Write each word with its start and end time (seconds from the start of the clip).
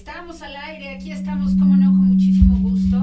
Estamos 0.00 0.40
al 0.40 0.56
aire, 0.56 0.94
aquí 0.94 1.12
estamos, 1.12 1.52
como 1.56 1.76
no, 1.76 1.90
con 1.90 2.14
muchísimo 2.14 2.58
gusto. 2.60 2.96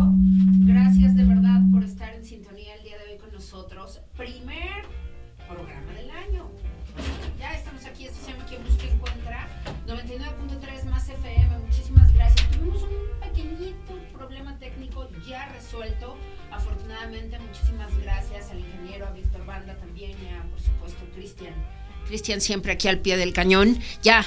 Gracias 0.66 1.16
de 1.16 1.26
verdad 1.26 1.62
por 1.72 1.84
estar 1.84 2.12
en 2.16 2.26
sintonía 2.26 2.74
el 2.74 2.84
día 2.84 2.98
de 2.98 3.12
hoy 3.12 3.18
con 3.20 3.32
nosotros. 3.32 4.02
Primer 4.18 4.84
programa 5.48 5.92
del 5.94 6.10
año. 6.10 6.50
Ya 7.38 7.54
estamos 7.54 7.86
aquí, 7.86 8.08
esto 8.08 8.26
se 8.26 8.32
llama 8.32 8.46
Quien 8.46 8.64
Busca 8.64 8.88
Encuentra. 8.88 9.48
99.3 9.86 10.86
más 10.86 11.08
FM, 11.08 11.60
muchísimas 11.60 12.12
gracias. 12.16 12.50
Tuvimos 12.50 12.82
un 12.82 13.20
pequeñito 13.22 13.94
problema 14.12 14.58
técnico 14.58 15.08
ya 15.30 15.50
resuelto. 15.50 16.18
Afortunadamente, 16.52 17.38
muchísimas 17.38 17.96
gracias 18.00 18.50
al 18.50 18.58
ingeniero, 18.58 19.06
a 19.06 19.12
Víctor 19.12 19.46
Banda 19.46 19.76
también 19.76 20.14
y 20.14 20.34
a, 20.34 20.42
por 20.50 20.60
supuesto, 20.60 21.06
Cristian. 21.14 21.54
Cristian 22.08 22.42
siempre 22.42 22.72
aquí 22.72 22.88
al 22.88 23.02
pie 23.02 23.18
del 23.18 23.34
cañón. 23.34 23.78
Ya, 24.02 24.26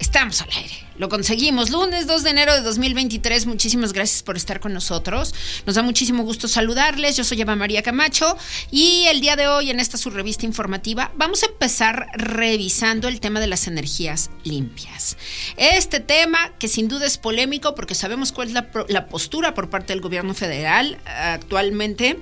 Estamos 0.00 0.40
al 0.40 0.48
aire. 0.56 0.74
Lo 0.96 1.10
conseguimos. 1.10 1.68
Lunes 1.68 2.06
2 2.06 2.22
de 2.22 2.30
enero 2.30 2.54
de 2.54 2.62
2023. 2.62 3.44
Muchísimas 3.44 3.92
gracias 3.92 4.22
por 4.22 4.34
estar 4.34 4.58
con 4.58 4.72
nosotros. 4.72 5.34
Nos 5.66 5.74
da 5.74 5.82
muchísimo 5.82 6.24
gusto 6.24 6.48
saludarles. 6.48 7.18
Yo 7.18 7.24
soy 7.24 7.42
Eva 7.42 7.54
María 7.54 7.82
Camacho 7.82 8.36
y 8.70 9.04
el 9.08 9.20
día 9.20 9.36
de 9.36 9.46
hoy 9.46 9.70
en 9.70 9.78
esta 9.78 9.98
su 9.98 10.08
revista 10.08 10.46
informativa 10.46 11.12
vamos 11.16 11.42
a 11.42 11.46
empezar 11.46 12.06
revisando 12.14 13.08
el 13.08 13.20
tema 13.20 13.40
de 13.40 13.46
las 13.46 13.66
energías 13.66 14.30
limpias. 14.42 15.18
Este 15.58 16.00
tema 16.00 16.54
que 16.58 16.68
sin 16.68 16.88
duda 16.88 17.04
es 17.04 17.18
polémico 17.18 17.74
porque 17.74 17.94
sabemos 17.94 18.32
cuál 18.32 18.48
es 18.48 18.54
la, 18.54 18.70
la 18.88 19.06
postura 19.06 19.52
por 19.52 19.68
parte 19.68 19.92
del 19.92 20.00
gobierno 20.00 20.32
federal 20.32 20.98
actualmente 21.04 22.16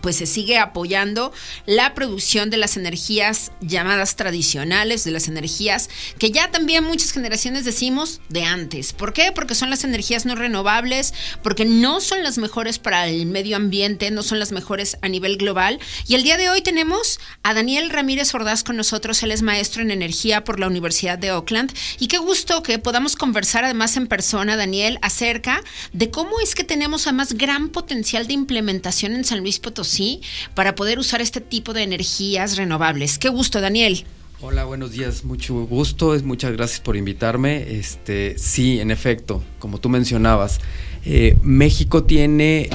pues 0.00 0.16
se 0.16 0.26
sigue 0.26 0.58
apoyando 0.58 1.32
la 1.66 1.94
producción 1.94 2.50
de 2.50 2.56
las 2.56 2.76
energías 2.76 3.52
llamadas 3.60 4.16
tradicionales, 4.16 5.04
de 5.04 5.10
las 5.10 5.28
energías 5.28 5.88
que 6.18 6.30
ya 6.30 6.50
también 6.50 6.84
muchas 6.84 7.12
generaciones 7.12 7.64
decimos 7.64 8.20
de 8.28 8.44
antes. 8.44 8.92
¿Por 8.92 9.12
qué? 9.12 9.32
Porque 9.32 9.54
son 9.54 9.70
las 9.70 9.84
energías 9.84 10.26
no 10.26 10.34
renovables, 10.34 11.14
porque 11.42 11.64
no 11.64 12.00
son 12.00 12.22
las 12.22 12.38
mejores 12.38 12.78
para 12.78 13.08
el 13.08 13.26
medio 13.26 13.56
ambiente, 13.56 14.10
no 14.10 14.22
son 14.22 14.38
las 14.38 14.52
mejores 14.52 14.96
a 15.02 15.08
nivel 15.08 15.36
global. 15.36 15.78
Y 16.06 16.14
el 16.14 16.22
día 16.22 16.36
de 16.36 16.48
hoy 16.48 16.62
tenemos 16.62 17.20
a 17.42 17.54
Daniel 17.54 17.90
Ramírez 17.90 18.34
Ordaz 18.34 18.64
con 18.64 18.76
nosotros, 18.76 19.22
él 19.22 19.32
es 19.32 19.42
maestro 19.42 19.82
en 19.82 19.90
energía 19.90 20.44
por 20.44 20.60
la 20.60 20.66
Universidad 20.66 21.18
de 21.18 21.32
Oakland. 21.32 21.72
Y 21.98 22.08
qué 22.08 22.18
gusto 22.18 22.62
que 22.62 22.78
podamos 22.78 23.16
conversar 23.16 23.64
además 23.64 23.96
en 23.96 24.06
persona, 24.06 24.56
Daniel, 24.56 24.98
acerca 25.02 25.62
de 25.92 26.10
cómo 26.10 26.40
es 26.40 26.54
que 26.54 26.64
tenemos 26.64 27.06
además 27.06 27.34
gran 27.34 27.68
potencial 27.68 28.26
de 28.26 28.34
implementación 28.34 29.12
en 29.12 29.24
San 29.24 29.40
Luis 29.40 29.58
Potosí 29.58 29.89
sí 29.90 30.22
para 30.54 30.74
poder 30.74 30.98
usar 30.98 31.20
este 31.20 31.40
tipo 31.40 31.72
de 31.72 31.82
energías 31.82 32.56
renovables. 32.56 33.18
Qué 33.18 33.28
gusto, 33.28 33.60
Daniel. 33.60 34.04
Hola, 34.42 34.64
buenos 34.64 34.92
días, 34.92 35.22
mucho 35.24 35.66
gusto, 35.66 36.16
muchas 36.24 36.52
gracias 36.52 36.80
por 36.80 36.96
invitarme. 36.96 37.78
Este, 37.78 38.38
sí, 38.38 38.80
en 38.80 38.90
efecto, 38.90 39.44
como 39.58 39.78
tú 39.78 39.90
mencionabas, 39.90 40.60
eh, 41.04 41.36
México 41.42 42.04
tiene 42.04 42.70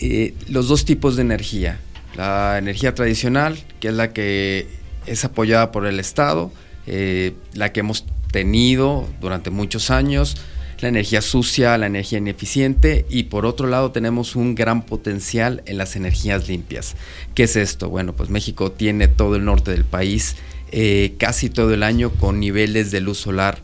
eh, 0.00 0.34
los 0.48 0.66
dos 0.66 0.84
tipos 0.84 1.14
de 1.14 1.22
energía. 1.22 1.78
La 2.16 2.58
energía 2.58 2.92
tradicional, 2.92 3.56
que 3.78 3.88
es 3.88 3.94
la 3.94 4.12
que 4.12 4.66
es 5.06 5.24
apoyada 5.24 5.70
por 5.70 5.86
el 5.86 6.00
Estado, 6.00 6.50
eh, 6.88 7.34
la 7.54 7.72
que 7.72 7.80
hemos 7.80 8.04
tenido 8.32 9.08
durante 9.20 9.50
muchos 9.50 9.90
años, 9.90 10.36
la 10.80 10.88
energía 10.88 11.22
sucia, 11.22 11.76
la 11.76 11.86
energía 11.86 12.18
ineficiente 12.18 13.04
y 13.08 13.24
por 13.24 13.46
otro 13.46 13.66
lado 13.66 13.90
tenemos 13.90 14.36
un 14.36 14.54
gran 14.54 14.82
potencial 14.82 15.62
en 15.66 15.78
las 15.78 15.96
energías 15.96 16.48
limpias. 16.48 16.94
¿Qué 17.34 17.44
es 17.44 17.56
esto? 17.56 17.88
Bueno, 17.88 18.14
pues 18.14 18.30
México 18.30 18.70
tiene 18.70 19.08
todo 19.08 19.36
el 19.36 19.44
norte 19.44 19.72
del 19.72 19.84
país 19.84 20.36
eh, 20.70 21.14
casi 21.18 21.48
todo 21.48 21.72
el 21.72 21.82
año 21.82 22.10
con 22.10 22.38
niveles 22.38 22.90
de 22.90 23.00
luz 23.00 23.18
solar 23.18 23.60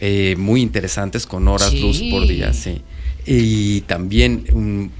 eh, 0.00 0.34
muy 0.38 0.60
interesantes, 0.60 1.26
con 1.26 1.48
horas 1.48 1.72
luz 1.72 2.02
por 2.10 2.26
día, 2.26 2.52
sí. 2.52 2.82
Y 3.24 3.82
también 3.82 4.90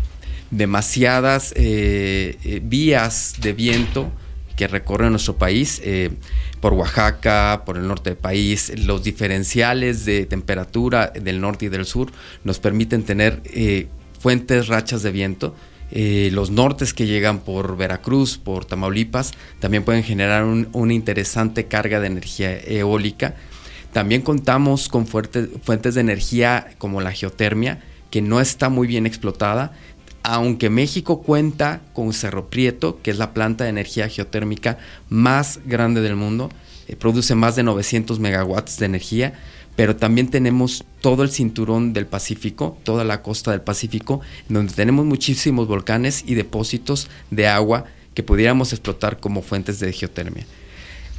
demasiadas 0.50 1.53
eh, 1.56 2.60
vías 2.65 3.34
de 3.41 3.53
viento 3.53 4.10
que 4.56 4.69
recorren 4.69 5.10
nuestro 5.10 5.37
país 5.37 5.81
por 6.60 6.72
Oaxaca, 6.72 7.62
por 7.64 7.76
el 7.76 7.86
norte 7.86 8.10
del 8.10 8.19
país, 8.19 8.72
los 8.76 9.02
diferenciales 9.02 10.04
de 10.04 10.26
temperatura 10.26 11.08
del 11.08 11.41
norte 11.41 11.66
y 11.66 11.69
del 11.69 11.84
sur 11.84 12.10
nos 12.44 12.58
permiten 12.58 13.04
tener 13.04 13.42
eh, 13.44 13.88
fuentes 14.19 14.68
rachas 14.68 15.02
de 15.02 15.10
viento. 15.10 15.54
Eh, 15.91 16.30
los 16.32 16.50
nortes 16.50 16.92
que 16.92 17.06
llegan 17.06 17.38
por 17.41 17.76
Veracruz, 17.76 18.36
por 18.36 18.64
Tamaulipas, 18.64 19.32
también 19.58 19.84
pueden 19.84 20.02
generar 20.02 20.44
una 20.44 20.92
interesante 20.92 21.66
carga 21.66 22.00
de 22.00 22.08
energía 22.08 22.58
eólica. 22.58 23.36
También 23.92 24.20
contamos 24.20 24.88
con 24.88 25.06
fuentes 25.06 25.94
de 25.94 26.00
energía 26.00 26.68
como 26.76 27.00
la 27.00 27.12
geotermia, 27.12 27.80
que 28.10 28.20
no 28.20 28.41
está 28.41 28.68
muy 28.68 28.86
bien 28.86 29.06
explotada 29.06 29.72
aunque 30.22 30.70
México 30.70 31.22
cuenta 31.22 31.80
con 31.92 32.12
Cerro 32.12 32.48
Prieto, 32.48 33.00
que 33.02 33.10
es 33.10 33.18
la 33.18 33.32
planta 33.32 33.64
de 33.64 33.70
energía 33.70 34.08
geotérmica 34.08 34.78
más 35.08 35.60
grande 35.64 36.00
del 36.00 36.16
mundo, 36.16 36.50
eh, 36.88 36.96
produce 36.96 37.34
más 37.34 37.56
de 37.56 37.62
900 37.62 38.18
megawatts 38.18 38.78
de 38.78 38.86
energía, 38.86 39.34
pero 39.76 39.96
también 39.96 40.28
tenemos 40.28 40.84
todo 41.00 41.22
el 41.22 41.30
cinturón 41.30 41.92
del 41.92 42.06
Pacífico, 42.06 42.76
toda 42.82 43.04
la 43.04 43.22
costa 43.22 43.52
del 43.52 43.60
Pacífico, 43.60 44.20
donde 44.48 44.72
tenemos 44.72 45.06
muchísimos 45.06 45.68
volcanes 45.68 46.24
y 46.26 46.34
depósitos 46.34 47.08
de 47.30 47.46
agua 47.46 47.84
que 48.14 48.24
pudiéramos 48.24 48.72
explotar 48.72 49.20
como 49.20 49.42
fuentes 49.42 49.78
de 49.78 49.92
geotermia. 49.92 50.46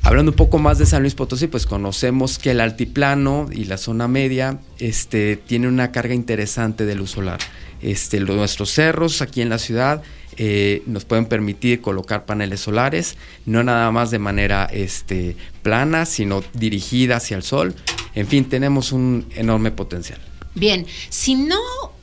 Hablando 0.10 0.32
un 0.32 0.36
poco 0.38 0.58
más 0.58 0.80
de 0.80 0.88
San 0.88 1.04
Luis 1.04 1.14
Potosí, 1.14 1.46
pues 1.46 1.68
conocemos 1.68 2.40
que 2.40 2.50
el 2.50 2.62
altiplano 2.62 3.48
y 3.52 3.66
la 3.66 3.78
zona 3.78 4.08
media 4.08 4.58
este, 4.80 5.36
tiene 5.36 5.68
una 5.68 5.92
carga 5.92 6.16
interesante 6.16 6.88
de 6.88 6.96
luz 6.96 7.12
solar. 7.12 7.38
Este, 7.80 8.20
nuestros 8.20 8.72
cerros 8.72 9.22
aquí 9.22 9.44
en 9.44 9.50
la 9.50 9.60
ciudad 9.60 10.02
eh, 10.36 10.82
nos 10.88 11.06
pueden 11.06 11.28
permitir 11.28 11.82
colocar 11.82 12.26
paneles 12.26 12.62
solares, 12.62 13.18
no 13.46 13.64
nada 13.64 13.92
más 13.92 14.10
de 14.10 14.18
manera 14.18 14.66
este, 14.74 15.36
plana, 15.62 16.08
sino 16.08 16.44
dirigida 16.54 17.18
hacia 17.18 17.38
el 17.38 17.44
sol. 17.44 17.76
En 18.16 18.26
fin, 18.26 18.46
tenemos 18.46 18.92
un 18.92 19.28
enorme 19.36 19.70
potencial. 19.70 20.20
Bien, 20.56 20.88
si 21.10 21.36
no 21.36 21.60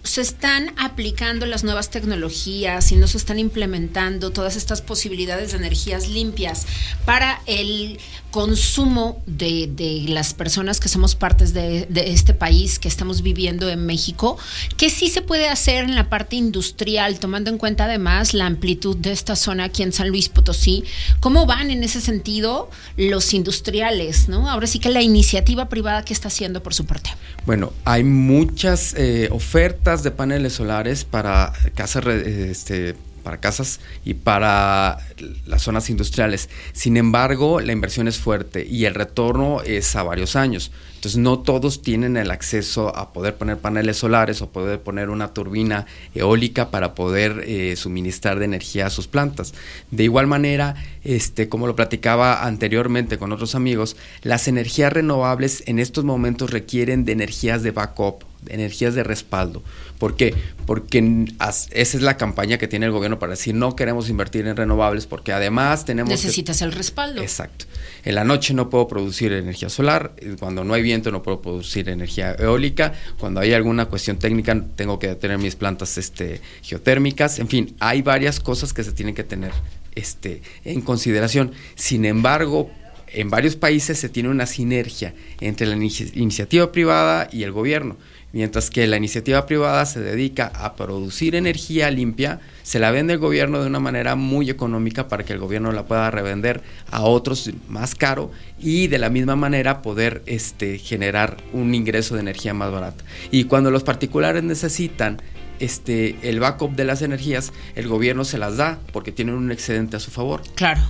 se 0.06 0.20
están 0.20 0.72
aplicando 0.76 1.46
las 1.46 1.64
nuevas 1.64 1.90
tecnologías, 1.90 2.86
si 2.86 2.96
no 2.96 3.06
se 3.06 3.18
están 3.18 3.38
implementando 3.38 4.30
todas 4.30 4.56
estas 4.56 4.80
posibilidades 4.80 5.52
de 5.52 5.58
energías 5.58 6.08
limpias 6.08 6.66
para 7.04 7.40
el 7.46 7.98
consumo 8.30 9.22
de, 9.26 10.04
las 10.08 10.34
personas 10.34 10.78
que 10.78 10.88
somos 10.88 11.14
partes 11.14 11.54
de, 11.54 11.86
este 11.90 12.34
país, 12.34 12.78
que 12.78 12.86
estamos 12.86 13.22
viviendo 13.22 13.70
en 13.70 13.86
México, 13.86 14.36
¿qué 14.76 14.90
sí 14.90 15.08
se 15.08 15.22
puede 15.22 15.48
hacer 15.48 15.84
en 15.84 15.94
la 15.94 16.08
parte 16.10 16.36
industrial, 16.36 17.18
tomando 17.18 17.50
en 17.50 17.58
cuenta 17.58 17.84
además 17.84 18.34
la 18.34 18.46
amplitud 18.46 18.96
de 18.96 19.12
esta 19.12 19.36
zona 19.36 19.64
aquí 19.64 19.82
en 19.82 19.92
San 19.92 20.08
Luis 20.08 20.28
Potosí? 20.28 20.84
¿Cómo 21.20 21.46
van 21.46 21.70
en 21.70 21.82
ese 21.82 22.00
sentido 22.00 22.70
los 22.96 23.32
industriales? 23.32 24.28
¿no? 24.28 24.50
Ahora 24.50 24.66
sí 24.66 24.78
que 24.78 24.90
la 24.90 25.02
iniciativa 25.02 25.68
privada 25.68 26.04
que 26.04 26.12
está 26.12 26.28
haciendo 26.28 26.62
por 26.62 26.74
su 26.74 26.84
parte. 26.84 27.10
Bueno, 27.46 27.72
hay 27.84 28.04
muchas 28.04 28.94
eh, 28.98 29.28
ofertas 29.32 29.95
de 30.02 30.10
paneles 30.10 30.54
solares 30.54 31.04
para 31.04 31.52
casas, 31.74 32.06
este, 32.06 32.94
para 33.26 33.38
casas 33.38 33.80
y 34.04 34.14
para 34.14 34.98
las 35.46 35.62
zonas 35.62 35.90
industriales. 35.90 36.48
Sin 36.72 36.96
embargo, 36.96 37.60
la 37.60 37.72
inversión 37.72 38.06
es 38.06 38.18
fuerte 38.18 38.64
y 38.64 38.84
el 38.84 38.94
retorno 38.94 39.62
es 39.62 39.96
a 39.96 40.04
varios 40.04 40.36
años. 40.36 40.70
Entonces, 40.94 41.18
no 41.18 41.40
todos 41.40 41.82
tienen 41.82 42.16
el 42.16 42.30
acceso 42.30 42.96
a 42.96 43.12
poder 43.12 43.36
poner 43.36 43.58
paneles 43.58 43.96
solares 43.96 44.42
o 44.42 44.50
poder 44.50 44.80
poner 44.80 45.10
una 45.10 45.34
turbina 45.34 45.86
eólica 46.14 46.70
para 46.70 46.94
poder 46.94 47.42
eh, 47.46 47.74
suministrar 47.76 48.38
de 48.38 48.44
energía 48.44 48.86
a 48.86 48.90
sus 48.90 49.06
plantas. 49.08 49.54
De 49.90 50.04
igual 50.04 50.26
manera, 50.26 50.76
este, 51.04 51.48
como 51.48 51.66
lo 51.66 51.76
platicaba 51.76 52.44
anteriormente 52.46 53.18
con 53.18 53.32
otros 53.32 53.54
amigos, 53.54 53.96
las 54.22 54.48
energías 54.48 54.92
renovables 54.92 55.64
en 55.66 55.80
estos 55.80 56.04
momentos 56.04 56.50
requieren 56.50 57.04
de 57.04 57.12
energías 57.12 57.62
de 57.62 57.72
backup, 57.72 58.22
de 58.42 58.54
energías 58.54 58.94
de 58.94 59.02
respaldo. 59.02 59.62
¿Por 59.98 60.16
qué? 60.16 60.34
Porque 60.66 61.26
esa 61.38 61.68
es 61.70 62.02
la 62.02 62.16
campaña 62.16 62.58
que 62.58 62.68
tiene 62.68 62.86
el 62.86 62.92
gobierno 62.92 63.18
para 63.18 63.30
decir 63.30 63.54
no 63.54 63.76
queremos 63.76 64.08
invertir 64.08 64.46
en 64.46 64.56
renovables 64.56 65.06
porque 65.06 65.32
además 65.32 65.84
tenemos... 65.84 66.10
Necesitas 66.10 66.62
el 66.62 66.72
respaldo. 66.72 67.22
Exacto. 67.22 67.66
En 68.04 68.14
la 68.14 68.24
noche 68.24 68.54
no 68.54 68.68
puedo 68.70 68.86
producir 68.88 69.32
energía 69.32 69.68
solar, 69.68 70.14
cuando 70.38 70.64
no 70.64 70.74
hay 70.74 70.82
viento 70.82 71.10
no 71.10 71.22
puedo 71.22 71.40
producir 71.40 71.88
energía 71.88 72.34
eólica, 72.38 72.92
cuando 73.18 73.40
hay 73.40 73.52
alguna 73.52 73.86
cuestión 73.86 74.18
técnica 74.18 74.64
tengo 74.76 74.98
que 74.98 75.14
tener 75.14 75.38
mis 75.38 75.56
plantas 75.56 75.98
este, 75.98 76.40
geotérmicas, 76.62 77.38
en 77.38 77.48
fin, 77.48 77.74
hay 77.80 78.02
varias 78.02 78.40
cosas 78.40 78.72
que 78.72 78.84
se 78.84 78.92
tienen 78.92 79.14
que 79.14 79.24
tener 79.24 79.52
este, 79.94 80.42
en 80.64 80.82
consideración. 80.82 81.52
Sin 81.74 82.04
embargo, 82.04 82.70
en 83.08 83.30
varios 83.30 83.56
países 83.56 83.98
se 83.98 84.08
tiene 84.08 84.28
una 84.28 84.46
sinergia 84.46 85.14
entre 85.40 85.66
la 85.66 85.76
iniciativa 85.76 86.70
privada 86.72 87.28
y 87.32 87.42
el 87.42 87.52
gobierno 87.52 87.96
mientras 88.32 88.70
que 88.70 88.86
la 88.86 88.96
iniciativa 88.96 89.46
privada 89.46 89.86
se 89.86 90.00
dedica 90.00 90.52
a 90.54 90.74
producir 90.74 91.34
energía 91.34 91.90
limpia, 91.90 92.40
se 92.62 92.78
la 92.78 92.90
vende 92.90 93.14
el 93.14 93.18
gobierno 93.18 93.60
de 93.60 93.66
una 93.66 93.80
manera 93.80 94.16
muy 94.16 94.50
económica 94.50 95.08
para 95.08 95.24
que 95.24 95.32
el 95.32 95.38
gobierno 95.38 95.72
la 95.72 95.86
pueda 95.86 96.10
revender 96.10 96.62
a 96.90 97.02
otros 97.02 97.50
más 97.68 97.94
caro 97.94 98.30
y 98.58 98.88
de 98.88 98.98
la 98.98 99.08
misma 99.08 99.36
manera 99.36 99.82
poder 99.82 100.22
este, 100.26 100.78
generar 100.78 101.36
un 101.52 101.74
ingreso 101.74 102.14
de 102.14 102.20
energía 102.20 102.54
más 102.54 102.72
barata. 102.72 103.04
Y 103.30 103.44
cuando 103.44 103.70
los 103.70 103.84
particulares 103.84 104.42
necesitan 104.42 105.22
este, 105.58 106.16
el 106.22 106.40
backup 106.40 106.74
de 106.74 106.84
las 106.84 107.02
energías, 107.02 107.52
el 107.74 107.88
gobierno 107.88 108.24
se 108.24 108.38
las 108.38 108.56
da 108.56 108.78
porque 108.92 109.12
tienen 109.12 109.34
un 109.34 109.50
excedente 109.50 109.96
a 109.96 110.00
su 110.00 110.10
favor. 110.10 110.42
Claro. 110.54 110.82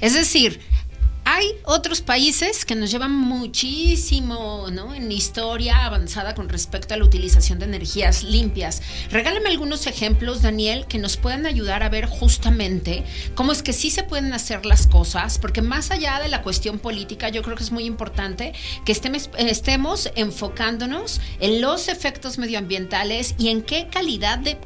Es 0.00 0.14
decir, 0.14 0.60
hay 1.32 1.54
otros 1.64 2.00
países 2.00 2.64
que 2.64 2.74
nos 2.74 2.90
llevan 2.90 3.12
muchísimo 3.12 4.66
en 4.92 5.12
historia 5.12 5.84
avanzada 5.84 6.34
con 6.34 6.48
respecto 6.48 6.92
a 6.92 6.96
la 6.96 7.04
utilización 7.04 7.60
de 7.60 7.66
energías 7.66 8.24
limpias. 8.24 8.82
Regálame 9.12 9.48
algunos 9.48 9.86
ejemplos, 9.86 10.42
Daniel, 10.42 10.86
que 10.88 10.98
nos 10.98 11.16
puedan 11.16 11.46
ayudar 11.46 11.84
a 11.84 11.88
ver 11.88 12.06
justamente 12.06 13.04
cómo 13.36 13.52
es 13.52 13.62
que 13.62 13.72
sí 13.72 13.90
se 13.90 14.02
pueden 14.02 14.32
hacer 14.32 14.66
las 14.66 14.88
cosas, 14.88 15.38
porque 15.38 15.62
más 15.62 15.92
allá 15.92 16.18
de 16.18 16.28
la 16.28 16.42
cuestión 16.42 16.80
política, 16.80 17.28
yo 17.28 17.42
creo 17.42 17.56
que 17.56 17.62
es 17.62 17.70
muy 17.70 17.84
importante 17.84 18.52
que 18.84 18.90
estemos, 18.90 19.30
estemos 19.38 20.10
enfocándonos 20.16 21.20
en 21.38 21.60
los 21.60 21.86
efectos 21.86 22.38
medioambientales 22.38 23.36
y 23.38 23.50
en 23.50 23.62
qué 23.62 23.86
calidad 23.86 24.38
de 24.38 24.58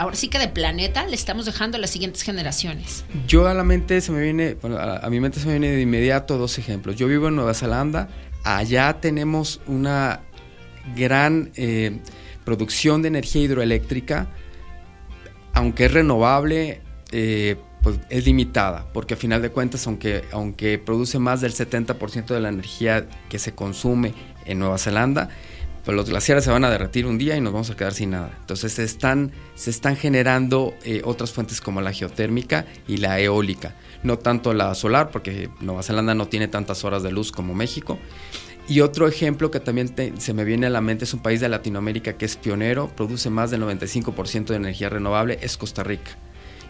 ahora 0.00 0.16
sí 0.16 0.28
que 0.28 0.38
de 0.38 0.48
planeta 0.48 1.06
le 1.06 1.14
estamos 1.14 1.44
dejando 1.44 1.76
a 1.76 1.80
las 1.80 1.90
siguientes 1.90 2.22
generaciones? 2.22 3.04
Yo 3.26 3.46
a 3.46 3.52
la 3.52 3.64
mente 3.64 4.00
se 4.00 4.10
me 4.12 4.22
viene, 4.22 4.56
a, 4.62 5.10
mi 5.10 5.20
mente 5.20 5.40
se 5.40 5.46
me 5.46 5.58
viene 5.58 5.76
de 5.76 5.82
inmediato 5.82 6.38
dos 6.38 6.56
ejemplos. 6.56 6.96
Yo 6.96 7.06
vivo 7.06 7.28
en 7.28 7.36
Nueva 7.36 7.52
Zelanda, 7.52 8.08
allá 8.42 8.98
tenemos 8.98 9.60
una 9.66 10.22
gran 10.96 11.52
eh, 11.54 12.00
producción 12.46 13.02
de 13.02 13.08
energía 13.08 13.42
hidroeléctrica, 13.42 14.28
aunque 15.52 15.84
es 15.84 15.92
renovable, 15.92 16.80
eh, 17.12 17.56
pues 17.82 18.00
es 18.08 18.24
limitada, 18.24 18.86
porque 18.94 19.14
a 19.14 19.16
final 19.18 19.42
de 19.42 19.50
cuentas, 19.50 19.86
aunque, 19.86 20.24
aunque 20.32 20.78
produce 20.78 21.18
más 21.18 21.42
del 21.42 21.52
70% 21.52 22.24
de 22.28 22.40
la 22.40 22.48
energía 22.48 23.06
que 23.28 23.38
se 23.38 23.54
consume 23.54 24.14
en 24.46 24.60
Nueva 24.60 24.78
Zelanda, 24.78 25.28
pues 25.84 25.96
los 25.96 26.08
glaciares 26.08 26.44
se 26.44 26.50
van 26.50 26.64
a 26.64 26.70
derretir 26.70 27.06
un 27.06 27.18
día 27.18 27.36
y 27.36 27.40
nos 27.40 27.52
vamos 27.52 27.70
a 27.70 27.76
quedar 27.76 27.94
sin 27.94 28.10
nada. 28.10 28.36
Entonces 28.40 28.72
se 28.72 28.84
están, 28.84 29.32
se 29.54 29.70
están 29.70 29.96
generando 29.96 30.74
eh, 30.84 31.02
otras 31.04 31.32
fuentes 31.32 31.60
como 31.60 31.80
la 31.80 31.92
geotérmica 31.92 32.66
y 32.86 32.98
la 32.98 33.18
eólica. 33.20 33.74
No 34.02 34.18
tanto 34.18 34.52
la 34.54 34.74
solar, 34.74 35.10
porque 35.10 35.50
Nueva 35.60 35.82
Zelanda 35.82 36.14
no 36.14 36.28
tiene 36.28 36.48
tantas 36.48 36.84
horas 36.84 37.02
de 37.02 37.12
luz 37.12 37.32
como 37.32 37.54
México. 37.54 37.98
Y 38.68 38.82
otro 38.82 39.08
ejemplo 39.08 39.50
que 39.50 39.58
también 39.58 39.94
se 40.18 40.32
me 40.32 40.44
viene 40.44 40.66
a 40.66 40.70
la 40.70 40.80
mente 40.80 41.04
es 41.04 41.14
un 41.14 41.20
país 41.20 41.40
de 41.40 41.48
Latinoamérica 41.48 42.12
que 42.12 42.24
es 42.24 42.36
pionero, 42.36 42.88
produce 42.94 43.28
más 43.30 43.50
del 43.50 43.62
95% 43.62 44.46
de 44.46 44.56
energía 44.56 44.88
renovable, 44.88 45.38
es 45.42 45.56
Costa 45.56 45.82
Rica. 45.82 46.12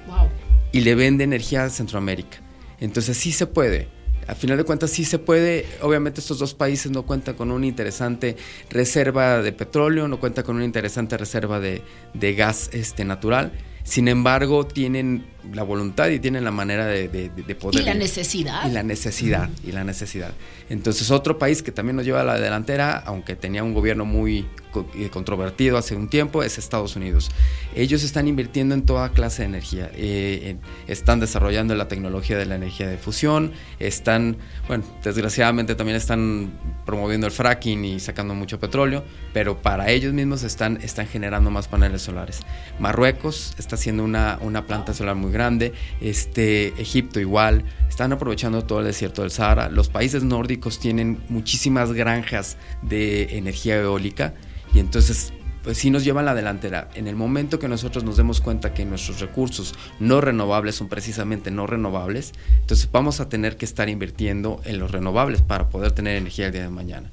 Wow. 0.06 0.30
Y 0.72 0.80
le 0.80 0.94
vende 0.94 1.24
energía 1.24 1.64
a 1.64 1.70
Centroamérica. 1.70 2.38
Entonces 2.78 3.18
sí 3.18 3.32
se 3.32 3.46
puede 3.46 3.88
a 4.30 4.34
final 4.36 4.56
de 4.56 4.64
cuentas 4.64 4.90
sí 4.90 5.04
se 5.04 5.18
puede. 5.18 5.66
Obviamente 5.82 6.20
estos 6.20 6.38
dos 6.38 6.54
países 6.54 6.92
no 6.92 7.02
cuentan 7.02 7.34
con 7.34 7.50
una 7.50 7.66
interesante 7.66 8.36
reserva 8.70 9.42
de 9.42 9.52
petróleo, 9.52 10.06
no 10.06 10.20
cuentan 10.20 10.44
con 10.44 10.54
una 10.54 10.64
interesante 10.64 11.18
reserva 11.18 11.58
de, 11.58 11.82
de 12.14 12.34
gas 12.34 12.70
este, 12.72 13.04
natural. 13.04 13.50
Sin 13.82 14.06
embargo, 14.06 14.64
tienen 14.66 15.26
la 15.52 15.62
voluntad 15.62 16.08
y 16.08 16.18
tienen 16.18 16.44
la 16.44 16.50
manera 16.50 16.86
de, 16.86 17.30
poder. 17.60 17.82
Y 17.82 17.84
la 17.84 17.94
necesidad. 17.94 18.68
Y 18.68 18.72
la 18.72 18.82
necesidad, 18.82 19.48
y 19.66 19.72
la 19.72 19.84
necesidad. 19.84 20.32
Entonces, 20.68 21.10
otro 21.10 21.38
país 21.38 21.62
que 21.62 21.72
también 21.72 21.96
nos 21.96 22.04
lleva 22.04 22.20
a 22.20 22.24
la 22.24 22.38
delantera, 22.38 22.96
aunque 22.98 23.36
tenía 23.36 23.64
un 23.64 23.74
gobierno 23.74 24.04
muy 24.04 24.46
eh, 24.94 25.10
controvertido 25.10 25.76
hace 25.78 25.96
un 25.96 26.08
tiempo, 26.08 26.44
es 26.44 26.56
Estados 26.56 26.94
Unidos. 26.94 27.30
Ellos 27.74 28.04
están 28.04 28.28
invirtiendo 28.28 28.74
en 28.74 28.82
toda 28.82 29.08
clase 29.10 29.42
de 29.42 29.48
energía. 29.48 29.90
Eh, 29.94 30.56
están 30.86 31.18
desarrollando 31.18 31.74
la 31.74 31.88
tecnología 31.88 32.38
de 32.38 32.46
la 32.46 32.54
energía 32.54 32.86
de 32.86 32.96
fusión, 32.96 33.52
están, 33.80 34.36
bueno, 34.68 34.84
desgraciadamente 35.02 35.74
también 35.74 35.96
están 35.96 36.52
promoviendo 36.86 37.26
el 37.26 37.32
fracking 37.32 37.84
y 37.84 38.00
sacando 38.00 38.34
mucho 38.34 38.60
petróleo, 38.60 39.04
pero 39.32 39.60
para 39.60 39.90
ellos 39.90 40.12
mismos 40.12 40.44
están, 40.44 40.78
están 40.82 41.08
generando 41.08 41.50
más 41.50 41.66
paneles 41.66 42.02
solares. 42.02 42.40
Marruecos 42.78 43.54
está 43.58 43.74
haciendo 43.74 44.04
una, 44.04 44.38
una 44.40 44.66
planta 44.66 44.94
solar 44.94 45.16
muy 45.16 45.29
grande, 45.30 45.72
este, 46.00 46.68
Egipto 46.80 47.20
igual, 47.20 47.64
están 47.88 48.12
aprovechando 48.12 48.64
todo 48.64 48.80
el 48.80 48.86
desierto 48.86 49.22
del 49.22 49.30
Sahara. 49.30 49.68
Los 49.68 49.88
países 49.88 50.22
nórdicos 50.22 50.78
tienen 50.78 51.20
muchísimas 51.28 51.92
granjas 51.92 52.56
de 52.82 53.36
energía 53.36 53.76
eólica 53.76 54.34
y 54.74 54.78
entonces 54.78 55.32
pues 55.62 55.76
sí 55.78 55.90
nos 55.90 56.04
llevan 56.04 56.24
la 56.24 56.34
delantera. 56.34 56.88
En 56.94 57.06
el 57.06 57.16
momento 57.16 57.58
que 57.58 57.68
nosotros 57.68 58.04
nos 58.04 58.16
demos 58.16 58.40
cuenta 58.40 58.72
que 58.72 58.84
nuestros 58.84 59.20
recursos 59.20 59.74
no 59.98 60.20
renovables 60.20 60.76
son 60.76 60.88
precisamente 60.88 61.50
no 61.50 61.66
renovables, 61.66 62.32
entonces 62.60 62.88
vamos 62.90 63.20
a 63.20 63.28
tener 63.28 63.56
que 63.56 63.64
estar 63.64 63.88
invirtiendo 63.88 64.60
en 64.64 64.78
los 64.78 64.90
renovables 64.90 65.42
para 65.42 65.68
poder 65.68 65.92
tener 65.92 66.16
energía 66.16 66.46
el 66.46 66.52
día 66.52 66.62
de 66.62 66.70
mañana. 66.70 67.10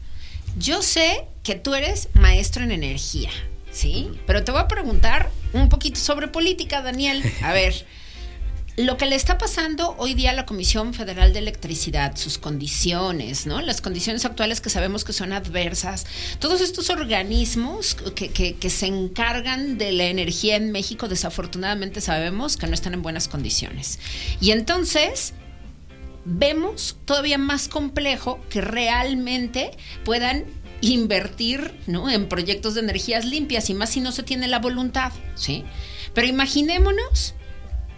Yo 0.58 0.82
sé 0.82 1.26
que 1.44 1.56
tú 1.56 1.76
eres 1.76 2.10
maestro 2.14 2.64
en 2.64 2.72
energía, 2.72 3.30
¿sí? 3.72 4.10
Pero 4.26 4.44
te 4.44 4.52
voy 4.52 4.62
a 4.62 4.68
preguntar 4.68 5.30
un 5.54 5.70
poquito 5.70 6.00
sobre 6.00 6.28
política, 6.28 6.82
Daniel. 6.82 7.24
A 7.44 7.54
ver, 7.54 7.86
lo 8.78 8.96
que 8.96 9.08
le 9.08 9.16
está 9.16 9.40
pasando 9.40 9.96
hoy 9.98 10.14
día 10.14 10.30
a 10.30 10.34
la 10.34 10.46
Comisión 10.46 10.94
Federal 10.94 11.34
de 11.34 11.40
Electricidad, 11.40 12.16
sus 12.16 12.38
condiciones, 12.38 13.48
¿no? 13.48 13.60
Las 13.60 13.82
condiciones 13.82 14.24
actuales 14.24 14.62
que 14.62 14.70
sabemos 14.70 15.04
que 15.04 15.14
son 15.14 15.34
adversas, 15.34 16.06
todos 16.38 16.62
estos 16.62 16.92
organismos 16.92 17.96
que, 17.96 18.30
que, 18.30 18.70
se 18.70 18.86
encargan 18.86 19.80
de 19.80 19.92
la 19.94 20.06
energía 20.06 20.58
en 20.58 20.72
México, 20.72 21.08
desafortunadamente 21.08 22.02
sabemos 22.02 22.56
que 22.56 22.68
no 22.68 22.76
están 22.76 22.94
en 22.94 23.02
buenas 23.02 23.28
condiciones. 23.28 23.98
Y 24.40 24.52
entonces 24.52 25.34
vemos 26.24 26.98
todavía 27.06 27.40
más 27.40 27.70
complejo 27.70 28.40
que 28.52 28.62
realmente 28.62 29.72
puedan 30.06 30.46
invertir 30.82 31.74
¿no? 31.88 32.12
en 32.12 32.30
proyectos 32.30 32.76
de 32.76 32.82
energías 32.82 33.26
limpias 33.26 33.72
y 33.72 33.74
más 33.74 33.90
si 33.90 34.02
no 34.02 34.12
se 34.12 34.22
tiene 34.22 34.48
la 34.48 34.60
voluntad, 34.60 35.12
¿sí? 35.34 35.64
Pero 36.14 36.28
imaginémonos 36.28 37.34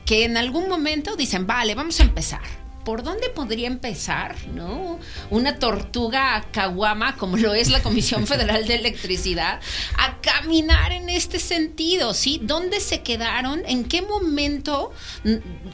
que 0.10 0.26
en 0.26 0.38
algún 0.38 0.68
momento 0.68 1.16
dicen, 1.16 1.46
vale, 1.46 1.76
vamos 1.76 2.00
a 2.00 2.04
empezar. 2.04 2.42
¿Por 2.84 3.04
dónde 3.04 3.30
podría 3.30 3.68
empezar, 3.68 4.36
no? 4.56 5.00
Una 5.30 5.60
tortuga 5.60 6.44
caguama, 6.52 7.16
como 7.16 7.38
lo 7.38 7.54
es 7.54 7.70
la 7.70 7.84
Comisión 7.84 8.26
Federal 8.28 8.66
de 8.66 8.74
Electricidad, 8.74 9.60
a 10.00 10.20
caminar 10.20 10.94
en 10.94 11.10
este 11.10 11.38
sentido, 11.38 12.16
¿sí? 12.16 12.40
¿Dónde 12.42 12.80
se 12.80 13.04
quedaron? 13.04 13.62
¿En 13.68 13.84
qué 13.84 14.02
momento? 14.02 14.92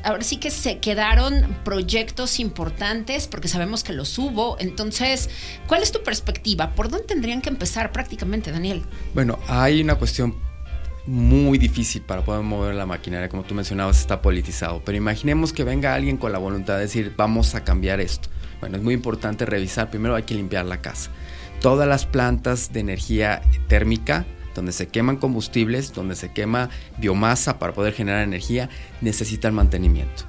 Ahora 0.04 0.24
sí 0.24 0.36
que 0.36 0.52
se 0.52 0.80
quedaron 0.80 1.58
proyectos 1.64 2.42
importantes, 2.42 3.28
porque 3.28 3.48
sabemos 3.48 3.86
que 3.86 3.94
los 3.94 4.20
hubo. 4.20 4.58
Entonces, 4.60 5.30
¿cuál 5.66 5.82
es 5.82 5.94
tu 5.94 6.04
perspectiva? 6.04 6.76
¿Por 6.76 6.90
dónde 6.90 7.08
tendrían 7.08 7.42
que 7.42 7.48
empezar 7.48 7.94
prácticamente, 7.94 8.52
Daniel? 8.52 8.84
Bueno, 9.14 9.40
hay 9.48 9.80
una 9.80 9.96
cuestión 9.96 10.36
muy 11.08 11.58
difícil 11.58 12.02
para 12.02 12.24
poder 12.24 12.44
mover 12.44 12.76
la 12.76 12.86
maquinaria, 12.86 13.30
como 13.30 13.44
tú 13.44 13.54
mencionabas, 13.54 14.00
está 14.00 14.22
politizado. 14.22 14.82
Pero 14.84 14.98
imaginemos 14.98 15.54
que 15.54 15.64
venga 15.64 15.94
alguien 15.94 16.18
con 16.18 16.32
la 16.32 16.40
voluntad 16.40 16.76
de 16.76 16.82
decir, 16.82 17.14
vamos 17.16 17.56
a 17.56 17.64
cambiar 17.64 18.00
esto. 18.00 18.30
Bueno, 18.60 18.78
es 18.78 18.84
muy 18.84 18.94
importante 18.94 19.46
revisar, 19.46 19.90
primero 19.90 20.16
hay 20.16 20.24
que 20.24 20.36
limpiar 20.36 20.66
la 20.66 20.82
casa. 20.82 21.12
Todas 21.62 21.88
las 21.88 22.06
plantas 22.06 22.74
de 22.74 22.80
energía 22.80 23.42
térmica, 23.68 24.26
donde 24.56 24.72
se 24.72 24.88
queman 24.88 25.18
combustibles, 25.18 25.94
donde 25.94 26.16
se 26.16 26.32
quema 26.32 26.70
biomasa 26.98 27.60
para 27.60 27.74
poder 27.74 27.94
generar 27.94 28.24
energía, 28.24 28.70
necesitan 29.02 29.54
mantenimiento. 29.54 30.24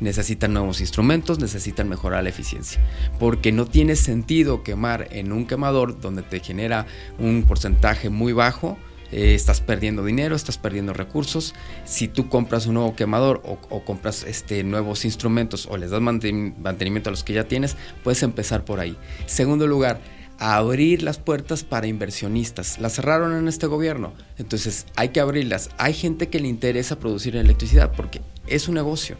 Necesitan 0.00 0.52
nuevos 0.52 0.80
instrumentos, 0.80 1.38
necesitan 1.38 1.88
mejorar 1.88 2.22
la 2.24 2.30
eficiencia. 2.30 2.80
Porque 3.20 3.52
no 3.52 3.66
tiene 3.66 3.96
sentido 3.96 4.62
quemar 4.62 5.08
en 5.10 5.32
un 5.32 5.46
quemador 5.46 6.00
donde 6.00 6.22
te 6.22 6.40
genera 6.40 6.86
un 7.18 7.44
porcentaje 7.46 8.08
muy 8.08 8.32
bajo 8.32 8.78
eh, 9.12 9.34
estás 9.34 9.60
perdiendo 9.60 10.04
dinero, 10.04 10.34
estás 10.34 10.58
perdiendo 10.58 10.92
recursos. 10.94 11.54
Si 11.84 12.08
tú 12.08 12.28
compras 12.28 12.66
un 12.66 12.74
nuevo 12.74 12.96
quemador 12.96 13.42
o, 13.44 13.84
compras 13.84 14.24
este, 14.24 14.64
nuevos 14.64 15.04
instrumentos 15.04 15.66
o 15.70 15.76
les 15.76 15.90
das 15.90 16.00
mantenimiento 16.00 17.10
a 17.10 17.12
los 17.12 17.22
que 17.22 17.34
ya 17.34 17.44
tienes, 17.44 17.76
puedes 18.02 18.22
empezar 18.22 18.64
por 18.64 18.80
ahí. 18.80 18.96
Segundo 19.26 19.66
lugar, 19.66 20.00
abrir 20.38 21.02
las 21.02 21.18
puertas 21.18 21.62
para 21.62 21.86
inversionistas. 21.86 22.78
Las 22.80 22.94
cerraron 22.94 23.36
en 23.36 23.48
este 23.48 23.66
gobierno, 23.66 24.12
entonces 24.38 24.86
hay 24.96 25.10
que 25.10 25.20
abrirlas. 25.20 25.70
Hay 25.78 25.94
gente 25.94 26.28
que 26.28 26.40
le 26.40 26.48
interesa 26.48 26.98
producir 26.98 27.36
electricidad 27.36 27.92
porque 27.94 28.20
es 28.46 28.66
un 28.66 28.74
negocio. 28.74 29.16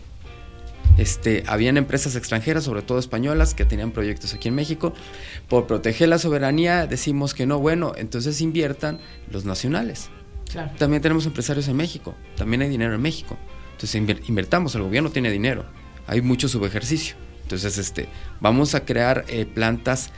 Este, 0.99 1.42
habían 1.46 1.76
empresas 1.76 2.16
extranjeras, 2.16 2.64
sobre 2.64 2.82
todo 2.82 2.99
españolas, 2.99 3.54
que 3.54 3.64
tenían 3.64 3.92
proyectos 3.92 4.34
aquí 4.34 4.49
en 4.49 4.54
México. 4.54 4.92
Por 5.49 5.66
proteger 5.66 6.08
la 6.08 6.18
soberanía 6.18 6.87
decimos 6.87 7.34
que 7.34 7.46
no, 7.46 7.58
bueno, 7.58 7.92
entonces 7.96 8.40
inviertan 8.40 8.99
los 9.30 9.44
nacionales. 9.44 10.11
También 10.78 11.00
tenemos 11.00 11.25
empresarios 11.25 11.66
en 11.68 11.76
México, 11.76 12.14
también 12.37 12.61
hay 12.61 12.68
dinero 12.68 12.94
en 12.94 13.00
México. 13.00 13.38
Entonces 13.72 13.94
invertamos, 14.28 14.75
el 14.75 14.82
gobierno 14.82 15.11
tiene 15.11 15.30
dinero, 15.30 15.64
hay 16.06 16.20
mucho 16.20 16.46
subejercicio. 16.46 17.16
Entonces, 17.42 17.78
este, 17.78 18.08
vamos 18.40 18.75
a 18.75 18.84
crear 18.84 19.25
eh, 19.28 19.44
plantas 19.44 20.11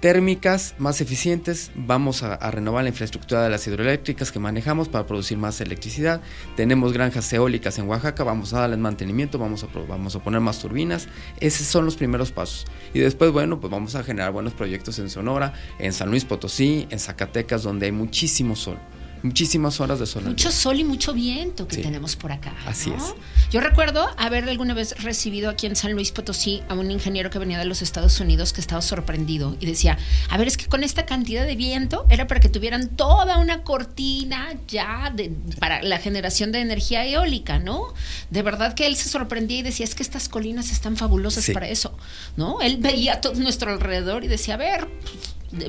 térmicas 0.00 0.74
más 0.78 1.00
eficientes, 1.00 1.70
vamos 1.74 2.22
a, 2.22 2.50
renovar 2.50 2.84
la 2.84 2.88
infraestructura 2.88 3.42
de 3.42 3.50
las 3.50 3.66
hidroeléctricas 3.66 4.32
que 4.32 4.38
manejamos 4.38 4.88
para 4.88 5.06
producir 5.06 5.36
más 5.36 5.60
electricidad, 5.60 6.22
tenemos 6.56 6.92
granjas 6.92 7.30
eólicas 7.32 7.78
en 7.78 7.86
Oaxaca, 7.86 8.24
vamos 8.24 8.52
a 8.54 8.60
darles 8.60 8.78
mantenimiento, 8.78 9.38
vamos 9.38 9.62
a, 9.62 9.68
vamos 9.86 10.16
a 10.16 10.22
poner 10.22 10.40
más 10.40 10.58
turbinas, 10.58 11.08
esos 11.38 11.66
son 11.66 11.84
los 11.84 11.96
primeros 11.96 12.32
pasos. 12.32 12.66
Y 12.94 13.00
después, 13.00 13.30
bueno, 13.30 13.60
pues 13.60 13.70
vamos 13.70 13.94
a 13.94 14.02
generar 14.02 14.32
buenos 14.32 14.54
proyectos 14.54 14.98
en 14.98 15.10
Sonora, 15.10 15.52
en 15.78 15.92
San 15.92 16.10
Luis 16.10 16.24
Potosí, 16.24 16.86
en 16.90 16.98
Zacatecas, 16.98 17.62
donde 17.62 17.86
hay 17.86 17.92
muchísimo 17.92 18.56
sol 18.56 18.78
muchísimas 19.22 19.80
horas 19.80 19.98
de 19.98 20.06
sol. 20.06 20.24
Mucho 20.24 20.50
sol 20.50 20.80
y 20.80 20.84
mucho 20.84 21.12
viento 21.12 21.66
que 21.66 21.78
tenemos 21.78 22.16
por 22.16 22.32
acá. 22.32 22.54
Así 22.66 22.90
es. 22.90 23.14
Yo 23.50 23.60
recuerdo 23.60 24.08
haber 24.16 24.48
alguna 24.48 24.74
vez 24.74 25.02
recibido 25.02 25.50
aquí 25.50 25.66
en 25.66 25.76
San 25.76 25.92
Luis 25.92 26.12
Potosí 26.12 26.62
a 26.68 26.74
un 26.74 26.90
ingeniero 26.90 27.30
que 27.30 27.38
venía 27.38 27.58
de 27.58 27.64
los 27.64 27.82
Estados 27.82 28.20
Unidos 28.20 28.52
que 28.52 28.60
estaba 28.60 28.80
sorprendido 28.80 29.56
y 29.60 29.66
decía, 29.66 29.98
a 30.28 30.38
ver, 30.38 30.48
es 30.48 30.56
que 30.56 30.66
con 30.66 30.84
esta 30.84 31.06
cantidad 31.06 31.44
de 31.44 31.56
viento 31.56 32.06
era 32.08 32.26
para 32.26 32.40
que 32.40 32.48
tuvieran 32.48 32.88
toda 32.88 33.38
una 33.38 33.62
cortina 33.62 34.54
ya 34.68 35.12
de, 35.14 35.32
para 35.58 35.82
la 35.82 35.98
generación 35.98 36.52
de 36.52 36.60
energía 36.60 37.04
eólica, 37.04 37.58
¿no? 37.58 37.92
De 38.30 38.42
verdad 38.42 38.74
que 38.74 38.86
él 38.86 38.96
se 38.96 39.08
sorprendía 39.08 39.58
y 39.58 39.62
decía, 39.62 39.84
es 39.84 39.94
que 39.94 40.02
estas 40.02 40.28
colinas 40.28 40.70
están 40.70 40.96
fabulosas 40.96 41.50
para 41.50 41.68
eso, 41.68 41.96
¿no? 42.36 42.60
Él 42.60 42.78
veía 42.78 43.20
todo 43.20 43.34
nuestro 43.34 43.72
alrededor 43.72 44.24
y 44.24 44.28
decía, 44.28 44.54
a 44.54 44.58
ver, 44.58 44.88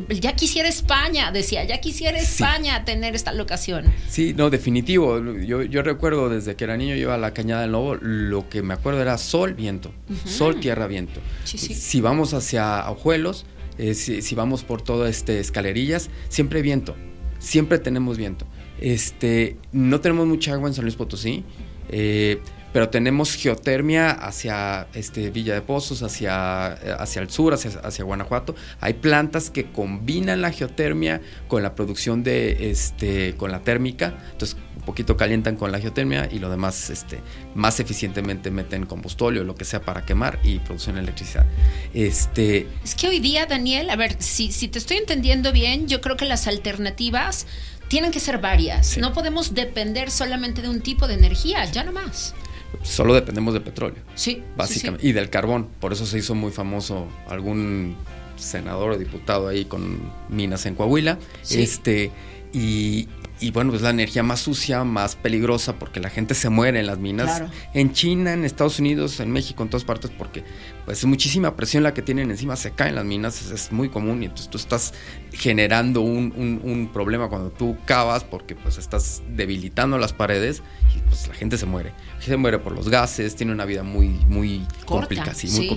ya 0.10 0.36
quisiera 0.36 0.70
España, 0.70 1.32
decía, 1.32 1.64
ya 1.64 1.80
quisiera 1.80 2.18
España 2.20 2.86
tener 2.86 3.16
esta 3.16 3.34
locación. 3.34 3.86
Sí, 4.08 4.34
no, 4.36 4.50
definitivo. 4.50 5.20
Yo, 5.40 5.64
yo 5.64 5.82
recuerdo 5.82 6.30
desde 6.30 6.56
que 6.56 6.64
era 6.64 6.78
niño, 6.78 6.96
yo 6.96 7.02
iba 7.02 7.16
a 7.16 7.18
la 7.18 7.34
Cañada 7.34 7.62
del 7.62 7.72
Lobo, 7.72 7.96
lo 7.96 8.48
que 8.50 8.62
me 8.62 8.74
acuerdo 8.74 9.02
era 9.02 9.18
sol, 9.18 9.54
viento. 9.54 9.92
Sol, 10.26 10.60
tierra, 10.60 10.88
viento. 10.88 11.20
Si 11.46 12.02
vamos 12.02 12.34
hacia 12.34 12.90
Ojuelos, 12.90 13.46
eh, 13.78 13.96
si, 13.96 14.36
vamos 14.36 14.64
por 14.64 14.82
todo 14.82 15.08
este 15.08 15.40
escalerillas, 15.40 16.10
siempre 16.30 16.62
viento. 16.62 16.96
Siempre 17.40 17.80
tenemos 17.80 18.18
viento. 18.18 18.46
Este, 18.80 19.58
no 19.72 20.02
tenemos 20.02 20.28
mucha 20.28 20.54
agua 20.54 20.68
en 20.68 20.76
San 20.76 20.86
Luis 20.86 20.96
Potosí. 20.96 21.44
Eh, 21.90 22.40
pero 22.74 22.90
tenemos 22.90 23.36
geotermia 23.36 24.12
hacia 24.12 24.88
este, 24.94 25.30
Villa 25.30 25.54
de 25.54 25.62
Pozos, 25.62 26.04
hacia, 26.04 26.68
hacia 26.68 27.22
el 27.22 27.30
sur, 27.30 27.54
hacia, 27.54 27.72
hacia, 27.84 28.06
Guanajuato. 28.06 28.56
Hay 28.80 28.94
plantas 28.94 29.50
que 29.50 29.72
combinan 29.72 30.42
la 30.42 30.52
geotermia 30.52 31.22
con 31.48 31.64
la 31.64 31.76
producción 31.76 32.24
de, 32.24 32.72
este, 32.72 33.36
con 33.36 33.52
la 33.52 33.62
térmica, 33.62 34.14
entonces 34.32 34.58
un 34.76 34.84
poquito 34.84 35.16
calientan 35.16 35.58
con 35.58 35.72
la 35.72 35.80
geotermia 35.80 36.28
y 36.32 36.40
lo 36.40 36.50
demás 36.50 36.90
este, 36.90 37.20
más 37.54 37.80
eficientemente 37.80 38.50
meten 38.50 38.86
combustóleo, 38.86 39.44
lo 39.44 39.54
que 39.54 39.66
sea 39.66 39.82
para 39.82 40.06
quemar 40.06 40.40
y 40.44 40.60
producen 40.60 40.98
electricidad. 40.98 41.46
Este, 41.94 42.68
es 42.84 42.96
que 42.96 43.08
hoy 43.08 43.20
día, 43.20 43.46
Daniel, 43.46 43.90
a 43.90 43.96
ver, 43.96 44.16
si, 44.20 44.52
si 44.52 44.68
te 44.70 44.80
estoy 44.80 44.98
entendiendo 44.98 45.52
bien, 45.52 45.88
yo 45.88 46.02
creo 46.02 46.18
que 46.18 46.26
las 46.26 46.48
alternativas 46.48 47.46
tienen 47.90 48.12
que 48.12 48.22
ser 48.22 48.40
varias. 48.40 48.98
No 48.98 49.14
podemos 49.14 49.54
depender 49.54 50.10
solamente 50.10 50.62
de 50.62 50.70
un 50.70 50.82
tipo 50.82 51.08
de 51.08 51.16
energía, 51.16 51.66
ya 51.66 51.84
no 51.84 51.92
más 51.92 52.34
solo 52.84 53.14
dependemos 53.14 53.54
de 53.54 53.62
petróleo. 53.62 54.04
Sí. 54.16 54.44
Básicamente. 54.56 55.08
Y 55.08 55.12
del 55.12 55.30
carbón. 55.30 55.68
Por 55.80 55.94
eso 55.94 56.06
se 56.06 56.18
hizo 56.18 56.36
muy 56.36 56.52
famoso 56.52 57.08
algún 57.28 57.96
senador 58.36 58.92
o 58.92 58.98
diputado 58.98 59.48
ahí 59.48 59.66
con 59.66 60.00
minas 60.30 60.66
en 60.66 60.76
Coahuila. 60.76 61.20
Este, 61.50 62.12
y, 62.54 63.08
y 63.42 63.50
bueno, 63.50 63.74
es 63.74 63.82
la 63.82 63.90
energía 63.90 64.22
más 64.22 64.40
sucia, 64.40 64.84
más 64.84 65.16
peligrosa, 65.16 65.80
porque 65.80 66.00
la 66.00 66.12
gente 66.12 66.36
se 66.36 66.50
muere 66.50 66.80
en 66.80 66.86
las 66.86 67.00
minas. 67.00 67.42
En 67.74 67.92
China, 67.92 68.34
en 68.34 68.46
Estados 68.46 68.78
Unidos, 68.78 69.20
en 69.20 69.32
México, 69.32 69.64
en 69.64 69.70
todas 69.70 69.84
partes, 69.84 70.12
porque 70.16 70.44
pues 70.86 71.00
es 71.00 71.06
muchísima 71.06 71.56
presión 71.56 71.82
la 71.82 71.94
que 71.96 72.04
tienen 72.04 72.30
encima, 72.30 72.56
se 72.56 72.72
caen 72.72 72.94
las 72.94 73.04
minas, 73.04 73.52
es, 73.52 73.72
muy 73.72 73.90
común 73.90 74.22
y 74.22 74.26
entonces 74.26 74.48
tú 74.48 74.58
estás 74.58 74.94
generando 75.34 76.02
un, 76.02 76.90
problema 76.94 77.30
cuando 77.30 77.50
tú 77.50 77.78
cavas, 77.86 78.24
porque 78.24 78.56
pues 78.56 78.78
estás 78.78 79.24
debilitando 79.28 79.98
las 79.98 80.14
paredes 80.14 80.62
y 80.96 81.00
pues 81.00 81.28
la 81.28 81.34
gente 81.34 81.58
se 81.58 81.66
muere. 81.66 81.94
Se 82.20 82.38
muere 82.38 82.60
por 82.60 82.74
los 82.74 82.90
gases, 82.90 83.36
tiene 83.36 83.54
una 83.54 83.66
vida 83.66 83.82
muy, 83.82 84.10
muy 84.28 84.68
complicada, 84.86 85.34
sí, 85.34 85.50
muy 85.50 85.68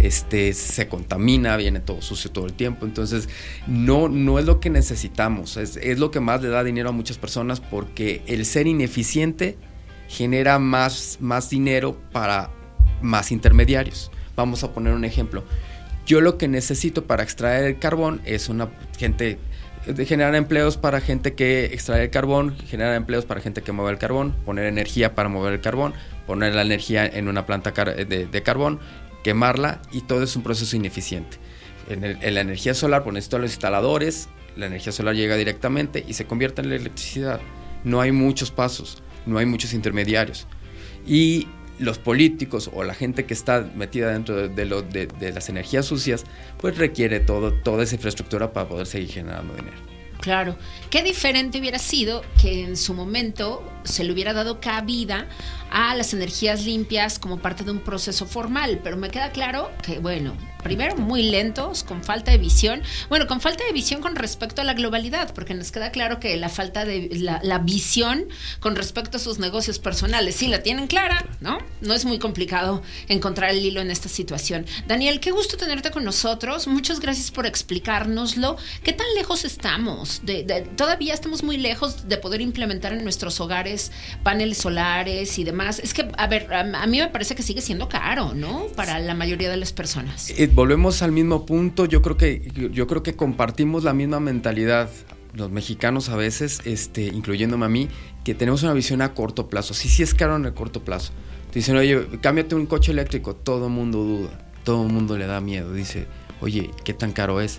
este, 0.00 0.52
se 0.52 0.88
contamina, 0.88 1.56
viene 1.56 1.80
todo 1.80 2.02
sucio 2.02 2.30
todo 2.30 2.46
el 2.46 2.52
tiempo. 2.52 2.86
Entonces, 2.86 3.28
no, 3.66 4.08
no 4.08 4.38
es 4.38 4.44
lo 4.44 4.60
que 4.60 4.70
necesitamos, 4.70 5.56
es, 5.56 5.98
lo 5.98 6.10
que 6.10 6.20
más 6.20 6.42
le 6.42 6.48
da 6.48 6.64
dinero 6.64 6.90
a 6.90 6.92
muchas 6.92 7.18
personas 7.18 7.60
porque 7.60 8.22
el 8.26 8.44
ser 8.44 8.66
ineficiente 8.66 9.56
genera 10.08 10.58
más, 10.58 11.18
más 11.20 11.50
dinero 11.50 11.96
para 12.12 12.50
más 13.00 13.32
intermediarios. 13.32 14.10
Vamos 14.36 14.62
a 14.64 14.72
poner 14.72 14.92
un 14.92 15.04
ejemplo. 15.04 15.44
Yo 16.04 16.20
lo 16.20 16.38
que 16.38 16.46
necesito 16.46 17.04
para 17.04 17.22
extraer 17.22 17.64
el 17.64 17.78
carbón 17.78 18.20
es 18.24 18.48
una 18.48 18.70
gente 18.96 19.38
generar 20.04 20.34
empleos 20.34 20.76
para 20.76 21.00
gente 21.00 21.34
que 21.34 21.66
extrae 21.66 22.04
el 22.04 22.10
carbón, 22.10 22.56
generar 22.66 22.96
empleos 22.96 23.24
para 23.24 23.40
gente 23.40 23.62
que 23.62 23.70
mueve 23.70 23.92
el 23.92 23.98
carbón, 23.98 24.34
poner 24.44 24.66
energía 24.66 25.14
para 25.14 25.28
mover 25.28 25.54
el 25.54 25.60
carbón, 25.60 25.94
poner 26.26 26.54
la 26.54 26.62
energía 26.62 27.06
en 27.06 27.28
una 27.28 27.46
planta 27.46 27.70
de 27.70 28.42
carbón, 28.42 28.80
quemarla 29.26 29.82
y 29.90 30.02
todo 30.02 30.22
es 30.22 30.36
un 30.36 30.44
proceso 30.44 30.76
ineficiente. 30.76 31.38
En, 31.88 32.00
la 32.32 32.40
energía 32.40 32.74
solar 32.74 33.02
pones 33.02 33.28
todos 33.28 33.40
los 33.40 33.50
instaladores, 33.50 34.28
la 34.54 34.66
energía 34.66 34.92
solar 34.92 35.16
llega 35.16 35.34
directamente 35.34 36.04
y 36.06 36.12
se 36.12 36.26
convierte 36.26 36.62
en 36.62 36.68
la 36.68 36.76
electricidad. 36.76 37.40
No 37.82 38.00
hay 38.00 38.12
muchos 38.12 38.52
pasos, 38.52 39.02
no 39.26 39.38
hay 39.38 39.46
muchos 39.46 39.74
intermediarios. 39.74 40.46
Y 41.04 41.48
los 41.80 41.98
políticos 41.98 42.70
o 42.72 42.84
la 42.84 42.94
gente 42.94 43.26
que 43.26 43.34
está 43.34 43.68
metida 43.74 44.12
dentro 44.12 44.48
de, 44.48 45.08
de 45.18 45.32
las 45.32 45.48
energías 45.48 45.86
sucias, 45.86 46.22
pues 46.58 46.78
requiere 46.78 47.18
todo, 47.18 47.52
toda 47.52 47.82
esa 47.82 47.96
infraestructura 47.96 48.52
para 48.52 48.68
poder 48.68 48.86
seguir 48.86 49.10
generando 49.10 49.54
dinero. 49.56 49.96
Claro, 50.20 50.56
qué 50.90 51.02
diferente 51.02 51.58
hubiera 51.58 51.78
sido 51.78 52.22
que 52.40 52.64
en 52.64 52.76
su 52.76 52.94
momento 52.94 53.62
se 53.84 54.04
le 54.04 54.12
hubiera 54.12 54.32
dado 54.32 54.60
cabida 54.60 55.28
a 55.70 55.94
las 55.94 56.12
energías 56.14 56.64
limpias 56.64 57.18
como 57.18 57.38
parte 57.38 57.64
de 57.64 57.70
un 57.70 57.80
proceso 57.80 58.26
formal, 58.26 58.80
pero 58.82 58.96
me 58.96 59.10
queda 59.10 59.30
claro 59.30 59.70
que, 59.82 59.98
bueno, 59.98 60.34
primero 60.66 60.96
muy 60.96 61.22
lentos, 61.22 61.84
con 61.84 62.02
falta 62.02 62.32
de 62.32 62.38
visión, 62.38 62.82
bueno, 63.08 63.28
con 63.28 63.40
falta 63.40 63.64
de 63.64 63.72
visión 63.72 64.02
con 64.02 64.16
respecto 64.16 64.62
a 64.62 64.64
la 64.64 64.74
globalidad, 64.74 65.32
porque 65.32 65.54
nos 65.54 65.70
queda 65.70 65.92
claro 65.92 66.18
que 66.18 66.36
la 66.36 66.48
falta 66.48 66.84
de 66.84 67.08
la, 67.12 67.58
visión 67.58 68.26
con 68.58 68.74
respecto 68.74 69.16
a 69.16 69.20
sus 69.20 69.38
negocios 69.38 69.78
personales, 69.78 70.34
sí 70.34 70.48
la 70.48 70.62
tienen 70.62 70.88
clara, 70.88 71.24
¿no? 71.40 71.58
No 71.80 71.94
es 71.94 72.04
muy 72.04 72.18
complicado 72.18 72.82
encontrar 73.08 73.50
el 73.50 73.64
hilo 73.64 73.80
en 73.80 73.92
esta 73.92 74.08
situación. 74.08 74.66
Daniel, 74.88 75.20
qué 75.20 75.30
gusto 75.30 75.56
tenerte 75.56 75.92
con 75.92 76.04
nosotros, 76.04 76.66
muchas 76.66 76.98
gracias 76.98 77.30
por 77.30 77.46
explicárnoslo. 77.46 78.56
¿Qué 78.82 78.92
tan 78.92 79.06
lejos 79.14 79.44
estamos? 79.44 80.20
todavía 80.76 81.14
estamos 81.14 81.42
muy 81.42 81.56
lejos 81.58 82.08
de 82.08 82.16
poder 82.16 82.40
implementar 82.40 82.92
en 82.92 83.04
nuestros 83.04 83.40
hogares 83.40 83.92
paneles 84.22 84.58
solares 84.58 85.38
y 85.38 85.44
demás. 85.44 85.65
Es 85.68 85.94
que, 85.94 86.08
a 86.16 86.26
ver, 86.26 86.52
a, 86.52 86.86
mí 86.86 86.98
me 86.98 87.08
parece 87.08 87.34
que 87.34 87.42
sigue 87.42 87.60
siendo 87.60 87.88
caro, 87.88 88.34
¿no? 88.34 88.66
Para 88.76 88.98
la 88.98 89.14
mayoría 89.14 89.50
de 89.50 89.56
las 89.56 89.72
personas. 89.72 90.30
Eh, 90.30 90.50
volvemos 90.52 91.02
al 91.02 91.12
mismo 91.12 91.46
punto. 91.46 91.86
Yo 91.86 92.02
creo 92.02 92.16
que, 92.16 92.70
yo 92.72 92.86
creo 92.86 93.02
que 93.02 93.16
compartimos 93.16 93.84
la 93.84 93.92
misma 93.92 94.20
mentalidad 94.20 94.88
los 95.36 95.50
mexicanos 95.50 96.08
a 96.08 96.16
veces, 96.16 96.62
este, 96.64 97.02
incluyéndome 97.02 97.66
a 97.66 97.68
mí, 97.68 97.88
que 98.24 98.34
tenemos 98.34 98.62
una 98.62 98.72
visión 98.72 99.02
a 99.02 99.12
corto 99.12 99.48
plazo. 99.48 99.74
Sí, 99.74 99.88
sí 99.88 100.02
es 100.02 100.14
caro 100.14 100.36
en 100.36 100.46
el 100.46 100.54
corto 100.54 100.82
plazo. 100.82 101.12
Te 101.50 101.58
dicen, 101.58 101.76
oye, 101.76 102.06
cámbiate 102.20 102.54
un 102.54 102.66
coche 102.66 102.92
eléctrico. 102.92 103.36
Todo 103.36 103.68
mundo 103.68 104.02
duda, 104.02 104.30
todo 104.64 104.84
mundo 104.84 105.16
le 105.18 105.26
da 105.26 105.40
miedo. 105.40 105.72
Dice, 105.72 106.06
oye, 106.40 106.70
¿qué 106.84 106.94
tan 106.94 107.12
caro 107.12 107.40
es? 107.40 107.58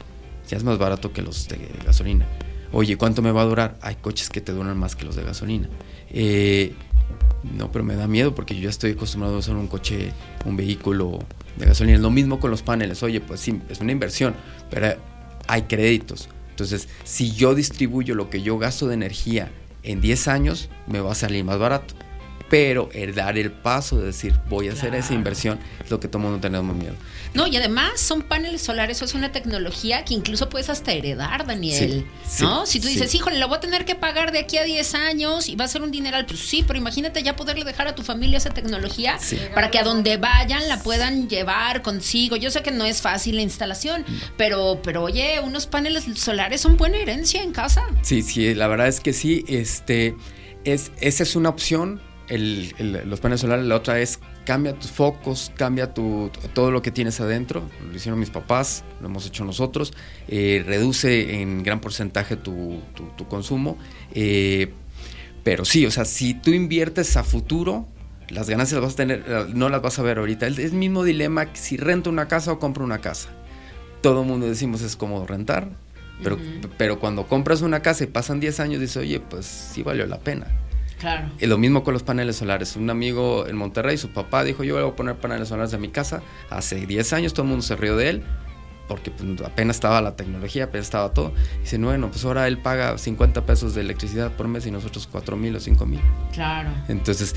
Ya 0.50 0.58
es 0.58 0.64
más 0.64 0.78
barato 0.78 1.14
que 1.14 1.22
los 1.22 1.48
de 1.48 1.60
gasolina. 1.86 2.28
Oye, 2.72 2.98
¿cuánto 2.98 3.22
me 3.22 3.32
va 3.32 3.44
a 3.44 3.46
durar? 3.46 3.78
Hay 3.82 3.96
coches 3.96 4.30
que 4.30 4.42
te 4.42 4.52
duran 4.52 4.78
más 4.78 4.96
que 4.96 5.06
los 5.06 5.16
de 5.16 5.24
gasolina. 5.24 5.70
Eh, 6.10 6.74
no, 7.44 7.72
pero 7.72 7.84
me 7.84 7.96
da 7.96 8.08
miedo 8.08 8.36
porque 8.36 8.56
yo 8.56 8.62
ya 8.64 8.70
estoy 8.70 8.92
acostumbrado 8.92 9.36
a 9.36 9.40
usar 9.40 9.56
un 9.56 9.68
coche, 9.68 10.12
un 10.46 10.58
vehículo 10.58 11.20
de 11.58 11.66
gasolina. 11.66 11.98
Lo 11.98 12.12
mismo 12.12 12.40
con 12.40 12.52
los 12.52 12.62
paneles. 12.62 13.04
Oye, 13.04 13.22
pues 13.22 13.40
sí, 13.40 13.62
es 13.70 13.80
una 13.80 13.92
inversión, 13.92 14.36
pero 14.70 14.96
hay 15.48 15.64
créditos. 15.64 16.30
Entonces, 16.50 16.90
si 17.04 17.32
yo 17.32 17.56
distribuyo 17.56 18.16
lo 18.16 18.30
que 18.30 18.42
yo 18.42 18.58
gasto 18.58 18.88
de 18.88 18.96
energía 18.96 19.52
en 19.84 20.02
10 20.02 20.28
años, 20.28 20.70
me 20.88 21.00
va 21.00 21.12
a 21.12 21.16
salir 21.16 21.44
más 21.44 21.60
barato 21.60 21.94
pero 22.50 22.90
el 22.94 23.14
dar 23.14 23.38
el 23.38 23.52
paso 23.52 23.98
de 23.98 24.08
decir 24.08 24.40
voy 24.48 24.70
a 24.70 24.74
hacer 24.74 24.96
esa 24.96 25.14
inversión 25.14 25.60
es 25.84 25.92
lo 25.92 26.00
que 26.00 26.08
todo 26.08 26.20
mundo 26.20 26.40
tenemos 26.40 26.76
miedo. 26.76 26.96
No, 27.34 27.46
y 27.48 27.56
además 27.58 28.00
son 28.00 28.22
paneles 28.22 28.62
solares, 28.62 28.98
eso 28.98 29.06
es 29.06 29.14
una 29.14 29.32
tecnología 29.32 30.06
que 30.06 30.14
incluso 30.14 30.50
puedes 30.50 30.70
hasta 30.70 30.94
heredar, 30.94 31.46
Daniel. 31.46 32.06
¿No? 32.40 32.66
Si 32.66 32.80
tú 32.80 32.88
dices, 32.88 33.14
híjole, 33.14 33.38
lo 33.38 33.48
voy 33.48 33.58
a 33.58 33.60
tener 33.60 33.86
que 33.86 33.96
pagar 33.96 34.32
de 34.32 34.40
aquí 34.40 34.58
a 34.58 34.64
10 34.64 34.96
años 34.96 35.50
y 35.50 35.56
va 35.56 35.66
a 35.66 35.68
ser 35.68 35.82
un 35.82 35.92
dineral, 35.92 36.26
pues 36.26 36.40
sí, 36.40 36.64
pero 36.66 36.80
imagínate 36.80 37.22
ya 37.22 37.36
poderle 37.36 37.66
dejar 37.66 37.88
a 37.88 37.96
tu 37.96 38.04
familia 38.04 38.38
esa 38.38 38.50
tecnología 38.50 39.18
para 39.54 39.70
que 39.70 39.80
a 39.80 39.84
donde 39.84 40.18
vayan 40.18 40.68
la 40.68 40.82
puedan 40.82 41.28
llevar 41.30 41.82
consigo. 41.82 42.36
Yo 42.36 42.50
sé 42.50 42.64
que 42.64 42.72
no 42.72 42.86
es 42.86 43.02
fácil 43.02 43.36
la 43.36 43.42
instalación, 43.42 44.06
pero, 44.38 44.80
pero 44.84 45.04
oye, 45.04 45.40
unos 45.44 45.68
paneles 45.68 46.06
solares 46.16 46.62
son 46.62 46.78
buena 46.78 46.98
herencia 46.98 47.44
en 47.44 47.52
casa. 47.52 47.84
Sí, 48.02 48.22
sí, 48.22 48.54
la 48.56 48.68
verdad 48.68 48.88
es 48.88 49.00
que 49.00 49.14
sí, 49.14 49.44
este, 49.48 50.16
es, 50.64 50.92
esa 51.02 51.24
es 51.24 51.36
una 51.36 51.50
opción 51.50 52.02
los 52.30 53.20
paneles 53.20 53.42
solares, 53.42 53.66
la 53.66 53.76
otra 53.76 54.00
es 54.00 54.20
cambia 54.46 54.74
tus 54.74 54.92
focos, 54.92 55.52
cambia 55.56 55.94
tu, 55.94 56.30
todo 56.54 56.72
lo 56.72 56.82
que 56.82 56.92
tienes 56.92 57.20
adentro. 57.20 57.64
Lo 57.90 57.96
hicieron 57.96 58.20
mis 58.20 58.30
papás, 58.30 58.84
lo 59.02 59.08
hemos 59.08 59.26
hecho 59.26 59.46
nosotros. 59.46 59.94
Eh, 60.28 60.64
reduce 60.66 61.42
en 61.42 61.64
gran 61.64 61.80
porcentaje 61.80 62.36
tu, 62.36 62.82
consumo. 63.30 63.78
Eh, 64.14 64.74
pero 65.44 65.66
sí, 65.66 65.86
o 65.86 65.92
sea, 65.92 66.06
si 66.06 66.34
tú 66.34 66.52
inviertes 66.52 67.16
a 67.16 67.24
futuro, 67.24 67.88
las 68.30 68.50
ganancias 68.50 68.82
las 68.82 68.88
vas 68.88 68.94
a 68.94 68.98
tener, 68.98 69.50
no 69.54 69.70
las 69.70 69.82
vas 69.82 70.00
a 70.00 70.04
ver 70.04 70.18
ahorita. 70.18 70.48
Es 70.48 70.60
el 70.60 70.74
mismo 70.74 71.04
dilema 71.04 71.52
que 71.52 71.58
si 71.58 71.78
rento 71.78 72.10
una 72.10 72.28
casa 72.28 72.52
o 72.52 72.60
compro 72.60 72.84
una 72.84 73.00
casa. 73.00 73.30
Todo 74.02 74.22
el 74.22 74.28
mundo 74.28 74.48
decimos 74.48 74.82
es 74.82 74.96
cómodo 74.96 75.26
rentar, 75.26 75.70
pero, 76.24 76.38
pero 76.78 77.00
cuando 77.00 77.28
compras 77.28 77.62
una 77.62 77.82
casa 77.82 78.04
y 78.04 78.08
pasan 78.08 78.40
10 78.40 78.60
años, 78.60 78.82
dices, 78.82 78.98
oye, 78.98 79.20
pues 79.20 79.46
sí 79.46 79.84
valió 79.84 80.06
la 80.06 80.20
pena. 80.20 80.48
Claro. 81.00 81.30
Y 81.40 81.46
lo 81.46 81.58
mismo 81.58 81.84
con 81.84 81.94
los 81.94 82.04
paneles 82.04 82.38
solares. 82.38 82.76
Un 82.76 82.90
amigo 82.90 83.48
en 83.48 83.56
Monterrey, 83.56 83.98
su 83.98 84.10
papá 84.10 84.44
dijo, 84.44 84.64
yo 84.64 84.76
voy 84.76 84.90
a 84.90 84.96
poner 84.96 85.16
paneles 85.16 85.50
solares 85.50 85.74
en 85.74 85.82
mi 85.82 85.90
casa. 85.90 86.22
Hace 86.50 86.86
10 86.86 87.14
años 87.14 87.34
todo 87.34 87.44
el 87.44 87.50
mundo 87.50 87.64
se 87.64 87.76
rió 87.76 87.96
de 87.96 88.10
él 88.10 88.24
porque 88.88 89.12
pues, 89.12 89.42
apenas 89.42 89.78
estaba 89.78 90.02
la 90.02 90.16
tecnología, 90.16 90.66
apenas 90.66 90.88
estaba 90.88 91.14
todo. 91.14 91.34
Dice, 91.62 91.78
bueno, 91.78 92.10
pues 92.10 92.24
ahora 92.26 92.48
él 92.48 92.58
paga 92.58 92.98
50 92.98 93.46
pesos 93.46 93.76
de 93.76 93.82
electricidad 93.82 94.32
por 94.32 94.48
mes 94.48 94.66
y 94.66 94.72
nosotros 94.72 95.08
4 95.12 95.36
mil 95.36 95.56
o 95.56 95.60
5 95.60 95.86
mil. 95.86 96.02
Claro. 96.34 96.70
Entonces, 96.88 97.36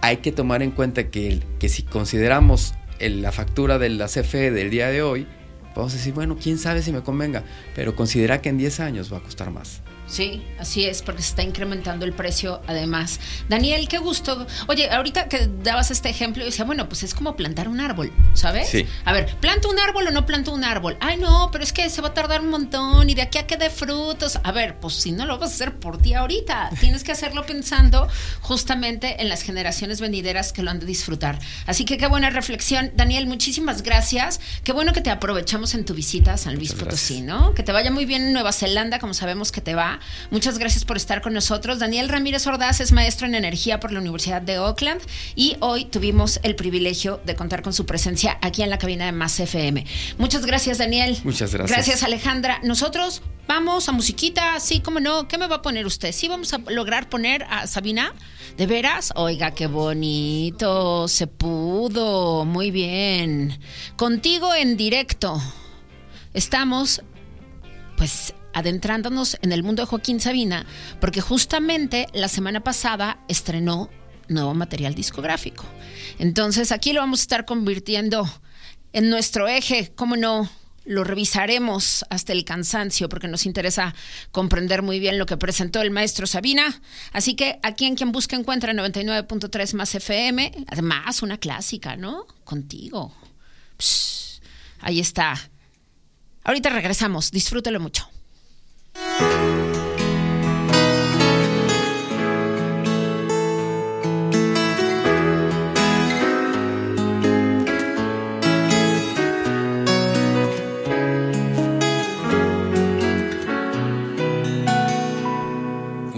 hay 0.00 0.18
que 0.18 0.32
tomar 0.32 0.62
en 0.62 0.70
cuenta 0.70 1.10
que, 1.10 1.40
que 1.58 1.68
si 1.68 1.82
consideramos 1.82 2.74
la 3.00 3.32
factura 3.32 3.78
de 3.78 3.90
la 3.90 4.06
CFE 4.06 4.50
del 4.50 4.70
día 4.70 4.88
de 4.88 5.02
hoy, 5.02 5.26
vamos 5.74 5.92
a 5.94 5.96
decir, 5.96 6.14
bueno, 6.14 6.36
quién 6.40 6.58
sabe 6.58 6.82
si 6.82 6.92
me 6.92 7.02
convenga, 7.02 7.42
pero 7.74 7.94
considera 7.94 8.40
que 8.40 8.48
en 8.48 8.58
10 8.58 8.80
años 8.80 9.12
va 9.12 9.18
a 9.18 9.20
costar 9.20 9.50
más. 9.50 9.82
Sí, 10.08 10.42
así 10.58 10.86
es, 10.86 11.02
porque 11.02 11.22
se 11.22 11.28
está 11.28 11.42
incrementando 11.42 12.06
el 12.06 12.14
precio 12.14 12.62
además. 12.66 13.20
Daniel, 13.48 13.88
qué 13.88 13.98
gusto. 13.98 14.46
Oye, 14.66 14.90
ahorita 14.90 15.28
que 15.28 15.48
dabas 15.62 15.90
este 15.90 16.08
ejemplo, 16.08 16.40
yo 16.40 16.46
decía, 16.46 16.64
bueno, 16.64 16.88
pues 16.88 17.02
es 17.02 17.14
como 17.14 17.36
plantar 17.36 17.68
un 17.68 17.80
árbol, 17.80 18.10
¿sabes? 18.32 18.68
Sí. 18.68 18.86
A 19.04 19.12
ver, 19.12 19.36
¿planto 19.36 19.68
un 19.68 19.78
árbol 19.78 20.06
o 20.06 20.10
no 20.10 20.24
planto 20.24 20.52
un 20.52 20.64
árbol? 20.64 20.96
Ay, 21.00 21.18
no, 21.18 21.50
pero 21.52 21.62
es 21.62 21.74
que 21.74 21.90
se 21.90 22.00
va 22.00 22.08
a 22.08 22.14
tardar 22.14 22.40
un 22.40 22.48
montón 22.48 23.10
y 23.10 23.14
de 23.14 23.22
aquí 23.22 23.36
a 23.36 23.46
que 23.46 23.58
dé 23.58 23.68
frutos. 23.68 24.38
A 24.42 24.52
ver, 24.52 24.80
pues 24.80 24.94
si 24.94 25.12
no 25.12 25.26
lo 25.26 25.38
vas 25.38 25.50
a 25.50 25.54
hacer 25.54 25.78
por 25.78 25.98
ti 25.98 26.14
ahorita, 26.14 26.70
tienes 26.80 27.04
que 27.04 27.12
hacerlo 27.12 27.44
pensando 27.44 28.08
justamente 28.40 29.20
en 29.20 29.28
las 29.28 29.42
generaciones 29.42 30.00
venideras 30.00 30.52
que 30.54 30.62
lo 30.62 30.70
han 30.70 30.80
de 30.80 30.86
disfrutar. 30.86 31.38
Así 31.66 31.84
que 31.84 31.98
qué 31.98 32.06
buena 32.06 32.30
reflexión. 32.30 32.92
Daniel, 32.94 33.26
muchísimas 33.26 33.82
gracias. 33.82 34.40
Qué 34.64 34.72
bueno 34.72 34.94
que 34.94 35.02
te 35.02 35.10
aprovechamos 35.10 35.74
en 35.74 35.84
tu 35.84 35.92
visita 35.92 36.32
a 36.32 36.36
San 36.38 36.54
Luis 36.54 36.72
Potosí, 36.72 37.20
¿no? 37.20 37.52
Que 37.52 37.62
te 37.62 37.72
vaya 37.72 37.90
muy 37.90 38.06
bien 38.06 38.22
en 38.22 38.32
Nueva 38.32 38.52
Zelanda, 38.52 38.98
como 38.98 39.12
sabemos 39.12 39.52
que 39.52 39.60
te 39.60 39.74
va. 39.74 39.97
Muchas 40.30 40.58
gracias 40.58 40.84
por 40.84 40.96
estar 40.96 41.20
con 41.20 41.32
nosotros. 41.32 41.78
Daniel 41.78 42.08
Ramírez 42.08 42.46
Ordaz 42.46 42.80
es 42.80 42.92
maestro 42.92 43.26
en 43.26 43.34
energía 43.34 43.80
por 43.80 43.92
la 43.92 44.00
Universidad 44.00 44.42
de 44.42 44.58
Oakland 44.58 45.00
y 45.34 45.56
hoy 45.60 45.84
tuvimos 45.84 46.40
el 46.42 46.54
privilegio 46.54 47.20
de 47.24 47.34
contar 47.34 47.62
con 47.62 47.72
su 47.72 47.86
presencia 47.86 48.38
aquí 48.42 48.62
en 48.62 48.70
la 48.70 48.78
cabina 48.78 49.06
de 49.06 49.12
Más 49.12 49.38
FM. 49.38 49.84
Muchas 50.18 50.44
gracias, 50.46 50.78
Daniel. 50.78 51.18
Muchas 51.24 51.52
gracias. 51.52 51.76
Gracias, 51.76 52.02
Alejandra. 52.02 52.60
Nosotros 52.62 53.22
vamos 53.46 53.88
a 53.88 53.92
musiquita, 53.92 54.60
sí, 54.60 54.80
cómo 54.80 55.00
no. 55.00 55.28
¿Qué 55.28 55.38
me 55.38 55.46
va 55.46 55.56
a 55.56 55.62
poner 55.62 55.86
usted? 55.86 56.12
Sí, 56.12 56.28
vamos 56.28 56.52
a 56.52 56.58
lograr 56.68 57.08
poner 57.08 57.44
a 57.44 57.66
Sabina. 57.66 58.14
¿De 58.56 58.66
veras? 58.66 59.12
Oiga, 59.16 59.52
qué 59.52 59.66
bonito. 59.66 61.08
Se 61.08 61.26
pudo. 61.26 62.44
Muy 62.44 62.70
bien. 62.70 63.58
Contigo 63.96 64.54
en 64.54 64.76
directo. 64.76 65.40
Estamos, 66.34 67.02
pues, 67.96 68.34
adentrándonos 68.52 69.36
en 69.42 69.52
el 69.52 69.62
mundo 69.62 69.82
de 69.82 69.86
Joaquín 69.86 70.20
Sabina, 70.20 70.66
porque 71.00 71.20
justamente 71.20 72.06
la 72.12 72.28
semana 72.28 72.62
pasada 72.62 73.20
estrenó 73.28 73.90
nuevo 74.28 74.54
material 74.54 74.94
discográfico. 74.94 75.64
Entonces 76.18 76.72
aquí 76.72 76.92
lo 76.92 77.00
vamos 77.00 77.20
a 77.20 77.22
estar 77.22 77.44
convirtiendo 77.44 78.28
en 78.92 79.10
nuestro 79.10 79.48
eje, 79.48 79.92
¿cómo 79.94 80.16
no? 80.16 80.48
Lo 80.84 81.04
revisaremos 81.04 82.06
hasta 82.08 82.32
el 82.32 82.46
cansancio 82.46 83.10
porque 83.10 83.28
nos 83.28 83.44
interesa 83.44 83.94
comprender 84.32 84.80
muy 84.80 85.00
bien 85.00 85.18
lo 85.18 85.26
que 85.26 85.36
presentó 85.36 85.82
el 85.82 85.90
maestro 85.90 86.26
Sabina. 86.26 86.80
Así 87.12 87.34
que 87.34 87.58
aquí 87.62 87.84
en 87.84 87.94
quien 87.94 88.10
busca 88.10 88.36
encuentra 88.36 88.72
99.3 88.72 89.74
más 89.74 89.94
FM. 89.94 90.50
Además, 90.66 91.22
una 91.22 91.36
clásica, 91.36 91.96
¿no? 91.96 92.26
Contigo. 92.44 93.14
ahí 94.80 94.98
está. 94.98 95.50
Ahorita 96.42 96.70
regresamos. 96.70 97.30
Disfrútelo 97.30 97.80
mucho. 97.80 98.08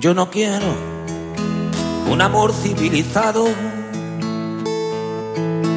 Yo 0.01 0.15
no 0.15 0.31
quiero 0.31 0.75
un 2.11 2.23
amor 2.23 2.55
civilizado 2.55 3.45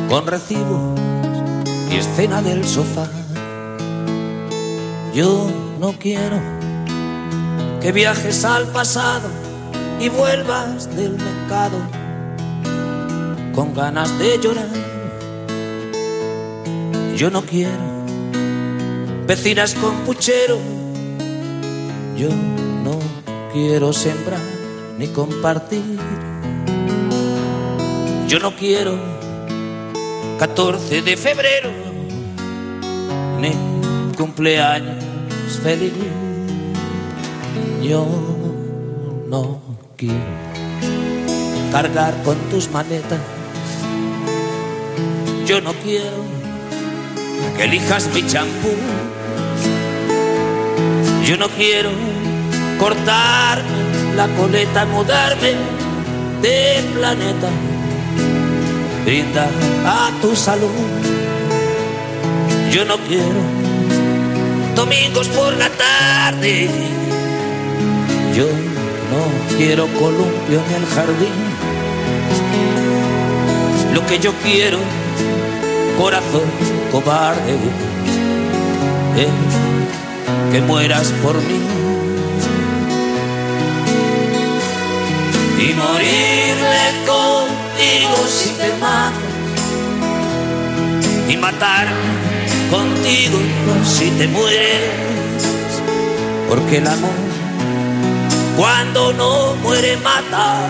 con 0.09 0.25
recibos 0.25 0.97
y 1.91 1.97
escena 1.97 2.41
del 2.41 2.65
sofá. 2.65 3.09
Yo 5.13 5.51
no 5.77 5.91
quiero 5.99 6.62
que 7.83 7.91
viajes 7.91 8.45
al 8.45 8.67
pasado 8.67 9.27
y 9.99 10.07
vuelvas 10.07 10.95
del 10.95 11.17
mercado 11.17 11.77
con 13.53 13.73
ganas 13.73 14.17
de 14.17 14.39
llorar. 14.39 14.69
Yo 17.17 17.29
no 17.29 17.41
quiero 17.41 17.93
vecinas 19.27 19.73
con 19.75 19.97
puchero, 20.05 20.57
yo 22.17 22.29
no 22.85 22.99
quiero 23.51 23.91
sembrar 23.91 24.39
ni 24.97 25.07
compartir. 25.07 25.99
Yo 28.29 28.39
no 28.39 28.55
quiero 28.55 28.97
14 30.39 31.01
de 31.01 31.17
febrero 31.17 31.69
ni 33.41 33.51
cumpleaños 34.15 35.03
feliz 35.61 35.91
yo 37.83 38.05
no 39.27 39.59
quiero 39.97 40.15
cargar 41.71 42.13
con 42.23 42.37
tus 42.49 42.69
maletas. 42.71 43.19
Yo 45.45 45.59
no 45.59 45.73
quiero 45.73 46.23
que 47.57 47.65
elijas 47.65 48.07
mi 48.13 48.25
champú. 48.25 48.69
Yo 51.25 51.37
no 51.37 51.49
quiero 51.49 51.89
cortarme 52.79 54.15
la 54.15 54.27
coleta, 54.37 54.85
mudarme 54.85 55.53
de 56.41 56.83
planeta. 56.93 57.49
Brinda 59.03 59.49
a 59.85 60.11
tu 60.21 60.35
salud. 60.35 60.69
Yo 62.71 62.85
no 62.85 62.97
quiero 63.07 63.41
domingos 64.75 65.27
por 65.27 65.53
la 65.57 65.69
tarde 65.69 66.69
yo 68.35 68.47
no 68.47 69.57
quiero 69.57 69.85
columpio 69.99 70.59
en 70.67 70.75
el 70.81 70.85
jardín. 70.87 71.37
Lo 73.93 74.05
que 74.07 74.17
yo 74.17 74.33
quiero, 74.43 74.79
corazón 75.99 76.49
cobarde, 76.91 77.53
es 79.17 80.51
que 80.51 80.61
mueras 80.61 81.13
por 81.21 81.35
mí. 81.35 81.61
Y 85.59 85.73
morirme 85.75 86.85
contigo 87.05 88.27
si 88.27 88.49
te 88.49 88.73
matas. 88.81 89.13
Y 91.29 91.37
matarme 91.37 91.93
contigo 92.71 93.37
si 93.85 94.09
te 94.09 94.27
mueres. 94.27 94.91
Porque 96.49 96.77
el 96.77 96.87
amor 96.87 97.32
cuando 98.55 99.13
no 99.13 99.55
muere 99.55 99.97
mata, 99.97 100.69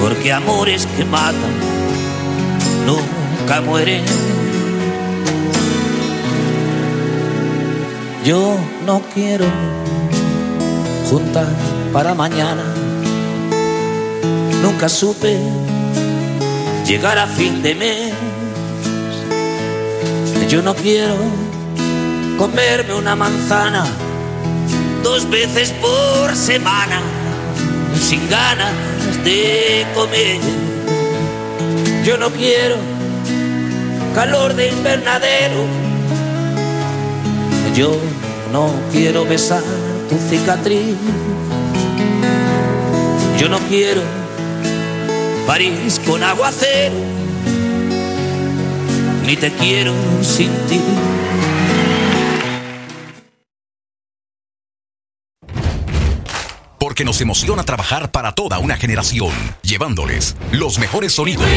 porque 0.00 0.32
amores 0.32 0.86
que 0.86 1.04
matan 1.04 1.54
nunca 2.86 3.60
mueren. 3.60 4.04
Yo 8.24 8.56
no 8.86 9.02
quiero 9.14 9.46
juntar 11.10 11.48
para 11.92 12.14
mañana, 12.14 12.64
nunca 14.62 14.88
supe 14.88 15.38
llegar 16.86 17.18
a 17.18 17.26
fin 17.26 17.62
de 17.62 17.74
mes. 17.74 18.12
Yo 20.48 20.60
no 20.60 20.74
quiero 20.74 21.16
comerme 22.36 22.94
una 22.94 23.16
manzana 23.16 23.86
dos 25.02 25.28
veces 25.28 25.72
por 25.80 26.34
semana, 26.36 27.00
sin 28.00 28.28
ganas 28.28 28.72
de 29.24 29.86
comer. 29.94 30.40
Yo 32.04 32.16
no 32.16 32.30
quiero 32.30 32.76
calor 34.14 34.54
de 34.54 34.68
invernadero. 34.68 35.64
Yo 37.74 37.96
no 38.52 38.70
quiero 38.92 39.24
besar 39.24 39.62
tu 40.08 40.16
cicatriz. 40.28 40.96
Yo 43.38 43.48
no 43.48 43.58
quiero 43.68 44.02
París 45.46 46.00
con 46.06 46.22
aguacero. 46.22 46.94
Ni 49.26 49.36
te 49.36 49.50
quiero 49.52 49.92
sin 50.22 50.50
ti. 50.68 50.80
Porque 56.92 57.06
nos 57.06 57.22
emociona 57.22 57.62
trabajar 57.62 58.10
para 58.10 58.32
toda 58.32 58.58
una 58.58 58.76
generación, 58.76 59.32
llevándoles 59.62 60.36
los 60.50 60.78
mejores 60.78 61.14
sonidos. 61.14 61.48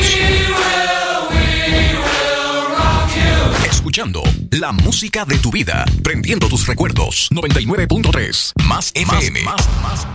Escuchando 3.69 4.24
la 4.52 4.71
música 4.71 5.26
de 5.26 5.38
tu 5.39 5.52
vida, 5.52 5.84
prendiendo 6.06 6.48
tus 6.48 6.67
recuerdos. 6.67 7.28
99.3 7.34 8.54
más 8.63 8.91
FM. 8.95 9.43
Más, 9.43 9.67
más, 9.82 10.06
más. 10.06 10.14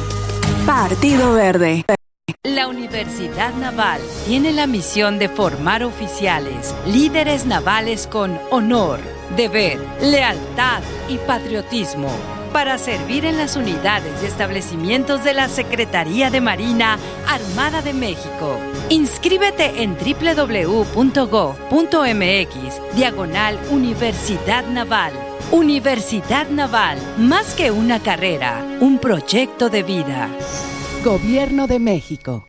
Partido 0.65 1.33
Verde. 1.33 1.83
La 2.43 2.67
Universidad 2.67 3.53
Naval 3.55 3.99
tiene 4.27 4.51
la 4.51 4.67
misión 4.67 5.17
de 5.17 5.27
formar 5.27 5.83
oficiales, 5.83 6.75
líderes 6.85 7.45
navales 7.45 8.05
con 8.07 8.39
honor, 8.51 8.99
deber, 9.35 9.79
lealtad 10.01 10.81
y 11.09 11.17
patriotismo 11.17 12.09
para 12.53 12.77
servir 12.77 13.25
en 13.25 13.37
las 13.37 13.55
unidades 13.55 14.21
y 14.21 14.25
establecimientos 14.25 15.23
de 15.23 15.33
la 15.33 15.47
Secretaría 15.49 16.29
de 16.29 16.41
Marina 16.41 16.99
Armada 17.27 17.81
de 17.81 17.93
México. 17.93 18.59
Inscríbete 18.89 19.81
en 19.81 19.95
www.gov.mx, 19.95 20.85
diagonal 22.95 23.59
Universidad 23.71 24.65
Naval. 24.67 25.30
Universidad 25.51 26.49
Naval, 26.49 26.97
más 27.17 27.55
que 27.55 27.71
una 27.71 27.99
carrera, 27.99 28.63
un 28.79 28.99
proyecto 28.99 29.69
de 29.69 29.83
vida. 29.83 30.29
Gobierno 31.03 31.67
de 31.67 31.79
México. 31.79 32.45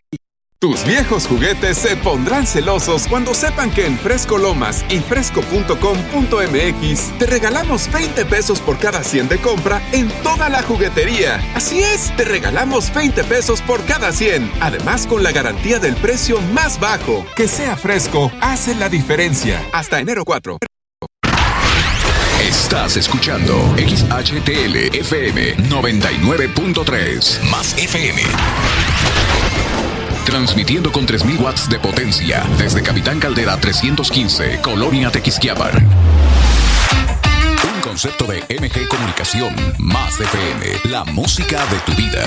Tus 0.63 0.87
viejos 0.87 1.27
juguetes 1.27 1.77
se 1.77 1.97
pondrán 1.97 2.47
celosos 2.47 3.09
cuando 3.09 3.35
sepan 3.35 3.73
que 3.73 3.85
en 3.85 3.99
Fresco 3.99 4.39
Lomas 4.39 4.85
y 4.89 5.01
fresco.com.mx 5.01 7.19
te 7.19 7.27
regalamos 7.27 7.91
20 7.91 8.25
pesos 8.27 8.61
por 8.61 8.79
cada 8.79 9.03
100 9.03 9.29
de 9.29 9.39
compra 9.39 9.83
en 9.91 10.09
toda 10.23 10.49
la 10.49 10.63
juguetería. 10.63 11.41
Así 11.57 11.83
es, 11.83 12.17
te 12.17 12.25
regalamos 12.25 12.95
20 12.95 13.25
pesos 13.25 13.61
por 13.61 13.85
cada 13.87 14.13
100. 14.13 14.53
Además, 14.61 15.09
con 15.09 15.25
la 15.25 15.33
garantía 15.33 15.81
del 15.81 15.97
precio 15.97 16.41
más 16.55 16.79
bajo. 16.79 17.27
Que 17.35 17.49
sea 17.49 17.77
fresco, 17.77 18.31
hace 18.41 18.77
la 18.77 18.89
diferencia. 18.89 19.61
Hasta 19.73 19.99
enero 19.99 20.25
4. 20.25 20.59
Estás 22.73 22.97
escuchando 22.97 23.53
XHTL 23.77 24.97
FM 24.97 25.57
99.3 25.69 27.43
más 27.51 27.77
FM. 27.77 28.23
Transmitiendo 30.25 30.91
con 30.91 31.05
3000 31.05 31.39
watts 31.39 31.69
de 31.69 31.79
potencia 31.79 32.43
desde 32.57 32.83
Capitán 32.83 33.21
Caldera 33.21 33.61
315, 33.61 34.63
Colonia 34.63 35.11
Tequisquiapan. 35.11 35.87
Un 37.75 37.81
concepto 37.83 38.25
de 38.25 38.39
MG 38.39 38.89
Comunicación 38.89 39.55
más 39.77 40.19
FM, 40.19 40.91
la 40.91 41.05
música 41.05 41.67
de 41.67 41.79
tu 41.81 41.93
vida. 41.93 42.27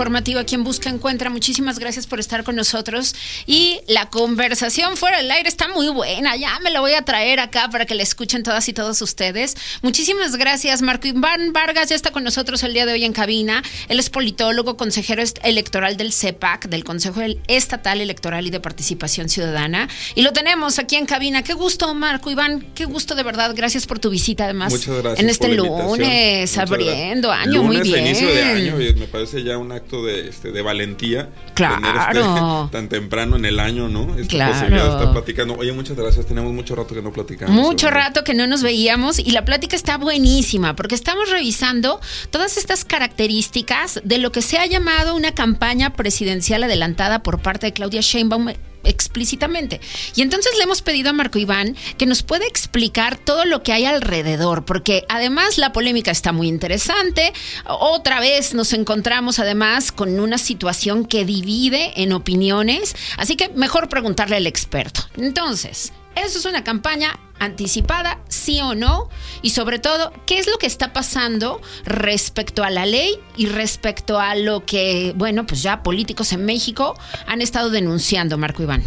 Informativa 0.00 0.44
Quien 0.44 0.64
Busca 0.64 0.88
Encuentra. 0.88 1.28
Muchísimas 1.28 1.78
gracias 1.78 2.06
por 2.06 2.20
estar 2.20 2.42
con 2.42 2.56
nosotros. 2.56 3.14
Y 3.46 3.80
la 3.86 4.08
conversación 4.08 4.96
fuera 4.96 5.18
del 5.18 5.30
aire 5.30 5.46
está 5.46 5.68
muy 5.68 5.90
buena. 5.90 6.36
Ya 6.36 6.58
me 6.60 6.70
la 6.70 6.80
voy 6.80 6.94
a 6.94 7.02
traer 7.02 7.38
acá 7.38 7.68
para 7.70 7.84
que 7.84 7.94
la 7.94 8.02
escuchen 8.02 8.42
todas 8.42 8.66
y 8.70 8.72
todos 8.72 9.02
ustedes. 9.02 9.58
Muchísimas 9.82 10.36
gracias. 10.36 10.80
Marco 10.80 11.06
Iván 11.06 11.52
Vargas 11.52 11.90
ya 11.90 11.96
está 11.96 12.12
con 12.12 12.24
nosotros 12.24 12.62
el 12.62 12.72
día 12.72 12.86
de 12.86 12.94
hoy 12.94 13.04
en 13.04 13.12
cabina. 13.12 13.62
Él 13.88 13.98
es 13.98 14.08
politólogo, 14.08 14.78
consejero 14.78 15.22
electoral 15.42 15.98
del 15.98 16.14
CEPAC, 16.14 16.70
del 16.70 16.82
Consejo 16.82 17.20
Estatal 17.46 18.00
Electoral 18.00 18.46
y 18.46 18.50
de 18.50 18.60
Participación 18.60 19.28
Ciudadana. 19.28 19.86
Y 20.14 20.22
lo 20.22 20.32
tenemos 20.32 20.78
aquí 20.78 20.96
en 20.96 21.04
cabina. 21.04 21.44
Qué 21.44 21.52
gusto, 21.52 21.92
Marco 21.92 22.30
Iván. 22.30 22.64
Qué 22.74 22.86
gusto 22.86 23.14
de 23.14 23.22
verdad. 23.22 23.52
Gracias 23.54 23.86
por 23.86 23.98
tu 23.98 24.08
visita, 24.08 24.44
además. 24.44 24.72
Muchas 24.72 25.02
gracias 25.02 25.20
en 25.20 25.28
este 25.28 25.48
lunes, 25.48 26.56
abriendo 26.56 27.30
año. 27.30 27.62
muy 27.62 27.82
bien. 27.82 28.06
inicio 28.06 28.34
de 28.34 28.42
año, 28.42 28.76
me 28.76 29.06
parece 29.06 29.42
ya 29.42 29.58
un 29.58 29.72
acto 29.90 30.04
de, 30.04 30.28
este, 30.28 30.52
de 30.52 30.62
valentía. 30.62 31.30
Claro. 31.54 32.68
tan 32.72 32.88
temprano 32.88 33.36
en 33.36 33.44
el 33.44 33.58
año, 33.58 33.88
¿no? 33.88 34.16
Esta 34.16 34.28
claro. 34.28 34.52
posibilidad 34.52 34.84
de 34.84 34.90
estar 34.90 35.12
platicando. 35.12 35.54
Oye, 35.54 35.72
muchas 35.72 35.96
gracias. 35.96 36.26
Tenemos 36.26 36.52
mucho 36.52 36.74
rato 36.76 36.94
que 36.94 37.02
no 37.02 37.12
platicamos. 37.12 37.54
Mucho 37.54 37.90
rato 37.90 38.22
que 38.24 38.34
no 38.34 38.46
nos 38.46 38.62
veíamos 38.62 39.18
y 39.18 39.32
la 39.32 39.44
plática 39.44 39.76
está 39.76 39.98
buenísima 39.98 40.76
porque 40.76 40.94
estamos 40.94 41.30
revisando 41.30 42.00
todas 42.30 42.56
estas 42.56 42.84
características 42.84 44.00
de 44.04 44.18
lo 44.18 44.32
que 44.32 44.42
se 44.42 44.58
ha 44.58 44.66
llamado 44.66 45.14
una 45.14 45.32
campaña 45.32 45.94
presidencial 45.94 46.62
adelantada 46.64 47.22
por 47.22 47.40
parte 47.40 47.66
de 47.66 47.72
Claudia 47.72 48.00
Sheinbaum 48.00 48.50
explícitamente. 48.84 49.80
Y 50.14 50.22
entonces 50.22 50.52
le 50.56 50.64
hemos 50.64 50.82
pedido 50.82 51.10
a 51.10 51.12
Marco 51.12 51.38
Iván 51.38 51.76
que 51.98 52.06
nos 52.06 52.22
pueda 52.22 52.46
explicar 52.46 53.18
todo 53.18 53.44
lo 53.44 53.62
que 53.62 53.72
hay 53.72 53.84
alrededor, 53.84 54.64
porque 54.64 55.04
además 55.08 55.58
la 55.58 55.72
polémica 55.72 56.10
está 56.10 56.32
muy 56.32 56.48
interesante. 56.48 57.32
Otra 57.66 58.20
vez 58.20 58.54
nos 58.54 58.72
encontramos 58.72 59.38
además 59.38 59.92
con 59.92 60.18
una 60.20 60.38
situación 60.38 61.04
que 61.04 61.24
divide 61.24 62.02
en 62.02 62.12
opiniones, 62.12 62.94
así 63.16 63.36
que 63.36 63.48
mejor 63.50 63.88
preguntarle 63.88 64.36
al 64.36 64.46
experto. 64.46 65.02
Entonces, 65.16 65.92
¿eso 66.14 66.38
es 66.38 66.44
una 66.44 66.64
campaña 66.64 67.18
anticipada, 67.40 68.20
sí 68.28 68.60
o 68.60 68.74
no, 68.74 69.08
y 69.42 69.50
sobre 69.50 69.78
todo, 69.78 70.12
qué 70.26 70.38
es 70.38 70.46
lo 70.46 70.58
que 70.58 70.66
está 70.66 70.92
pasando 70.92 71.60
respecto 71.84 72.62
a 72.62 72.70
la 72.70 72.86
ley 72.86 73.18
y 73.36 73.46
respecto 73.46 74.20
a 74.20 74.36
lo 74.36 74.64
que, 74.64 75.12
bueno, 75.16 75.46
pues 75.46 75.62
ya 75.62 75.82
políticos 75.82 76.32
en 76.32 76.44
México 76.44 76.94
han 77.26 77.40
estado 77.40 77.70
denunciando, 77.70 78.38
Marco 78.38 78.62
Iván. 78.62 78.84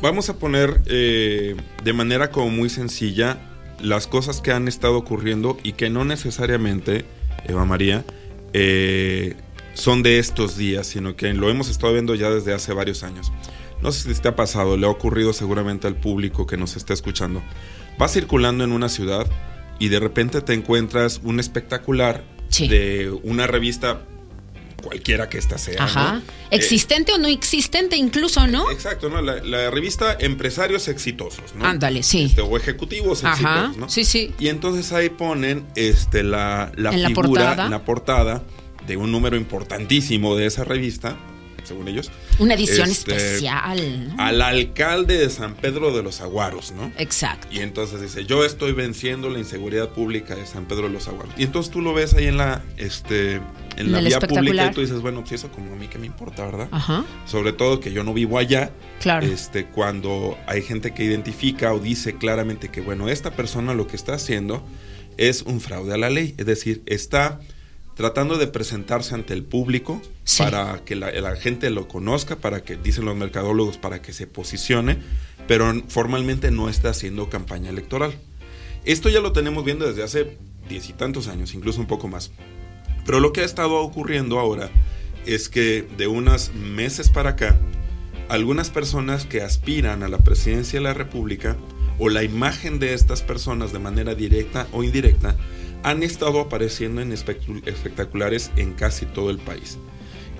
Vamos 0.00 0.28
a 0.28 0.38
poner 0.38 0.82
eh, 0.86 1.56
de 1.82 1.92
manera 1.92 2.30
como 2.30 2.50
muy 2.50 2.70
sencilla 2.70 3.38
las 3.80 4.06
cosas 4.06 4.40
que 4.40 4.52
han 4.52 4.68
estado 4.68 4.96
ocurriendo 4.96 5.58
y 5.62 5.72
que 5.72 5.90
no 5.90 6.04
necesariamente, 6.04 7.04
Eva 7.46 7.64
María, 7.64 8.04
eh, 8.52 9.34
son 9.74 10.02
de 10.02 10.18
estos 10.18 10.56
días, 10.56 10.86
sino 10.86 11.16
que 11.16 11.32
lo 11.34 11.50
hemos 11.50 11.68
estado 11.68 11.92
viendo 11.92 12.14
ya 12.14 12.30
desde 12.30 12.54
hace 12.54 12.72
varios 12.72 13.02
años. 13.02 13.32
No 13.84 13.92
sé 13.92 14.14
si 14.14 14.18
te 14.18 14.28
ha 14.28 14.34
pasado, 14.34 14.78
le 14.78 14.86
ha 14.86 14.88
ocurrido 14.88 15.34
seguramente 15.34 15.86
al 15.86 15.94
público 15.94 16.46
que 16.46 16.56
nos 16.56 16.74
está 16.74 16.94
escuchando. 16.94 17.42
Vas 17.98 18.14
circulando 18.14 18.64
en 18.64 18.72
una 18.72 18.88
ciudad 18.88 19.26
y 19.78 19.88
de 19.88 20.00
repente 20.00 20.40
te 20.40 20.54
encuentras 20.54 21.20
un 21.22 21.38
espectacular 21.38 22.24
de 22.58 23.14
una 23.24 23.46
revista 23.46 24.00
cualquiera 24.82 25.28
que 25.28 25.36
ésta 25.36 25.58
sea. 25.58 25.84
Ajá. 25.84 26.22
Existente 26.50 27.12
o 27.12 27.18
no 27.18 27.28
existente 27.28 27.98
incluso, 27.98 28.46
¿no? 28.46 28.70
Exacto, 28.70 29.10
¿no? 29.10 29.20
La, 29.20 29.70
revista 29.70 30.16
Empresarios 30.18 30.88
Exitosos, 30.88 31.54
¿no? 31.54 31.66
Ándale, 31.66 32.02
sí. 32.02 32.24
Este, 32.24 32.40
o 32.40 32.56
Ejecutivos 32.56 33.22
Exitosos, 33.22 33.76
¿no? 33.76 33.90
Sí, 33.90 34.04
sí. 34.06 34.32
Y 34.38 34.48
entonces 34.48 34.92
ahí 34.92 35.10
ponen 35.10 35.66
este, 35.76 36.22
la, 36.22 36.72
la 36.76 36.90
figura, 36.90 37.68
la 37.68 37.84
portada 37.84 38.44
de 38.86 38.96
un 38.96 39.12
número 39.12 39.36
importantísimo 39.36 40.36
de 40.36 40.46
esa 40.46 40.64
revista 40.64 41.18
según 41.64 41.88
ellos. 41.88 42.10
Una 42.38 42.54
edición 42.54 42.90
Este, 42.90 43.16
especial. 43.16 44.08
¿no? 44.16 44.22
Al 44.22 44.40
alcalde 44.42 45.18
de 45.18 45.30
San 45.30 45.54
Pedro 45.54 45.94
de 45.94 46.02
los 46.02 46.20
Aguaros, 46.20 46.72
¿no? 46.72 46.92
Exacto. 46.98 47.48
Y 47.50 47.60
entonces 47.60 48.00
dice, 48.00 48.24
yo 48.24 48.44
estoy 48.44 48.72
venciendo 48.72 49.28
la 49.30 49.38
inseguridad 49.38 49.90
pública 49.90 50.34
de 50.34 50.46
San 50.46 50.66
Pedro 50.66 50.88
de 50.88 50.94
los 50.94 51.08
Aguaros. 51.08 51.34
Y 51.36 51.44
entonces 51.44 51.72
tú 51.72 51.80
lo 51.80 51.94
ves 51.94 52.14
ahí 52.14 52.26
en 52.26 52.36
la, 52.36 52.62
este, 52.76 53.40
en 53.76 53.92
la 53.92 54.00
vía 54.00 54.20
pública 54.20 54.66
y 54.66 54.74
tú 54.74 54.80
dices, 54.80 55.00
bueno, 55.00 55.20
pues 55.20 55.32
eso 55.32 55.50
como 55.50 55.72
a 55.72 55.76
mí 55.76 55.88
que 55.88 55.98
me 55.98 56.06
importa, 56.06 56.44
¿verdad? 56.44 56.68
Ajá. 56.70 57.04
Sobre 57.26 57.52
todo 57.52 57.80
que 57.80 57.92
yo 57.92 58.04
no 58.04 58.14
vivo 58.14 58.38
allá. 58.38 58.70
Claro. 59.00 59.26
Este, 59.26 59.66
cuando 59.66 60.38
hay 60.46 60.62
gente 60.62 60.94
que 60.94 61.04
identifica 61.04 61.72
o 61.72 61.78
dice 61.78 62.16
claramente 62.16 62.68
que, 62.68 62.80
bueno, 62.80 63.08
esta 63.08 63.32
persona 63.32 63.74
lo 63.74 63.86
que 63.86 63.96
está 63.96 64.14
haciendo 64.14 64.64
es 65.16 65.42
un 65.42 65.60
fraude 65.60 65.94
a 65.94 65.96
la 65.96 66.10
ley. 66.10 66.34
Es 66.38 66.46
decir, 66.46 66.82
está 66.86 67.40
tratando 67.94 68.38
de 68.38 68.46
presentarse 68.46 69.14
ante 69.14 69.34
el 69.34 69.44
público 69.44 70.00
Sí. 70.24 70.42
para 70.42 70.84
que 70.84 70.96
la, 70.96 71.12
la 71.12 71.36
gente 71.36 71.70
lo 71.70 71.86
conozca, 71.86 72.36
para 72.36 72.62
que, 72.64 72.76
dicen 72.76 73.04
los 73.04 73.16
mercadólogos, 73.16 73.78
para 73.78 74.02
que 74.02 74.12
se 74.12 74.26
posicione, 74.26 74.98
pero 75.46 75.72
formalmente 75.88 76.50
no 76.50 76.68
está 76.68 76.90
haciendo 76.90 77.28
campaña 77.28 77.70
electoral. 77.70 78.14
Esto 78.84 79.08
ya 79.08 79.20
lo 79.20 79.32
tenemos 79.32 79.64
viendo 79.64 79.86
desde 79.86 80.02
hace 80.02 80.38
diez 80.68 80.88
y 80.88 80.92
tantos 80.92 81.28
años, 81.28 81.54
incluso 81.54 81.80
un 81.80 81.86
poco 81.86 82.08
más. 82.08 82.30
Pero 83.06 83.20
lo 83.20 83.32
que 83.32 83.42
ha 83.42 83.44
estado 83.44 83.76
ocurriendo 83.76 84.38
ahora 84.38 84.70
es 85.26 85.48
que 85.48 85.86
de 85.96 86.06
unos 86.06 86.52
meses 86.54 87.08
para 87.10 87.30
acá, 87.30 87.58
algunas 88.28 88.70
personas 88.70 89.26
que 89.26 89.42
aspiran 89.42 90.02
a 90.02 90.08
la 90.08 90.18
presidencia 90.18 90.78
de 90.78 90.84
la 90.84 90.94
República 90.94 91.56
o 91.98 92.08
la 92.08 92.22
imagen 92.24 92.78
de 92.78 92.94
estas 92.94 93.22
personas 93.22 93.72
de 93.72 93.78
manera 93.78 94.14
directa 94.14 94.66
o 94.72 94.82
indirecta 94.82 95.36
han 95.84 96.02
estado 96.02 96.40
apareciendo 96.40 97.00
en 97.00 97.12
espectaculares 97.12 98.50
en 98.56 98.72
casi 98.72 99.06
todo 99.06 99.30
el 99.30 99.38
país. 99.38 99.78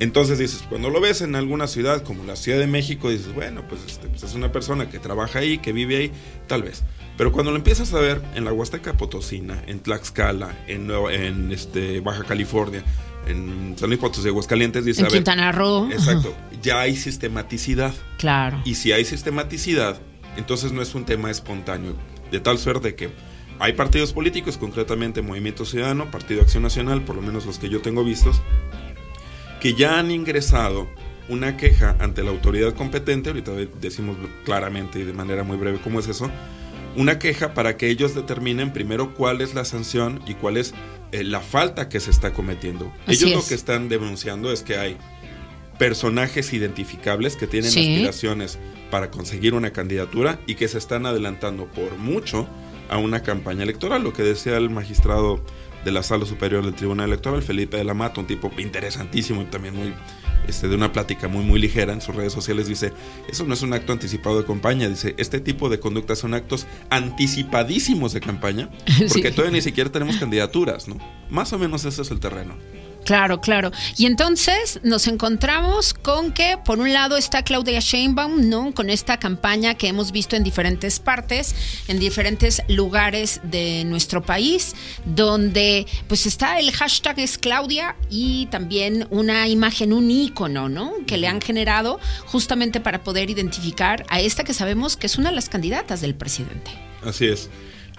Entonces 0.00 0.38
dices, 0.40 0.64
cuando 0.68 0.90
lo 0.90 1.00
ves 1.00 1.20
en 1.22 1.37
alguna 1.37 1.68
ciudad 1.68 2.02
como 2.02 2.24
la 2.24 2.35
Ciudad 2.35 2.59
de 2.59 2.66
México, 2.66 3.11
dices, 3.11 3.33
bueno, 3.33 3.62
pues, 3.68 3.80
este, 3.87 4.09
pues 4.09 4.24
es 4.24 4.35
una 4.35 4.50
persona 4.50 4.90
que 4.90 4.98
trabaja 4.98 5.38
ahí, 5.38 5.59
que 5.59 5.72
vive 5.72 5.96
ahí, 5.96 6.12
tal 6.48 6.64
vez. 6.64 6.83
Pero 7.16 7.30
cuando 7.30 7.52
lo 7.52 7.57
empiezas 7.59 7.94
a 7.94 8.00
ver 8.00 8.20
en 8.35 8.44
la 8.44 8.52
Huasteca 8.52 8.94
Potosina, 8.94 9.62
en 9.68 9.78
Tlaxcala, 9.78 10.52
en, 10.66 10.88
Nueva- 10.88 11.14
en 11.14 11.52
este, 11.52 12.00
Baja 12.00 12.24
California, 12.24 12.83
en 13.28 13.76
San 13.78 13.88
Luis 13.88 14.00
Potosí, 14.00 14.26
Aguascalientes, 14.26 14.85
dices, 14.85 14.98
En 14.98 15.04
a 15.07 15.09
ver, 15.11 15.18
Quintana 15.18 15.52
Roo. 15.52 15.88
Exacto, 15.92 16.35
ya 16.61 16.80
hay 16.80 16.96
sistematicidad. 16.96 17.94
Claro. 18.18 18.61
Y 18.64 18.74
si 18.74 18.90
hay 18.90 19.04
sistematicidad, 19.04 20.00
entonces 20.37 20.72
no 20.72 20.83
es 20.83 20.92
un 20.96 21.04
tema 21.04 21.30
espontáneo. 21.30 21.94
De 22.33 22.40
tal 22.40 22.59
suerte 22.59 22.96
que 22.96 23.11
hay 23.58 23.72
partidos 23.74 24.12
políticos, 24.12 24.58
concretamente 24.58 25.22
Movimiento 25.22 25.64
Ciudadano, 25.64 26.10
Partido 26.10 26.42
Acción 26.42 26.62
Nacional, 26.62 27.02
por 27.04 27.16
lo 27.16 27.22
menos 27.22 27.46
los 27.46 27.58
que 27.58 27.68
yo 27.68 27.80
tengo 27.80 28.04
vistos, 28.04 28.40
que 29.60 29.74
ya 29.74 29.98
han 29.98 30.10
ingresado 30.10 30.88
una 31.28 31.56
queja 31.56 31.96
ante 32.00 32.22
la 32.22 32.30
autoridad 32.30 32.74
competente, 32.74 33.30
ahorita 33.30 33.52
de- 33.52 33.68
decimos 33.80 34.16
claramente 34.44 34.98
y 34.98 35.04
de 35.04 35.12
manera 35.14 35.42
muy 35.42 35.56
breve 35.56 35.78
cómo 35.82 36.00
es 36.00 36.08
eso, 36.08 36.30
una 36.96 37.18
queja 37.18 37.54
para 37.54 37.76
que 37.76 37.88
ellos 37.88 38.14
determinen 38.14 38.72
primero 38.72 39.14
cuál 39.14 39.40
es 39.40 39.54
la 39.54 39.64
sanción 39.64 40.20
y 40.26 40.34
cuál 40.34 40.56
es 40.58 40.74
eh, 41.12 41.24
la 41.24 41.40
falta 41.40 41.88
que 41.88 41.98
se 42.00 42.10
está 42.10 42.32
cometiendo. 42.32 42.92
Así 43.06 43.24
ellos 43.24 43.32
lo 43.32 43.38
es. 43.40 43.46
que 43.48 43.54
están 43.54 43.88
denunciando 43.88 44.52
es 44.52 44.62
que 44.62 44.76
hay 44.76 44.96
personajes 45.78 46.52
identificables 46.52 47.36
que 47.36 47.46
tienen 47.46 47.70
Sí. 47.70 47.80
aspiraciones 47.94 48.58
para 48.90 49.10
conseguir 49.10 49.54
una 49.54 49.72
candidatura 49.72 50.38
y 50.46 50.54
que 50.54 50.68
se 50.68 50.78
están 50.78 51.04
adelantando 51.06 51.66
por 51.66 51.96
mucho 51.96 52.46
a 52.88 52.99
una 52.99 53.23
campaña 53.23 53.62
electoral, 53.62 54.03
lo 54.03 54.12
que 54.12 54.23
decía 54.23 54.57
el 54.57 54.70
magistrado 54.70 55.40
de 55.85 55.92
la 55.92 56.03
Sala 56.03 56.25
Superior 56.25 56.64
del 56.64 56.75
Tribunal 56.75 57.09
Electoral, 57.09 57.42
Felipe 57.42 57.77
de 57.77 57.85
la 57.85 57.92
Mata, 57.94 58.20
un 58.20 58.27
tipo 58.27 58.51
interesantísimo 58.59 59.42
y 59.42 59.47
también 59.47 59.75
muy 59.77 59.92
este, 60.49 60.68
de 60.68 60.75
una 60.75 60.92
plática 60.92 61.27
muy 61.29 61.42
muy 61.44 61.59
ligera 61.59 61.92
en 61.94 62.01
sus 62.03 62.14
redes 62.14 62.33
sociales, 62.33 62.66
dice, 62.68 62.92
eso 63.31 63.44
no 63.44 63.55
es 63.55 63.62
un 63.62 63.73
acto 63.73 63.92
anticipado 63.92 64.38
de 64.40 64.47
campaña, 64.47 64.88
dice, 64.88 65.14
este 65.18 65.40
tipo 65.40 65.68
de 65.70 65.81
conductas 65.81 66.18
son 66.18 66.35
actos 66.35 66.66
anticipadísimos 66.90 68.12
de 68.12 68.20
campaña, 68.20 68.68
porque 69.09 69.29
Sí. 69.29 69.35
todavía 69.35 69.53
ni 69.53 69.62
siquiera 69.62 69.90
tenemos 69.90 70.16
candidaturas, 70.16 70.88
¿no? 70.88 70.97
Más 71.31 71.53
o 71.53 71.59
menos 71.59 71.85
ese 71.85 72.03
es 72.03 72.11
el 72.11 72.20
terreno. 72.20 72.55
Claro, 73.04 73.40
claro. 73.40 73.70
Y 73.96 74.06
entonces 74.06 74.80
nos 74.82 75.06
encontramos 75.06 75.94
con 75.94 76.32
que, 76.32 76.58
por 76.64 76.78
un 76.78 76.92
lado, 76.92 77.16
está 77.16 77.42
Claudia 77.42 77.80
Sheinbaum, 77.80 78.48
¿no? 78.48 78.72
Con 78.74 78.90
esta 78.90 79.18
campaña 79.18 79.74
que 79.74 79.88
hemos 79.88 80.10
visto 80.10 80.36
en 80.36 80.42
diferentes 80.42 81.00
partes, 81.00 81.54
en 81.88 81.98
diferentes 81.98 82.62
lugares 82.68 83.40
de 83.44 83.84
nuestro 83.84 84.22
país, 84.22 84.74
donde 85.04 85.86
pues 86.08 86.26
está 86.26 86.58
el 86.58 86.72
hashtag 86.72 87.20
es 87.20 87.38
Claudia 87.38 87.96
y 88.10 88.46
también 88.46 89.06
una 89.10 89.46
imagen, 89.48 89.92
un 89.92 90.10
ícono, 90.10 90.68
¿no? 90.68 90.92
Que 91.06 91.18
le 91.18 91.28
han 91.28 91.40
generado 91.40 92.00
justamente 92.26 92.80
para 92.80 93.02
poder 93.02 93.30
identificar 93.30 94.06
a 94.08 94.20
esta 94.20 94.44
que 94.44 94.54
sabemos 94.54 94.96
que 94.96 95.06
es 95.06 95.18
una 95.18 95.30
de 95.30 95.36
las 95.36 95.48
candidatas 95.48 96.00
del 96.00 96.14
presidente. 96.14 96.70
Así 97.02 97.26
es. 97.26 97.50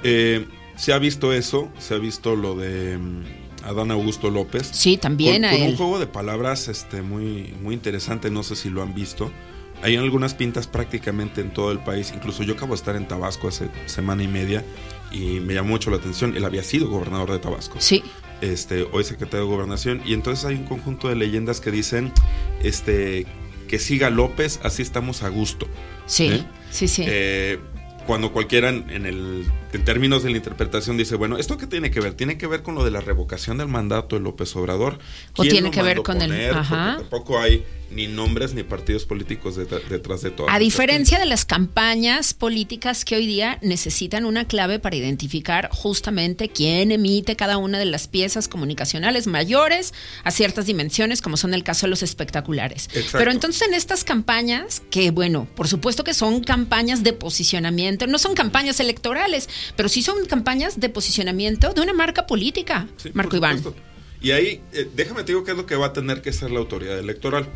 Eh, 0.04 0.48
se 0.76 0.94
ha 0.94 0.98
visto 0.98 1.32
eso, 1.32 1.72
se 1.80 1.94
ha 1.94 1.98
visto 1.98 2.36
lo 2.36 2.56
de 2.56 2.98
mm, 2.98 3.45
Adán 3.66 3.92
Augusto 3.92 4.30
López. 4.30 4.70
Sí, 4.72 4.98
también 4.98 5.42
con, 5.42 5.46
a 5.46 5.52
con 5.52 5.62
él. 5.62 5.72
un 5.72 5.78
juego 5.78 6.00
de 6.00 6.08
palabras 6.08 6.68
este, 6.68 7.02
muy, 7.02 7.54
muy 7.62 7.74
interesante, 7.74 8.30
no 8.30 8.44
sé 8.44 8.56
si 8.56 8.70
lo 8.70 8.82
han 8.82 8.94
visto. 8.94 9.32
Hay 9.82 9.98
algunas 9.98 10.34
pintas 10.34 10.68
prácticamente 10.68 11.42
en 11.42 11.52
todo 11.52 11.72
el 11.72 11.80
país, 11.80 12.14
incluso 12.16 12.44
yo 12.44 12.54
acabo 12.54 12.74
de 12.74 12.78
estar 12.78 12.96
en 12.96 13.08
Tabasco 13.08 13.50
hace 13.50 13.70
semana 13.88 14.24
y 14.24 14.28
media 14.28 14.64
y 15.12 15.40
me 15.42 15.54
llamó 15.54 15.70
mucho 15.70 15.92
la 15.92 15.98
atención, 15.98 16.36
él 16.36 16.46
había 16.46 16.64
sido 16.64 16.90
gobernador 16.90 17.32
de 17.32 17.40
Tabasco. 17.40 17.76
Sí. 17.80 18.04
Este, 18.42 18.88
hoy 18.92 19.04
secretario 19.04 19.46
de 19.46 19.52
Gobernación 19.52 20.02
y 20.06 20.14
entonces 20.14 20.46
hay 20.46 20.56
un 20.56 20.66
conjunto 20.66 21.08
de 21.10 21.16
leyendas 21.16 21.62
que 21.62 21.72
dicen 21.72 22.12
este 22.64 23.26
que 23.68 23.80
siga 23.80 24.10
López, 24.10 24.60
así 24.64 24.82
estamos 24.82 25.24
a 25.24 25.30
gusto. 25.30 25.68
Sí, 26.06 26.28
¿Eh? 26.28 26.46
sí, 26.70 26.88
sí. 26.88 27.04
Eh, 27.08 27.60
cuando 28.06 28.32
cualquiera 28.32 28.70
en, 28.70 28.90
en 28.90 29.06
el, 29.06 29.46
en 29.76 29.86
términos 29.86 30.24
de 30.24 30.30
la 30.32 30.38
interpretación 30.38 30.98
dice, 30.98 31.16
bueno, 31.16 31.38
¿esto 31.38 31.58
qué 31.58 31.68
tiene 31.68 31.92
que 31.92 32.00
ver? 32.00 32.14
Tiene 32.14 32.38
que 32.38 32.48
ver 32.48 32.64
con 32.64 32.76
lo 32.76 32.84
de 32.84 32.92
la 32.92 33.02
revocación 33.02 33.58
del 33.58 33.68
mandato 33.68 34.16
de 34.16 34.22
López 34.22 34.56
Obrador. 34.56 35.00
O 35.36 35.42
¿Quién 35.42 35.52
tiene 35.52 35.72
que 35.72 35.82
ver 35.84 36.02
con 36.02 36.22
el- 36.22 36.30
poner? 36.30 36.54
Ajá. 36.54 36.96
Tampoco 37.00 37.40
hay 37.40 37.64
ni 37.92 38.08
nombres 38.08 38.54
ni 38.56 38.64
partidos 38.64 39.06
políticos 39.06 39.56
det- 39.56 39.88
detrás 39.90 40.22
de 40.24 40.32
todo. 40.32 40.50
A 40.50 40.58
diferencia 40.60 41.20
de 41.20 41.26
las 41.28 41.46
campañas 41.46 42.34
políticas 42.34 43.06
que 43.06 43.16
hoy 43.16 43.28
día 43.28 43.60
necesitan 43.62 44.26
una 44.26 44.46
clave 44.48 44.80
para 44.80 44.96
identificar 44.96 45.70
justamente 45.72 46.50
quién 46.50 46.92
emite 46.92 47.36
cada 47.36 47.58
una 47.58 47.78
de 47.78 47.86
las 47.86 48.08
piezas 48.08 48.48
comunicacionales 48.48 49.28
mayores 49.28 49.94
a 50.24 50.32
ciertas 50.32 50.66
dimensiones, 50.66 51.22
como 51.22 51.38
son 51.38 51.54
el 51.54 51.64
caso 51.64 51.86
de 51.86 51.92
los 51.92 52.02
espectaculares. 52.02 52.90
Exacto. 52.94 53.18
Pero 53.20 53.32
entonces 53.32 53.62
en 53.68 53.74
estas 53.76 54.04
campañas, 54.04 54.82
que 54.90 55.12
bueno, 55.12 55.48
por 55.56 55.68
supuesto 55.68 56.04
que 56.04 56.14
son 56.16 56.44
campañas 56.44 57.04
de 57.04 57.14
posicionamiento, 57.14 58.08
no 58.08 58.18
son 58.18 58.34
campañas 58.34 58.80
electorales, 58.80 59.48
pero 59.76 59.90
sí 59.90 60.02
son 60.02 60.26
campañas 60.26 60.80
de 60.80 60.90
posicionamiento 60.90 61.74
de 61.74 61.82
una 61.82 61.94
marca 61.94 62.28
política, 62.28 62.88
Marco 63.14 63.36
Iván. 63.36 63.62
Y 64.22 64.32
ahí, 64.32 64.62
eh, 64.74 64.90
déjame 64.96 65.24
te 65.24 65.34
digo 65.34 65.44
qué 65.44 65.52
es 65.52 65.58
lo 65.58 65.66
que 65.66 65.76
va 65.76 65.88
a 65.88 65.94
tener 65.94 66.22
que 66.22 66.34
ser 66.34 66.52
la 66.52 66.60
autoridad 66.60 66.98
electoral. 66.98 67.48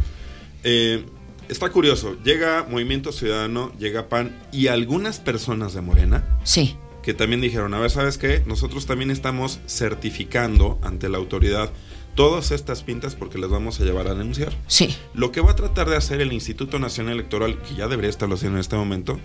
Eh, 0.63 1.05
está 1.47 1.69
curioso, 1.69 2.15
llega 2.23 2.65
Movimiento 2.69 3.11
Ciudadano, 3.11 3.73
llega 3.79 4.09
PAN 4.09 4.37
y 4.51 4.67
algunas 4.67 5.19
personas 5.19 5.73
de 5.73 5.81
Morena. 5.81 6.39
Sí. 6.43 6.75
Que 7.01 7.13
también 7.13 7.41
dijeron, 7.41 7.73
a 7.73 7.79
ver, 7.79 7.89
¿sabes 7.89 8.17
qué? 8.17 8.43
Nosotros 8.45 8.85
también 8.85 9.09
estamos 9.09 9.59
certificando 9.67 10.79
ante 10.83 11.09
la 11.09 11.17
autoridad 11.17 11.71
todas 12.15 12.51
estas 12.51 12.83
pintas 12.83 13.15
porque 13.15 13.37
las 13.37 13.49
vamos 13.49 13.79
a 13.79 13.85
llevar 13.85 14.07
a 14.07 14.13
denunciar. 14.13 14.53
Sí. 14.67 14.95
Lo 15.13 15.31
que 15.31 15.41
va 15.41 15.51
a 15.51 15.55
tratar 15.55 15.89
de 15.89 15.95
hacer 15.95 16.21
el 16.21 16.33
Instituto 16.33 16.77
Nacional 16.77 17.13
Electoral, 17.13 17.61
que 17.61 17.75
ya 17.75 17.87
debería 17.87 18.09
estarlo 18.09 18.35
haciendo 18.35 18.57
en 18.57 18.61
este 18.61 18.75
momento, 18.75 19.19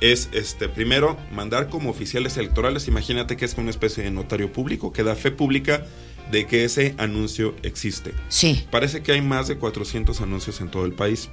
es 0.00 0.28
este 0.32 0.68
primero 0.68 1.16
mandar 1.32 1.68
como 1.68 1.90
oficiales 1.90 2.36
electorales, 2.36 2.88
imagínate 2.88 3.36
que 3.36 3.44
es 3.44 3.54
como 3.54 3.64
una 3.64 3.70
especie 3.70 4.04
de 4.04 4.10
notario 4.10 4.52
público 4.52 4.92
que 4.92 5.02
da 5.02 5.14
fe 5.14 5.30
pública 5.30 5.84
de 6.30 6.46
que 6.46 6.64
ese 6.64 6.94
anuncio 6.98 7.54
existe. 7.62 8.12
Sí. 8.28 8.66
Parece 8.70 9.02
que 9.02 9.12
hay 9.12 9.22
más 9.22 9.48
de 9.48 9.56
400 9.56 10.20
anuncios 10.20 10.60
en 10.60 10.70
todo 10.70 10.84
el 10.84 10.92
país. 10.92 11.30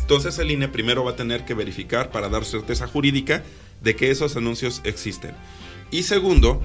Entonces 0.00 0.38
el 0.38 0.50
INE 0.50 0.68
primero 0.68 1.04
va 1.04 1.12
a 1.12 1.16
tener 1.16 1.44
que 1.44 1.54
verificar 1.54 2.10
para 2.10 2.28
dar 2.28 2.44
certeza 2.44 2.86
jurídica 2.86 3.42
de 3.82 3.94
que 3.94 4.10
esos 4.10 4.36
anuncios 4.36 4.80
existen. 4.84 5.34
Y 5.90 6.02
segundo, 6.02 6.60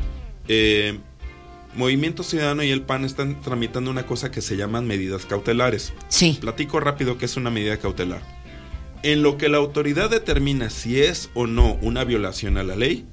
eh, 0.47 0.99
Movimiento 1.75 2.23
Ciudadano 2.23 2.63
y 2.63 2.71
el 2.71 2.81
PAN 2.81 3.03
están 3.03 3.41
tramitando 3.41 3.89
una 3.89 4.05
cosa 4.05 4.31
que 4.31 4.41
se 4.41 4.55
llaman 4.57 4.86
medidas 4.86 5.25
cautelares. 5.25 5.93
Sí. 6.07 6.38
Platico 6.39 6.79
rápido 6.79 7.17
que 7.17 7.25
es 7.25 7.36
una 7.36 7.49
medida 7.49 7.77
cautelar. 7.77 8.42
En 9.03 9.21
lo 9.21 9.37
que 9.37 9.49
la 9.49 9.57
autoridad 9.57 10.09
determina 10.09 10.69
si 10.69 11.01
es 11.01 11.29
o 11.33 11.45
no 11.45 11.73
una 11.81 12.05
violación 12.05 12.57
a 12.57 12.63
la 12.63 12.77
ley, 12.77 13.05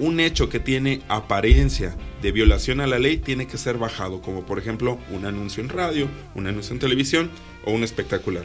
un 0.00 0.18
hecho 0.18 0.48
que 0.48 0.58
tiene 0.58 1.00
apariencia 1.06 1.96
de 2.20 2.32
violación 2.32 2.80
a 2.80 2.88
la 2.88 2.98
ley 2.98 3.18
tiene 3.18 3.46
que 3.46 3.56
ser 3.56 3.78
bajado, 3.78 4.20
como 4.20 4.44
por 4.44 4.58
ejemplo 4.58 4.98
un 5.12 5.24
anuncio 5.24 5.62
en 5.62 5.68
radio, 5.68 6.08
un 6.34 6.48
anuncio 6.48 6.72
en 6.72 6.80
televisión 6.80 7.30
o 7.64 7.70
un 7.70 7.84
espectacular. 7.84 8.44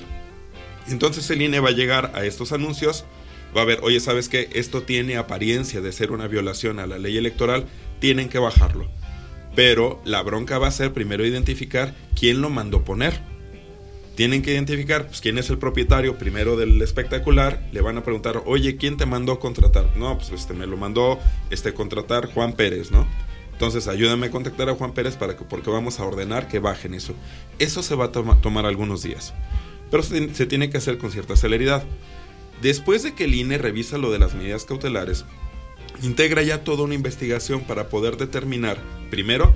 Entonces 0.87 1.27
el 1.31 1.41
INE 1.41 1.59
va 1.59 1.69
a 1.69 1.73
llegar 1.73 2.11
a 2.13 2.25
estos 2.25 2.51
anuncios, 2.51 3.05
va 3.57 3.63
a 3.63 3.65
ver, 3.65 3.79
oye, 3.81 3.99
¿sabes 3.99 4.29
qué? 4.29 4.47
Esto 4.53 4.83
tiene 4.83 5.17
apariencia 5.17 5.81
de 5.81 5.91
ser 5.91 6.11
una 6.11 6.27
violación 6.27 6.77
a 6.77 6.85
la 6.85 6.99
ley 6.99 7.17
electoral, 7.17 7.65
tienen 7.99 8.29
que 8.29 8.37
bajarlo. 8.37 8.87
Pero 9.55 9.99
la 10.05 10.21
bronca 10.21 10.59
va 10.59 10.67
a 10.67 10.71
ser 10.71 10.93
primero 10.93 11.25
identificar 11.25 11.95
quién 12.15 12.39
lo 12.39 12.51
mandó 12.51 12.83
poner. 12.83 13.30
Tienen 14.21 14.43
que 14.43 14.51
identificar 14.51 15.07
pues, 15.07 15.19
quién 15.19 15.39
es 15.39 15.49
el 15.49 15.57
propietario 15.57 16.15
primero 16.19 16.55
del 16.55 16.79
espectacular, 16.83 17.67
le 17.71 17.81
van 17.81 17.97
a 17.97 18.03
preguntar, 18.03 18.43
oye, 18.45 18.77
¿quién 18.77 18.95
te 18.95 19.07
mandó 19.07 19.39
contratar? 19.39 19.97
No, 19.97 20.15
pues 20.19 20.29
este, 20.29 20.53
me 20.53 20.67
lo 20.67 20.77
mandó 20.77 21.17
este, 21.49 21.73
contratar 21.73 22.31
Juan 22.31 22.53
Pérez, 22.53 22.91
¿no? 22.91 23.07
Entonces 23.51 23.87
ayúdame 23.87 24.27
a 24.27 24.29
contactar 24.29 24.69
a 24.69 24.75
Juan 24.75 24.93
Pérez 24.93 25.15
para 25.15 25.35
que, 25.35 25.43
porque 25.43 25.71
vamos 25.71 25.99
a 25.99 26.05
ordenar 26.05 26.47
que 26.47 26.59
bajen 26.59 26.93
eso. 26.93 27.15
Eso 27.57 27.81
se 27.81 27.95
va 27.95 28.05
a 28.05 28.11
tomar 28.11 28.67
algunos 28.67 29.01
días, 29.01 29.33
pero 29.89 30.03
se, 30.03 30.35
se 30.35 30.45
tiene 30.45 30.69
que 30.69 30.77
hacer 30.77 30.99
con 30.99 31.09
cierta 31.11 31.35
celeridad. 31.35 31.83
Después 32.61 33.01
de 33.01 33.15
que 33.15 33.23
el 33.23 33.33
INE 33.33 33.57
revisa 33.57 33.97
lo 33.97 34.11
de 34.11 34.19
las 34.19 34.35
medidas 34.35 34.65
cautelares, 34.65 35.25
integra 36.03 36.43
ya 36.43 36.63
toda 36.63 36.83
una 36.83 36.93
investigación 36.93 37.61
para 37.61 37.89
poder 37.89 38.17
determinar, 38.17 38.77
primero, 39.09 39.51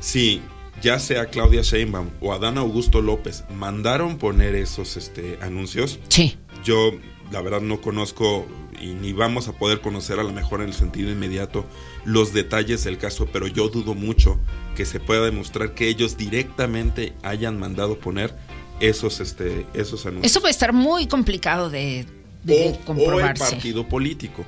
si 0.00 0.40
ya 0.80 0.98
sea 0.98 1.26
Claudia 1.26 1.62
Sheinbaum 1.62 2.10
o 2.20 2.32
Adán 2.32 2.58
Augusto 2.58 3.02
López 3.02 3.44
mandaron 3.54 4.18
poner 4.18 4.54
esos 4.54 4.96
este, 4.96 5.38
anuncios. 5.40 5.98
Sí. 6.08 6.36
Yo, 6.64 6.92
la 7.30 7.42
verdad, 7.42 7.60
no 7.60 7.80
conozco 7.80 8.46
y 8.80 8.94
ni 8.94 9.12
vamos 9.12 9.48
a 9.48 9.52
poder 9.52 9.80
conocer 9.80 10.18
a 10.18 10.24
lo 10.24 10.32
mejor 10.32 10.60
en 10.60 10.68
el 10.68 10.74
sentido 10.74 11.10
inmediato 11.10 11.64
los 12.04 12.32
detalles 12.32 12.82
del 12.84 12.98
caso, 12.98 13.28
pero 13.32 13.46
yo 13.46 13.68
dudo 13.68 13.94
mucho 13.94 14.40
que 14.74 14.84
se 14.84 14.98
pueda 14.98 15.24
demostrar 15.24 15.74
que 15.74 15.88
ellos 15.88 16.16
directamente 16.16 17.12
hayan 17.22 17.58
mandado 17.58 17.98
poner 17.98 18.34
esos, 18.80 19.20
este, 19.20 19.66
esos 19.74 20.04
anuncios. 20.06 20.30
Eso 20.32 20.40
va 20.40 20.48
a 20.48 20.50
estar 20.50 20.72
muy 20.72 21.06
complicado 21.06 21.70
de, 21.70 22.06
de 22.42 22.78
comprobarse. 22.84 23.44
O 23.44 23.46
el 23.46 23.52
partido 23.52 23.88
político. 23.88 24.44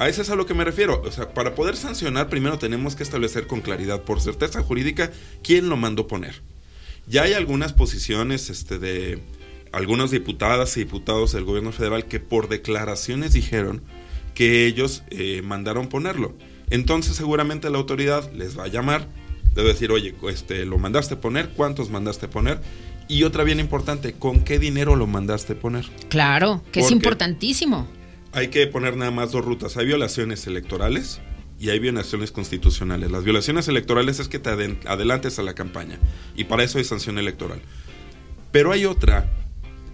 A 0.00 0.08
eso 0.08 0.22
es 0.22 0.30
a 0.30 0.34
lo 0.34 0.46
que 0.46 0.54
me 0.54 0.64
refiero. 0.64 1.02
O 1.04 1.12
sea, 1.12 1.34
para 1.34 1.54
poder 1.54 1.76
sancionar, 1.76 2.30
primero 2.30 2.58
tenemos 2.58 2.96
que 2.96 3.02
establecer 3.02 3.46
con 3.46 3.60
claridad, 3.60 4.00
por 4.00 4.22
certeza 4.22 4.62
jurídica, 4.62 5.12
quién 5.42 5.68
lo 5.68 5.76
mandó 5.76 6.06
poner. 6.06 6.40
Ya 7.06 7.24
hay 7.24 7.34
algunas 7.34 7.74
posiciones 7.74 8.48
este, 8.48 8.78
de 8.78 9.22
algunas 9.72 10.10
diputadas 10.10 10.74
y 10.78 10.80
diputados 10.80 11.32
del 11.32 11.44
gobierno 11.44 11.70
federal 11.70 12.06
que 12.06 12.18
por 12.18 12.48
declaraciones 12.48 13.34
dijeron 13.34 13.82
que 14.34 14.64
ellos 14.64 15.02
eh, 15.10 15.42
mandaron 15.44 15.90
ponerlo. 15.90 16.34
Entonces 16.70 17.16
seguramente 17.16 17.68
la 17.68 17.76
autoridad 17.76 18.32
les 18.32 18.58
va 18.58 18.64
a 18.64 18.68
llamar, 18.68 19.06
debe 19.54 19.68
decir, 19.68 19.92
oye, 19.92 20.14
este, 20.30 20.64
lo 20.64 20.78
mandaste 20.78 21.16
poner, 21.16 21.50
¿cuántos 21.50 21.90
mandaste 21.90 22.26
poner? 22.26 22.62
Y 23.06 23.24
otra 23.24 23.44
bien 23.44 23.60
importante, 23.60 24.14
¿con 24.14 24.44
qué 24.44 24.58
dinero 24.58 24.96
lo 24.96 25.06
mandaste 25.06 25.54
poner? 25.54 25.84
Claro, 26.08 26.62
que 26.72 26.80
es 26.80 26.90
importantísimo 26.90 27.99
hay 28.32 28.48
que 28.48 28.66
poner 28.66 28.96
nada 28.96 29.10
más 29.10 29.32
dos 29.32 29.44
rutas. 29.44 29.76
Hay 29.76 29.86
violaciones 29.86 30.46
electorales 30.46 31.20
y 31.58 31.70
hay 31.70 31.78
violaciones 31.78 32.32
constitucionales. 32.32 33.10
Las 33.10 33.24
violaciones 33.24 33.68
electorales 33.68 34.18
es 34.20 34.28
que 34.28 34.38
te 34.38 34.50
adelantes 34.50 35.38
a 35.38 35.42
la 35.42 35.54
campaña 35.54 35.98
y 36.36 36.44
para 36.44 36.62
eso 36.62 36.78
hay 36.78 36.84
sanción 36.84 37.18
electoral. 37.18 37.60
Pero 38.52 38.72
hay 38.72 38.86
otra 38.86 39.30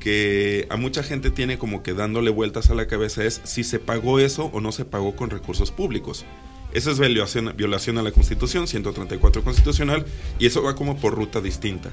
que 0.00 0.66
a 0.70 0.76
mucha 0.76 1.02
gente 1.02 1.30
tiene 1.30 1.58
como 1.58 1.82
que 1.82 1.92
dándole 1.92 2.30
vueltas 2.30 2.70
a 2.70 2.74
la 2.74 2.86
cabeza 2.86 3.24
es 3.24 3.40
si 3.44 3.64
se 3.64 3.78
pagó 3.78 4.20
eso 4.20 4.50
o 4.52 4.60
no 4.60 4.70
se 4.70 4.84
pagó 4.84 5.16
con 5.16 5.30
recursos 5.30 5.72
públicos. 5.72 6.24
Esa 6.72 6.90
es 6.90 6.98
violación, 6.98 7.54
violación 7.56 7.98
a 7.98 8.02
la 8.02 8.12
Constitución, 8.12 8.66
134 8.66 9.42
constitucional, 9.42 10.04
y 10.38 10.46
eso 10.46 10.62
va 10.62 10.74
como 10.74 10.98
por 10.98 11.14
ruta 11.14 11.40
distinta. 11.40 11.90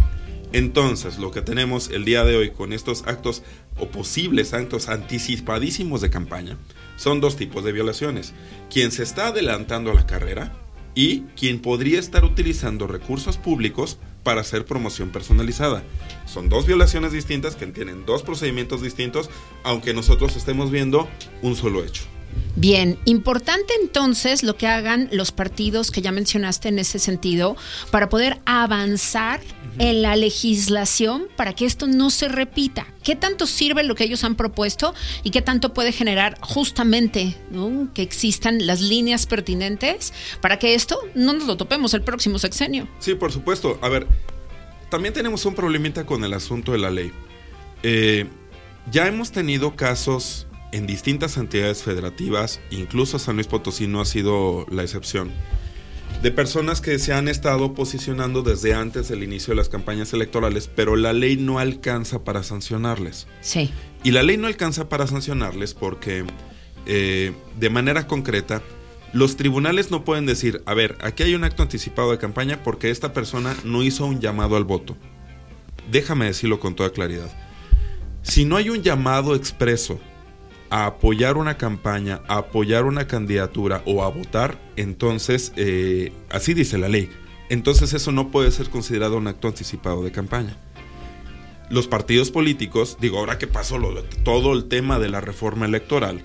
Entonces, 0.54 1.18
lo 1.18 1.32
que 1.32 1.42
tenemos 1.42 1.90
el 1.90 2.06
día 2.06 2.24
de 2.24 2.38
hoy 2.38 2.52
con 2.52 2.74
estos 2.74 3.04
actos 3.08 3.42
o 3.78 3.88
posibles 3.88 4.54
actos 4.54 4.88
anticipadísimos 4.88 6.00
de 6.00 6.12
campaña 6.12 6.58
son 6.96 7.20
dos 7.22 7.36
tipos 7.36 7.64
de 7.64 7.72
violaciones. 7.72 8.34
Quien 8.72 8.92
se 8.92 9.02
está 9.02 9.28
adelantando 9.28 9.92
a 9.92 9.96
la 9.96 10.06
carrera 10.06 10.54
y 10.94 11.22
quien 11.36 11.60
podría 11.60 12.00
estar 12.00 12.24
utilizando 12.24 12.86
recursos 12.86 13.38
públicos 13.38 13.98
para 14.22 14.42
hacer 14.42 14.66
promoción 14.66 15.10
personalizada. 15.10 15.84
Son 16.26 16.50
dos 16.50 16.68
violaciones 16.68 17.12
distintas 17.12 17.56
que 17.56 17.66
tienen 17.66 18.06
dos 18.06 18.22
procedimientos 18.22 18.84
distintos, 18.84 19.32
aunque 19.64 19.96
nosotros 19.96 20.36
estemos 20.36 20.70
viendo 20.70 21.10
un 21.42 21.56
solo 21.56 21.84
hecho. 21.84 22.04
Bien, 22.56 23.00
importante 23.06 23.74
entonces 23.82 24.44
lo 24.44 24.56
que 24.56 24.68
hagan 24.68 25.10
los 25.12 25.32
partidos 25.32 25.90
que 25.90 26.02
ya 26.02 26.12
mencionaste 26.12 26.70
en 26.70 26.80
ese 26.80 27.00
sentido 27.00 27.56
para 27.90 28.10
poder 28.10 28.40
avanzar 28.46 29.42
en 29.80 30.04
la 30.04 30.16
legislación 30.16 31.28
para 31.36 31.54
que 31.54 31.66
esto 31.66 31.88
no 31.88 32.10
se 32.12 32.28
repita. 32.28 32.86
¿Qué 33.04 33.16
tanto 33.16 33.48
sirve 33.48 33.84
lo 33.84 33.96
que 33.96 34.04
ellos 34.04 34.24
han 34.24 34.36
propuesto 34.36 34.94
y 35.24 35.32
qué 35.32 35.42
tanto 35.42 35.74
puede 35.74 35.92
generar 35.92 36.38
justamente 36.42 37.36
que 37.94 38.02
existan 38.02 38.66
las 38.68 38.82
líneas 38.82 39.26
pertinentes 39.26 40.14
para 40.42 40.60
que 40.60 40.76
esto 40.76 41.00
no 41.16 41.34
nos 41.34 41.48
lo 41.48 41.58
topemos 41.58 41.94
el 41.94 42.04
próximo 42.04 42.40
sexenio? 42.40 42.88
Sí, 43.00 43.16
por 43.16 43.32
supuesto. 43.32 43.80
A 43.82 43.90
ver, 43.90 44.08
también 44.90 45.14
tenemos 45.14 45.46
un 45.46 45.56
problemita 45.56 46.06
con 46.06 46.24
el 46.24 46.34
asunto 46.34 46.72
de 46.72 46.78
la 46.78 46.92
ley. 46.92 47.12
Eh, 47.82 48.28
ya 48.92 49.08
hemos 49.08 49.32
tenido 49.32 49.76
casos 49.76 50.48
en 50.74 50.88
distintas 50.88 51.38
entidades 51.38 51.84
federativas, 51.84 52.60
incluso 52.72 53.20
San 53.20 53.36
Luis 53.36 53.48
Potosí 53.48 53.86
no 53.88 54.02
ha 54.02 54.06
sido 54.06 54.66
la 54.72 54.82
excepción, 54.82 55.32
de 56.24 56.32
personas 56.32 56.82
que 56.82 56.98
se 56.98 57.14
han 57.14 57.28
estado 57.28 57.76
posicionando 57.76 58.42
desde 58.42 58.74
antes 58.74 59.08
del 59.08 59.24
inicio 59.24 59.52
de 59.52 59.58
las 59.58 59.70
campañas 59.70 60.14
electorales, 60.14 60.68
pero 60.74 60.96
la 60.96 61.14
ley 61.14 61.38
no 61.38 61.60
alcanza 61.60 62.24
para 62.24 62.42
sancionarles. 62.42 63.28
Sí. 63.42 63.70
Y 64.04 64.12
la 64.12 64.24
ley 64.24 64.38
no 64.38 64.48
alcanza 64.48 64.90
para 64.90 65.06
sancionarles 65.06 65.76
porque, 65.76 66.26
eh, 66.88 67.34
de 67.60 67.70
manera 67.70 68.08
concreta, 68.08 68.64
los 69.12 69.36
tribunales 69.36 69.92
no 69.92 70.04
pueden 70.04 70.26
decir, 70.26 70.64
a 70.66 70.74
ver, 70.74 70.98
aquí 71.02 71.22
hay 71.22 71.36
un 71.36 71.44
acto 71.44 71.62
anticipado 71.62 72.12
de 72.12 72.18
campaña 72.18 72.64
porque 72.64 72.90
esta 72.90 73.14
persona 73.14 73.56
no 73.64 73.84
hizo 73.84 74.08
un 74.08 74.20
llamado 74.20 74.56
al 74.56 74.64
voto. 74.64 74.98
Déjame 75.92 76.26
decirlo 76.26 76.60
con 76.60 76.76
toda 76.76 76.90
claridad. 76.90 77.32
Si 78.24 78.46
no 78.46 78.56
hay 78.56 78.70
un 78.70 78.82
llamado 78.82 79.36
expreso 79.36 80.00
a 80.74 80.88
apoyar 80.88 81.38
una 81.38 81.56
campaña, 81.56 82.22
a 82.28 82.38
apoyar 82.38 82.86
una 82.86 83.06
candidatura 83.06 83.84
o 83.86 84.04
a 84.04 84.10
votar, 84.10 84.60
entonces, 84.76 85.54
eh, 85.56 86.12
así 86.32 86.56
dice 86.56 86.80
la 86.80 86.90
ley, 86.90 87.12
entonces 87.50 87.94
eso 87.94 88.12
no 88.12 88.32
puede 88.32 88.50
ser 88.50 88.72
considerado 88.72 89.18
un 89.18 89.28
acto 89.28 89.48
anticipado 89.48 90.04
de 90.04 90.12
campaña. 90.12 90.58
Los 91.70 91.88
partidos 91.88 92.32
políticos, 92.32 92.98
digo, 93.00 93.20
ahora 93.20 93.38
que 93.38 93.46
pasó 93.46 93.78
todo 94.24 94.54
el 94.54 94.68
tema 94.68 94.98
de 94.98 95.10
la 95.10 95.22
reforma 95.22 95.68
electoral, 95.68 96.24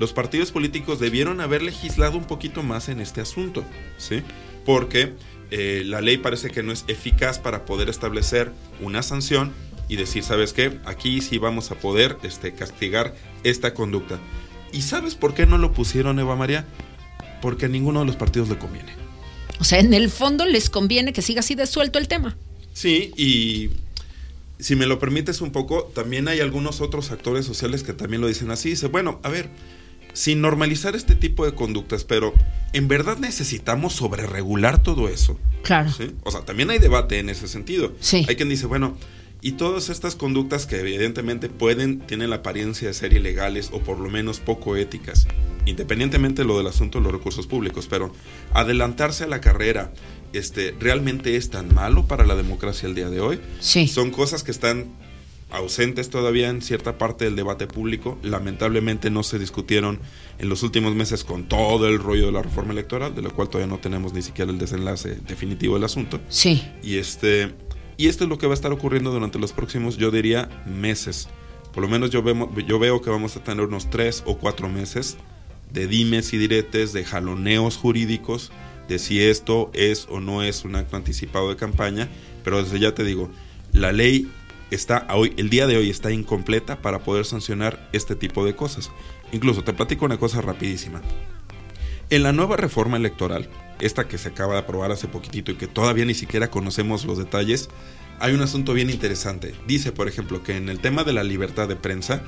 los 0.00 0.12
partidos 0.12 0.50
políticos 0.50 0.98
debieron 0.98 1.40
haber 1.40 1.62
legislado 1.62 2.18
un 2.18 2.24
poquito 2.24 2.64
más 2.64 2.88
en 2.88 2.98
este 2.98 3.20
asunto, 3.20 3.62
¿sí? 3.96 4.24
Porque 4.66 5.12
eh, 5.52 5.84
la 5.86 6.00
ley 6.00 6.18
parece 6.18 6.50
que 6.50 6.64
no 6.64 6.72
es 6.72 6.84
eficaz 6.88 7.38
para 7.38 7.64
poder 7.64 7.88
establecer 7.88 8.50
una 8.80 9.04
sanción 9.04 9.52
y 9.88 9.96
decir, 9.96 10.22
¿sabes 10.22 10.52
qué? 10.52 10.78
Aquí 10.84 11.20
sí 11.20 11.38
vamos 11.38 11.70
a 11.70 11.76
poder 11.76 12.18
este, 12.22 12.52
castigar 12.52 13.14
esta 13.42 13.74
conducta. 13.74 14.18
¿Y 14.72 14.82
sabes 14.82 15.14
por 15.14 15.34
qué 15.34 15.46
no 15.46 15.58
lo 15.58 15.72
pusieron, 15.72 16.18
Eva 16.18 16.36
María? 16.36 16.66
Porque 17.40 17.66
a 17.66 17.68
ninguno 17.68 18.00
de 18.00 18.06
los 18.06 18.16
partidos 18.16 18.48
le 18.48 18.58
conviene. 18.58 18.92
O 19.60 19.64
sea, 19.64 19.78
en 19.78 19.94
el 19.94 20.10
fondo 20.10 20.46
les 20.46 20.70
conviene 20.70 21.12
que 21.12 21.22
siga 21.22 21.40
así 21.40 21.54
de 21.54 21.66
suelto 21.66 21.98
el 21.98 22.08
tema. 22.08 22.36
Sí, 22.72 23.12
y 23.16 23.70
si 24.58 24.76
me 24.76 24.86
lo 24.86 24.98
permites 24.98 25.40
un 25.40 25.52
poco, 25.52 25.84
también 25.94 26.26
hay 26.26 26.40
algunos 26.40 26.80
otros 26.80 27.10
actores 27.10 27.46
sociales 27.46 27.82
que 27.82 27.92
también 27.92 28.20
lo 28.20 28.28
dicen 28.28 28.50
así. 28.50 28.70
Dice, 28.70 28.88
bueno, 28.88 29.20
a 29.22 29.28
ver, 29.28 29.48
sin 30.12 30.40
normalizar 30.40 30.96
este 30.96 31.14
tipo 31.14 31.44
de 31.44 31.54
conductas, 31.54 32.04
pero 32.04 32.32
¿en 32.72 32.88
verdad 32.88 33.18
necesitamos 33.18 33.92
sobreregular 33.92 34.82
todo 34.82 35.08
eso? 35.08 35.38
Claro. 35.62 35.90
O 36.22 36.30
sea, 36.30 36.40
también 36.42 36.70
hay 36.70 36.78
debate 36.78 37.18
en 37.18 37.28
ese 37.28 37.46
sentido. 37.46 37.92
Sí. 38.00 38.24
Hay 38.28 38.36
quien 38.36 38.48
dice, 38.48 38.66
bueno, 38.66 38.96
y 39.44 39.52
todas 39.52 39.90
estas 39.90 40.16
conductas 40.16 40.64
que 40.64 40.80
evidentemente 40.80 41.50
pueden, 41.50 42.00
tienen 42.00 42.30
la 42.30 42.36
apariencia 42.36 42.88
de 42.88 42.94
ser 42.94 43.12
ilegales 43.12 43.68
o 43.74 43.80
por 43.80 43.98
lo 43.98 44.08
menos 44.08 44.40
poco 44.40 44.74
éticas, 44.74 45.28
independientemente 45.66 46.40
de 46.40 46.48
lo 46.48 46.56
del 46.56 46.66
asunto 46.66 46.96
de 46.96 47.04
los 47.04 47.12
recursos 47.12 47.46
públicos, 47.46 47.86
pero 47.86 48.10
adelantarse 48.54 49.24
a 49.24 49.26
la 49.26 49.42
carrera, 49.42 49.92
este, 50.32 50.74
¿realmente 50.80 51.36
es 51.36 51.50
tan 51.50 51.74
malo 51.74 52.06
para 52.06 52.24
la 52.24 52.36
democracia 52.36 52.88
el 52.88 52.94
día 52.94 53.10
de 53.10 53.20
hoy? 53.20 53.38
Sí. 53.60 53.86
Son 53.86 54.10
cosas 54.10 54.44
que 54.44 54.50
están 54.50 54.86
ausentes 55.50 56.08
todavía 56.08 56.48
en 56.48 56.62
cierta 56.62 56.96
parte 56.96 57.26
del 57.26 57.36
debate 57.36 57.66
público. 57.66 58.18
Lamentablemente 58.22 59.10
no 59.10 59.22
se 59.22 59.38
discutieron 59.38 60.00
en 60.38 60.48
los 60.48 60.62
últimos 60.62 60.94
meses 60.94 61.22
con 61.22 61.50
todo 61.50 61.86
el 61.86 61.98
rollo 61.98 62.26
de 62.26 62.32
la 62.32 62.40
reforma 62.40 62.72
electoral, 62.72 63.14
de 63.14 63.20
lo 63.20 63.30
cual 63.30 63.50
todavía 63.50 63.70
no 63.70 63.78
tenemos 63.78 64.14
ni 64.14 64.22
siquiera 64.22 64.50
el 64.50 64.58
desenlace 64.58 65.16
definitivo 65.28 65.74
del 65.74 65.84
asunto. 65.84 66.18
Sí. 66.30 66.62
Y 66.82 66.96
este 66.96 67.54
y 67.96 68.08
esto 68.08 68.24
es 68.24 68.30
lo 68.30 68.38
que 68.38 68.46
va 68.46 68.52
a 68.52 68.54
estar 68.54 68.72
ocurriendo 68.72 69.10
durante 69.10 69.38
los 69.38 69.52
próximos, 69.52 69.96
yo 69.96 70.10
diría, 70.10 70.48
meses. 70.66 71.28
Por 71.72 71.82
lo 71.82 71.88
menos 71.88 72.10
yo, 72.10 72.22
veo, 72.22 72.50
yo 72.66 72.78
veo 72.78 73.02
que 73.02 73.10
vamos 73.10 73.36
a 73.36 73.42
tener 73.42 73.66
unos 73.66 73.90
tres 73.90 74.22
o 74.26 74.36
cuatro 74.38 74.68
meses 74.68 75.16
de 75.72 75.88
dimes 75.88 76.32
y 76.32 76.38
diretes, 76.38 76.92
de 76.92 77.04
jaloneos 77.04 77.76
jurídicos, 77.76 78.52
de 78.88 78.98
si 78.98 79.20
esto 79.20 79.70
es 79.74 80.06
o 80.08 80.20
no 80.20 80.42
es 80.42 80.64
un 80.64 80.76
acto 80.76 80.96
anticipado 80.96 81.48
de 81.48 81.56
campaña. 81.56 82.08
Pero 82.44 82.62
desde 82.62 82.78
ya 82.78 82.94
te 82.94 83.02
digo, 83.02 83.28
la 83.72 83.92
ley 83.92 84.30
está 84.70 85.06
hoy, 85.10 85.34
el 85.36 85.50
día 85.50 85.66
de 85.66 85.76
hoy 85.76 85.90
está 85.90 86.12
incompleta 86.12 86.80
para 86.80 87.00
poder 87.00 87.24
sancionar 87.24 87.88
este 87.92 88.14
tipo 88.14 88.44
de 88.44 88.54
cosas. 88.54 88.90
Incluso 89.32 89.64
te 89.64 89.72
platico 89.72 90.04
una 90.04 90.18
cosa 90.18 90.40
rapidísima. 90.40 91.02
En 92.10 92.22
la 92.22 92.32
nueva 92.32 92.56
reforma 92.56 92.96
electoral, 92.96 93.48
esta 93.80 94.06
que 94.06 94.18
se 94.18 94.28
acaba 94.28 94.54
de 94.54 94.60
aprobar 94.60 94.92
hace 94.92 95.08
poquitito 95.08 95.52
y 95.52 95.56
que 95.56 95.66
todavía 95.66 96.04
ni 96.04 96.14
siquiera 96.14 96.50
conocemos 96.50 97.04
los 97.04 97.18
detalles, 97.18 97.68
hay 98.20 98.34
un 98.34 98.42
asunto 98.42 98.72
bien 98.74 98.90
interesante. 98.90 99.54
Dice, 99.66 99.90
por 99.92 100.08
ejemplo, 100.08 100.42
que 100.42 100.56
en 100.56 100.68
el 100.68 100.80
tema 100.80 101.02
de 101.04 101.12
la 101.12 101.24
libertad 101.24 101.66
de 101.68 101.76
prensa, 101.76 102.22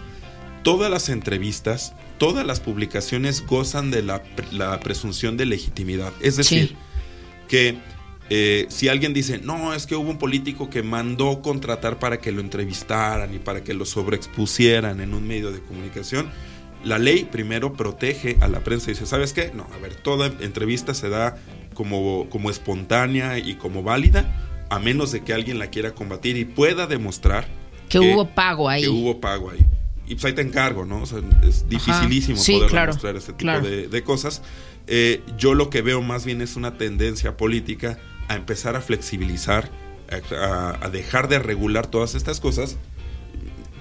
todas 0.63 0.91
las 0.91 1.09
entrevistas, 1.09 1.95
todas 2.19 2.45
las 2.45 2.61
publicaciones 2.61 3.47
gozan 3.47 3.91
de 3.91 4.03
la, 4.03 4.23
la 4.51 4.81
presunción 4.81 5.37
de 5.37 5.47
legitimidad. 5.47 6.13
Es 6.21 6.37
decir, 6.37 6.69
Sí. 6.71 6.77
que 7.47 7.79
eh, 8.29 8.67
si 8.71 8.89
alguien 8.89 9.15
dice, 9.15 9.39
no, 9.39 9.73
es 9.73 9.87
que 9.87 9.95
hubo 9.95 10.11
un 10.11 10.19
político 10.19 10.69
que 10.69 10.83
mandó 10.83 11.41
contratar 11.43 12.01
para 12.01 12.19
que 12.19 12.33
lo 12.33 12.41
entrevistaran 12.41 13.33
y 13.33 13.39
para 13.39 13.63
que 13.63 13.73
lo 13.75 13.85
sobreexpusieran 13.85 15.01
en 15.01 15.15
un 15.15 15.29
medio 15.29 15.53
de 15.53 15.61
comunicación, 15.61 16.29
la 16.87 16.99
ley 16.99 17.25
primero 17.31 17.73
protege 17.75 18.37
a 18.41 18.49
la 18.49 18.61
prensa 18.61 18.91
y 18.91 18.95
dice, 18.95 19.07
¿sabes 19.07 19.33
qué? 19.33 19.51
No, 19.55 19.67
a 19.75 19.79
ver, 19.79 19.95
toda 19.97 20.27
entrevista 20.41 20.95
se 20.95 21.09
da 21.09 21.37
como, 21.75 22.29
como 22.31 22.49
espontánea 22.51 23.39
y 23.39 23.55
como 23.57 23.83
válida, 23.83 24.25
a 24.71 24.79
menos 24.79 25.13
de 25.13 25.23
que 25.23 25.33
alguien 25.35 25.59
la 25.59 25.69
quiera 25.69 25.93
combatir 25.93 26.37
y 26.37 26.45
pueda 26.45 26.87
demostrar 26.87 27.47
Que 27.89 27.99
hubo 27.99 28.29
pago 28.29 28.69
ahí. 28.69 28.83
que 28.83 28.89
hubo 28.89 29.21
pago 29.21 29.51
ahí. 29.51 29.65
Y 30.09 30.15
pues 30.15 30.25
ahí 30.27 30.33
te 30.35 30.43
encargo, 30.43 30.85
¿no? 30.85 31.03
O 31.03 31.07
sea, 31.07 31.19
es 31.43 31.69
dificilísimo 31.69 32.39
Sí, 32.39 32.55
poder 32.55 32.71
claro, 32.71 32.87
demostrar 32.93 33.17
este 33.17 33.33
tipo 33.33 33.39
claro. 33.43 33.67
de, 33.67 33.89
de 33.89 34.03
cosas. 34.05 34.43
Eh, 34.87 35.21
yo 35.37 35.55
lo 35.55 35.69
que 35.69 35.83
veo 35.83 36.01
más 36.03 36.25
bien 36.25 36.41
es 36.41 36.55
una 36.55 36.79
tendencia 36.79 37.37
política 37.37 37.99
a 38.29 38.37
empezar 38.37 38.77
a 38.77 38.81
flexibilizar, 38.81 39.69
a- 40.41 40.79
a 40.81 40.89
dejar 40.91 41.27
de 41.29 41.41
regular 41.41 41.89
todas 41.89 42.15
estas 42.15 42.39
cosas. 42.39 42.77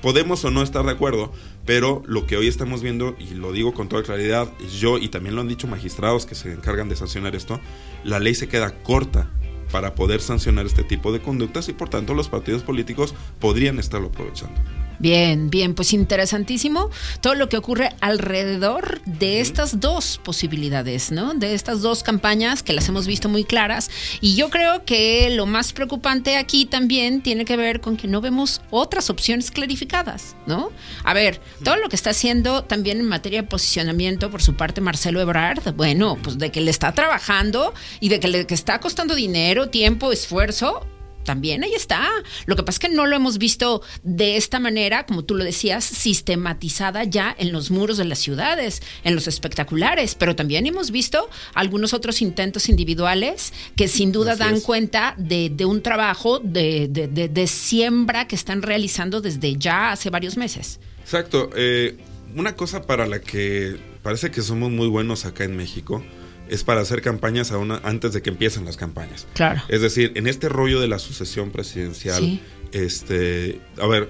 Podemos 0.05 0.45
o 0.45 0.51
no 0.51 0.61
estar 0.61 0.85
de 0.85 0.91
acuerdo, 0.91 1.31
pero 1.65 2.03
lo 2.05 2.27
que 2.27 2.37
hoy 2.37 2.47
estamos 2.47 2.83
viendo, 2.83 3.15
y 3.17 3.33
lo 3.33 3.51
digo 3.51 3.73
con 3.73 3.89
toda 3.89 4.03
claridad, 4.03 4.47
yo 4.79 4.99
y 4.99 5.09
también 5.09 5.33
lo 5.33 5.41
han 5.41 5.47
dicho 5.47 5.65
magistrados 5.65 6.27
que 6.27 6.35
se 6.35 6.53
encargan 6.53 6.89
de 6.89 6.95
sancionar 6.95 7.35
esto, 7.35 7.59
la 8.03 8.19
ley 8.19 8.35
se 8.35 8.47
queda 8.47 8.83
corta 8.83 9.31
para 9.71 9.95
poder 9.95 10.21
sancionar 10.21 10.67
este 10.67 10.83
tipo 10.83 11.11
de 11.11 11.21
conductas 11.21 11.69
y 11.69 11.73
por 11.73 11.89
tanto 11.89 12.13
los 12.13 12.29
partidos 12.29 12.61
políticos 12.61 13.15
podrían 13.39 13.79
estarlo 13.79 14.09
aprovechando. 14.09 14.61
Bien, 14.99 15.49
bien, 15.49 15.75
pues 15.75 15.93
interesantísimo 15.93 16.89
todo 17.21 17.35
lo 17.35 17.49
que 17.49 17.57
ocurre 17.57 17.89
alrededor 18.01 19.01
de 19.05 19.39
estas 19.39 19.79
dos 19.79 20.19
posibilidades, 20.23 21.11
¿no? 21.11 21.33
De 21.33 21.53
estas 21.53 21.81
dos 21.81 22.03
campañas 22.03 22.63
que 22.63 22.73
las 22.73 22.87
hemos 22.87 23.07
visto 23.07 23.29
muy 23.29 23.43
claras. 23.43 23.89
Y 24.21 24.35
yo 24.35 24.49
creo 24.49 24.85
que 24.85 25.29
lo 25.31 25.45
más 25.45 25.73
preocupante 25.73 26.37
aquí 26.37 26.65
también 26.65 27.21
tiene 27.21 27.45
que 27.45 27.57
ver 27.57 27.81
con 27.81 27.97
que 27.97 28.07
no 28.07 28.21
vemos 28.21 28.61
otras 28.69 29.09
opciones 29.09 29.51
clarificadas, 29.51 30.35
¿no? 30.45 30.71
A 31.03 31.13
ver, 31.13 31.41
todo 31.63 31.75
lo 31.77 31.89
que 31.89 31.95
está 31.95 32.11
haciendo 32.11 32.63
también 32.63 32.99
en 32.99 33.05
materia 33.05 33.41
de 33.41 33.47
posicionamiento 33.47 34.29
por 34.29 34.41
su 34.41 34.55
parte 34.55 34.81
Marcelo 34.81 35.19
Ebrard, 35.21 35.73
bueno, 35.75 36.17
pues 36.21 36.37
de 36.37 36.51
que 36.51 36.61
le 36.61 36.71
está 36.71 36.93
trabajando 36.93 37.73
y 37.99 38.09
de 38.09 38.19
que 38.19 38.27
le 38.27 38.45
que 38.45 38.53
está 38.53 38.79
costando 38.79 39.15
dinero, 39.15 39.69
tiempo, 39.69 40.11
esfuerzo, 40.11 40.85
también 41.25 41.63
ahí 41.65 41.73
está. 41.75 42.07
Lo 42.45 42.55
que 42.55 42.63
pasa 42.63 42.75
es 42.77 42.79
que 42.79 42.95
no 42.95 43.05
lo 43.05 43.15
hemos 43.17 43.37
visto 43.37 43.81
de 44.03 44.37
esta 44.37 44.59
manera, 44.59 45.05
como 45.05 45.25
tú 45.25 45.35
lo 45.35 45.43
decías, 45.43 45.83
sistematizada 45.83 47.03
ya 47.03 47.35
en 47.37 47.51
los 47.51 47.71
muros 47.71 47.97
de 47.97 48.05
las 48.05 48.19
ciudades, 48.19 48.81
en 49.03 49.15
los 49.15 49.27
espectaculares, 49.27 50.15
pero 50.15 50.35
también 50.35 50.65
hemos 50.65 50.91
visto 50.91 51.29
algunos 51.53 51.93
otros 51.93 52.21
intentos 52.21 52.69
individuales 52.69 53.51
que 53.75 53.87
sin 53.87 54.11
duda 54.11 54.31
Así 54.33 54.39
dan 54.39 54.55
es. 54.55 54.63
cuenta 54.63 55.15
de, 55.17 55.49
de 55.49 55.65
un 55.65 55.81
trabajo 55.81 56.39
de, 56.39 56.87
de- 56.89 57.07
de- 57.07 57.27
de 57.27 57.47
siembra 57.47 58.27
que 58.27 58.35
están 58.35 58.61
realizando 58.61 59.19
desde 59.19 59.55
ya 59.57 59.91
hace 59.91 60.09
varios 60.09 60.37
meses. 60.37 60.79
Exacto. 61.01 61.49
eh, 61.55 61.97
una 62.35 62.55
cosa 62.55 62.83
para 62.85 63.05
la 63.07 63.19
que 63.21 63.77
parece 64.03 64.29
que 64.31 64.41
somos 64.41 64.71
muy 64.71 64.87
buenos 64.87 65.25
acá 65.25 65.43
en 65.45 65.55
México 65.55 66.03
es 66.49 66.63
para 66.63 66.81
hacer 66.81 67.01
campañas 67.01 67.51
a 67.51 67.57
una- 67.57 67.79
antes 67.83 68.13
de 68.13 68.21
que 68.21 68.29
empiecen 68.29 68.65
las 68.65 68.77
campañas. 68.77 69.27
Claro. 69.33 69.61
Es 69.67 69.81
decir, 69.81 70.11
en 70.15 70.27
este 70.27 70.47
rollo 70.49 70.79
de 70.79 70.87
la 70.87 70.99
sucesión 70.99 71.51
presidencial, 71.51 72.19
Sí. 72.21 72.41
este, 72.71 73.61
a 73.81 73.87
ver, 73.87 74.09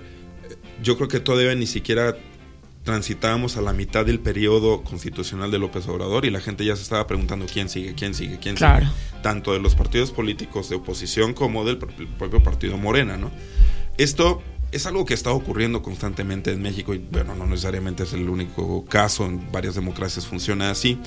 yo 0.84 0.98
creo 0.98 1.08
que 1.08 1.20
todavía 1.20 1.56
ni 1.56 1.68
siquiera 1.68 2.18
transitábamos 2.84 3.58
a 3.58 3.62
la 3.62 3.74
mitad 3.74 4.06
del 4.06 4.20
periodo 4.20 4.84
constitucional 4.84 5.50
de 5.50 5.58
López 5.58 5.88
Obrador 5.88 6.26
y 6.26 6.30
la 6.30 6.40
gente 6.40 6.64
ya 6.66 6.76
se 6.76 6.84
estaba 6.84 7.08
preguntando 7.08 7.48
quién 7.52 7.68
sigue, 7.68 7.96
quién 7.96 8.14
sigue, 8.14 8.38
quién 8.40 8.56
Claro. 8.56 8.86
sigue, 8.86 9.22
tanto 9.24 9.54
de 9.54 9.60
los 9.60 9.74
partidos 9.74 10.12
políticos 10.12 10.70
de 10.70 10.76
oposición 10.76 11.34
como 11.34 11.66
del 11.66 11.78
pro- 11.80 11.90
propio 12.20 12.44
partido 12.44 12.78
Morena, 12.78 13.18
¿no? 13.18 13.32
Esto 13.98 14.44
es 14.76 14.86
algo 14.86 15.06
que 15.06 15.14
está 15.14 15.32
ocurriendo 15.32 15.82
constantemente 15.82 16.52
en 16.52 16.62
México 16.62 16.94
y 16.94 16.98
bueno, 16.98 17.34
no 17.34 17.46
necesariamente 17.46 18.04
es 18.04 18.12
el 18.12 18.28
único 18.28 18.84
caso, 18.84 19.26
en 19.26 19.50
varias 19.50 19.76
democracias 19.76 20.28
funciona 20.28 20.70
así. 20.70 21.00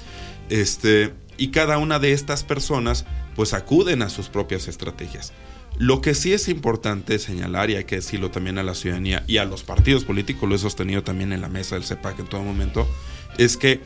Este, 0.48 1.12
y 1.36 1.48
cada 1.48 1.76
una 1.76 1.98
de 1.98 2.12
estas 2.12 2.44
personas 2.44 3.04
pues 3.36 3.52
acuden 3.52 4.00
a 4.00 4.08
sus 4.08 4.30
propias 4.30 4.68
estrategias. 4.68 5.34
Lo 5.76 6.00
que 6.00 6.14
sí 6.14 6.32
es 6.32 6.48
importante 6.48 7.18
señalar, 7.18 7.68
y 7.68 7.76
hay 7.76 7.84
que 7.84 7.96
decirlo 7.96 8.30
también 8.30 8.56
a 8.56 8.62
la 8.62 8.74
ciudadanía 8.74 9.22
y 9.26 9.36
a 9.36 9.44
los 9.44 9.64
partidos 9.64 10.04
políticos, 10.04 10.48
lo 10.48 10.54
he 10.54 10.58
sostenido 10.58 11.04
también 11.04 11.34
en 11.34 11.42
la 11.42 11.50
mesa 11.50 11.74
del 11.74 11.84
CEPAC 11.84 12.20
en 12.20 12.26
todo 12.26 12.42
momento, 12.42 12.88
es 13.36 13.58
que 13.58 13.82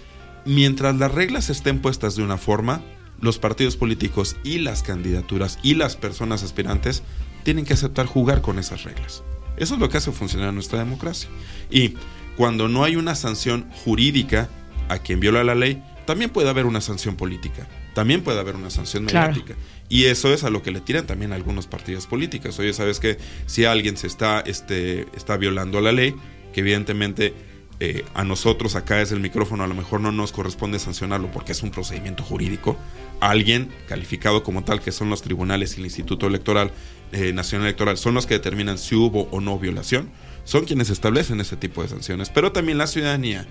mientras 0.47 0.97
las 0.97 1.13
reglas 1.13 1.51
estén 1.51 1.83
puestas 1.83 2.15
de 2.15 2.23
una 2.23 2.39
forma, 2.39 2.83
los 3.21 3.41
partidos 3.41 3.77
políticos 3.77 4.37
y 4.45 4.59
las 4.59 4.85
candidaturas 4.85 5.59
y 5.65 5.75
las 5.75 5.97
personas 5.97 6.45
aspirantes 6.45 7.03
tienen 7.43 7.65
que 7.65 7.75
aceptar 7.75 8.07
jugar 8.07 8.43
con 8.43 8.61
esas 8.61 8.85
reglas. 8.85 9.25
Eso 9.57 9.75
es 9.75 9.81
lo 9.81 9.89
que 9.89 9.99
hace 9.99 10.13
funcionar 10.13 10.53
nuestra 10.55 10.79
democracia. 10.79 11.29
Y 11.71 11.95
cuando 12.37 12.69
no 12.69 12.85
hay 12.85 12.97
una 12.97 13.15
sanción 13.15 13.69
jurídica 13.85 14.49
a 14.89 14.99
quien 14.99 15.21
viola 15.21 15.45
la 15.45 15.55
ley, 15.55 15.83
también 16.07 16.31
puede 16.31 16.49
haber 16.49 16.67
una 16.67 16.81
sanción 16.81 17.17
política, 17.17 17.69
también 17.95 18.23
puede 18.23 18.41
haber 18.41 18.57
una 18.57 18.71
sanción 18.71 19.05
Claro. 19.07 19.33
mediática. 19.33 19.55
Y 19.89 20.05
eso 20.05 20.33
es 20.33 20.43
a 20.43 20.51
lo 20.51 20.63
que 20.63 20.71
le 20.71 20.81
tiran 20.81 21.07
también 21.07 21.33
algunos 21.33 21.67
partidos 21.67 22.07
políticos. 22.07 22.59
Oye, 22.59 22.73
sabes 22.73 22.99
que 22.99 23.19
si 23.47 23.65
alguien 23.67 23.97
se 23.97 24.07
está, 24.07 24.41
este, 24.41 25.07
está 25.17 25.37
violando 25.37 25.81
la 25.81 25.93
ley, 25.93 26.15
que 26.53 26.61
evidentemente 26.61 27.35
eh, 27.81 28.05
a 28.15 28.25
nosotros 28.25 28.75
acá 28.77 29.01
es 29.03 29.13
el 29.13 29.21
micrófono, 29.21 29.65
a 29.65 29.67
lo 29.67 29.75
mejor 29.75 30.01
no 30.01 30.13
nos 30.13 30.33
corresponde 30.33 30.79
sancionarlo 30.79 31.31
porque 31.31 31.53
es 31.53 31.63
un 31.63 31.71
procedimiento 31.71 32.23
jurídico. 32.23 32.77
Alguien 33.21 33.71
calificado 33.89 34.43
como 34.43 34.65
tal, 34.65 34.81
que 34.81 34.93
son 34.93 35.11
los 35.11 35.21
tribunales 35.23 35.77
y 35.77 35.81
el 35.81 35.87
Instituto 35.87 36.27
Electoral, 36.27 36.73
eh, 37.13 37.33
Nacional 37.33 37.67
Electoral, 37.67 37.97
son 37.99 38.15
los 38.15 38.27
que 38.27 38.35
determinan 38.35 38.79
si 38.79 38.95
hubo 38.95 39.29
o 39.31 39.41
no 39.41 39.59
violación, 39.59 40.11
son 40.45 40.65
quienes 40.65 40.91
establecen 40.91 41.41
ese 41.41 41.57
tipo 41.57 41.83
de 41.83 41.89
sanciones. 41.89 42.31
Pero 42.31 42.53
también 42.53 42.79
la 42.79 42.87
ciudadanía, 42.87 43.47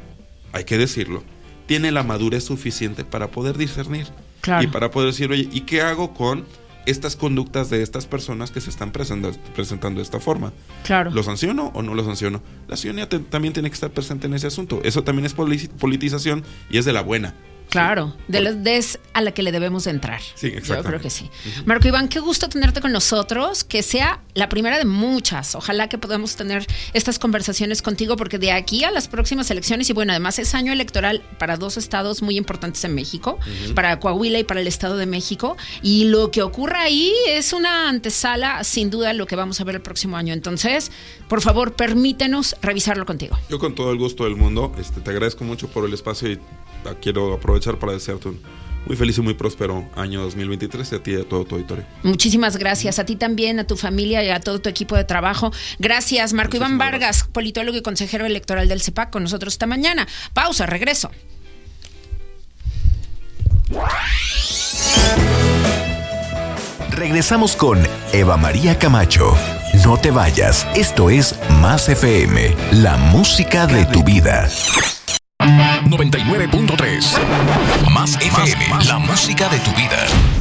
hay 0.54 0.64
que 0.66 0.78
decirlo, 0.78 1.24
tiene 1.68 1.92
la 1.92 2.04
madurez 2.04 2.44
suficiente 2.44 3.06
para 3.06 3.28
poder 3.32 3.58
discernir 3.58 4.08
Claro. 4.42 4.64
y 4.64 4.68
para 4.68 4.92
poder 4.92 5.12
decir, 5.12 5.32
oye, 5.32 5.48
¿y 5.52 5.62
qué 5.62 5.82
hago 5.82 6.14
con 6.14 6.46
estas 6.88 7.16
conductas 7.16 7.70
de 7.70 7.84
estas 7.84 8.08
personas 8.08 8.50
que 8.50 8.60
se 8.60 8.72
están 8.72 8.92
presentando, 8.92 9.38
presentando 9.56 10.00
de 10.00 10.04
esta 10.04 10.20
forma? 10.20 10.52
Claro. 10.84 11.12
¿Lo 11.12 11.22
sanciono 11.22 11.72
o 11.76 11.84
no 11.84 11.94
lo 11.94 12.04
sanciono? 12.04 12.42
La 12.68 12.76
ciudadanía 12.76 13.08
te- 13.08 13.20
también 13.20 13.54
tiene 13.54 13.70
que 13.70 13.76
estar 13.76 13.92
presente 13.92 14.26
en 14.28 14.34
ese 14.34 14.48
asunto. 14.48 14.82
Eso 14.84 15.04
también 15.04 15.26
es 15.28 15.34
poli- 15.36 15.70
politización 15.80 16.44
y 16.72 16.80
es 16.80 16.86
de 16.86 16.94
la 16.94 17.02
buena. 17.04 17.36
Claro, 17.72 18.14
de 18.28 18.42
la 18.42 18.52
des 18.52 19.00
a 19.14 19.22
la 19.22 19.32
que 19.34 19.44
le 19.44 19.54
debemos 19.54 19.88
entrar. 19.88 20.20
Sí, 20.36 20.52
Yo 20.52 20.58
exactamente. 20.58 20.90
creo 20.90 21.02
que 21.02 21.10
sí. 21.10 21.30
Marco 21.66 21.88
Iván, 21.88 22.10
qué 22.10 22.20
gusto 22.20 22.50
tenerte 22.50 22.82
con 22.82 22.92
nosotros, 22.92 23.64
que 23.64 23.82
sea 23.82 24.20
la 24.34 24.50
primera 24.50 24.78
de 24.78 24.84
muchas. 24.84 25.56
Ojalá 25.56 25.88
que 25.88 25.98
podamos 25.98 26.36
tener 26.36 26.68
estas 26.94 27.18
conversaciones 27.18 27.82
contigo, 27.82 28.18
porque 28.18 28.38
de 28.38 28.52
aquí 28.52 28.84
a 28.84 28.92
las 28.92 29.08
próximas 29.08 29.50
elecciones, 29.52 29.90
y 29.90 29.94
bueno, 29.94 30.12
además 30.12 30.38
es 30.38 30.54
año 30.54 30.74
electoral 30.74 31.22
para 31.40 31.56
dos 31.56 31.78
estados 31.78 32.22
muy 32.22 32.38
importantes 32.38 32.84
en 32.84 32.94
México, 32.94 33.40
para 33.74 34.02
Coahuila 34.02 34.40
y 34.40 34.44
para 34.44 34.60
el 34.60 34.68
Estado 34.68 34.98
de 34.98 35.06
México, 35.06 35.56
y 35.82 36.10
lo 36.10 36.30
que 36.30 36.42
ocurra 36.42 36.82
ahí 36.82 37.14
es 37.30 37.54
una 37.54 37.88
antesala, 37.88 38.66
sin 38.66 38.90
duda, 38.90 39.14
lo 39.14 39.28
que 39.28 39.38
vamos 39.38 39.62
a 39.62 39.64
ver 39.64 39.76
el 39.76 39.82
próximo 39.82 40.18
año. 40.18 40.34
Entonces, 40.34 40.92
por 41.30 41.40
favor, 41.40 41.74
permítenos 41.74 42.58
revisarlo 42.62 43.06
contigo. 43.06 43.40
Yo 43.50 43.60
con 43.60 43.76
todo 43.76 43.94
el 43.94 43.98
gusto 43.98 44.26
del 44.26 44.36
mundo, 44.36 44.74
este, 44.78 45.00
te 45.00 45.10
agradezco 45.12 45.46
mucho 45.46 45.70
por 45.70 45.86
el 45.86 45.94
espacio 45.94 46.30
y 46.30 46.40
quiero 47.02 47.34
aprovechar 47.34 47.78
para 47.78 47.94
desearte 47.94 48.30
un 48.30 48.40
muy 48.86 48.96
feliz 48.96 49.18
y 49.18 49.22
muy 49.22 49.34
próspero 49.34 49.88
año 49.96 50.22
2023 50.22 50.92
y 50.92 50.96
a 50.96 51.04
ti 51.04 51.12
y 51.12 51.16
a 51.16 51.24
todo 51.28 51.46
tu 51.46 51.56
auditorio. 51.56 51.86
Muchísimas 52.04 52.58
gracias 52.58 53.00
a 53.00 53.06
ti 53.06 53.16
también, 53.16 53.60
a 53.60 53.66
tu 53.66 53.78
familia 53.78 54.24
y 54.24 54.30
a 54.30 54.40
todo 54.40 54.60
tu 54.60 54.70
equipo 54.70 54.96
de 54.96 55.04
trabajo. 55.04 55.52
Gracias, 55.80 56.34
Marco 56.34 56.58
Iván 56.58 56.78
Vargas, 56.78 57.26
politólogo 57.32 57.78
y 57.78 57.82
consejero 57.82 58.26
electoral 58.26 58.68
del 58.68 58.82
CEPAC, 58.82 59.12
con 59.12 59.24
nosotros 59.24 59.54
esta 59.54 59.68
mañana. 59.68 60.08
Pausa, 60.34 60.66
regreso. 60.66 61.12
Regresamos 66.90 67.56
con 67.56 67.80
Eva 68.14 68.38
María 68.38 68.78
Camacho. 68.78 69.36
No 69.86 69.98
te 69.98 70.12
vayas, 70.12 70.68
esto 70.76 71.10
es 71.10 71.36
Más 71.62 71.88
FM, 71.88 72.54
la 72.74 72.98
música 72.98 73.66
de 73.66 73.86
tu 73.86 74.04
vida. 74.04 74.50
99.3 75.42 77.92
Más 77.92 78.16
FM, 78.16 78.86
la 78.86 79.00
música 79.00 79.50
de 79.50 79.60
tu 79.60 79.72
vida. 79.72 80.41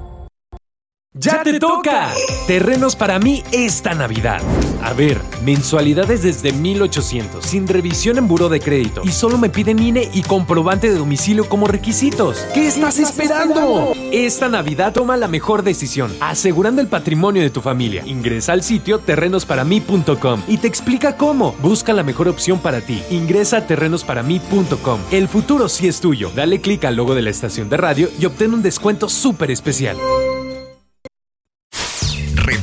¡Ya 1.23 1.43
te 1.43 1.59
toca! 1.59 2.09
Terrenos 2.47 2.95
para 2.95 3.19
mí 3.19 3.43
esta 3.51 3.93
Navidad. 3.93 4.41
A 4.81 4.91
ver, 4.93 5.21
mensualidades 5.45 6.23
desde 6.23 6.51
1800, 6.51 7.45
sin 7.45 7.67
revisión 7.67 8.17
en 8.17 8.27
buro 8.27 8.49
de 8.49 8.59
crédito. 8.59 9.03
Y 9.03 9.11
solo 9.11 9.37
me 9.37 9.49
piden 9.49 9.77
INE 9.77 10.09
y 10.11 10.23
comprobante 10.23 10.89
de 10.89 10.97
domicilio 10.97 11.47
como 11.47 11.67
requisitos. 11.67 12.37
¿Qué 12.55 12.65
estás 12.65 12.97
esperando? 12.97 13.93
Esta 14.11 14.49
Navidad 14.49 14.93
toma 14.93 15.15
la 15.15 15.27
mejor 15.27 15.61
decisión, 15.61 16.11
asegurando 16.21 16.81
el 16.81 16.87
patrimonio 16.87 17.43
de 17.43 17.51
tu 17.51 17.61
familia. 17.61 18.01
Ingresa 18.07 18.53
al 18.53 18.63
sitio 18.63 18.97
terrenosparamí.com 18.97 20.41
y 20.47 20.57
te 20.57 20.67
explica 20.67 21.17
cómo. 21.17 21.53
Busca 21.61 21.93
la 21.93 22.01
mejor 22.01 22.29
opción 22.29 22.57
para 22.57 22.81
ti. 22.81 23.03
Ingresa 23.11 23.57
a 23.57 23.67
terrenosparamí.com. 23.67 25.01
El 25.11 25.27
futuro 25.27 25.69
sí 25.69 25.87
es 25.87 26.01
tuyo. 26.01 26.31
Dale 26.35 26.61
clic 26.61 26.83
al 26.85 26.95
logo 26.95 27.13
de 27.13 27.21
la 27.21 27.29
estación 27.29 27.69
de 27.69 27.77
radio 27.77 28.09
y 28.19 28.25
obtén 28.25 28.55
un 28.55 28.63
descuento 28.63 29.07
súper 29.07 29.51
especial. 29.51 29.97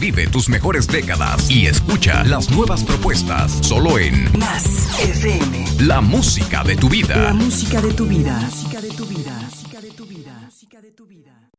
Revive 0.09 0.31
tus 0.31 0.49
mejores 0.49 0.87
décadas 0.87 1.51
y 1.51 1.67
escucha 1.67 2.25
las 2.25 2.51
nuevas 2.51 2.83
propuestas 2.83 3.53
solo 3.61 3.99
en 3.99 4.25
Más 4.39 4.65
FM. 5.01 5.67
La 5.81 6.01
música 6.01 6.65
de 6.65 6.77
tu 6.77 6.89
vida. 6.89 7.15
La 7.15 7.35
música 7.35 7.83
de 7.83 7.93
tu 7.93 8.07
vida. 8.07 8.33
La 8.33 8.47
música 8.47 8.81
de 8.81 8.89
tu 8.89 9.05
vida. 9.05 9.31
La 9.31 9.41
música 9.45 9.81
de 9.83 9.91
tu 9.91 10.07
vida. 10.07 10.33
La 10.33 10.47
música 10.47 10.81
de 10.81 10.93
tu 10.93 11.07
vida. 11.07 11.51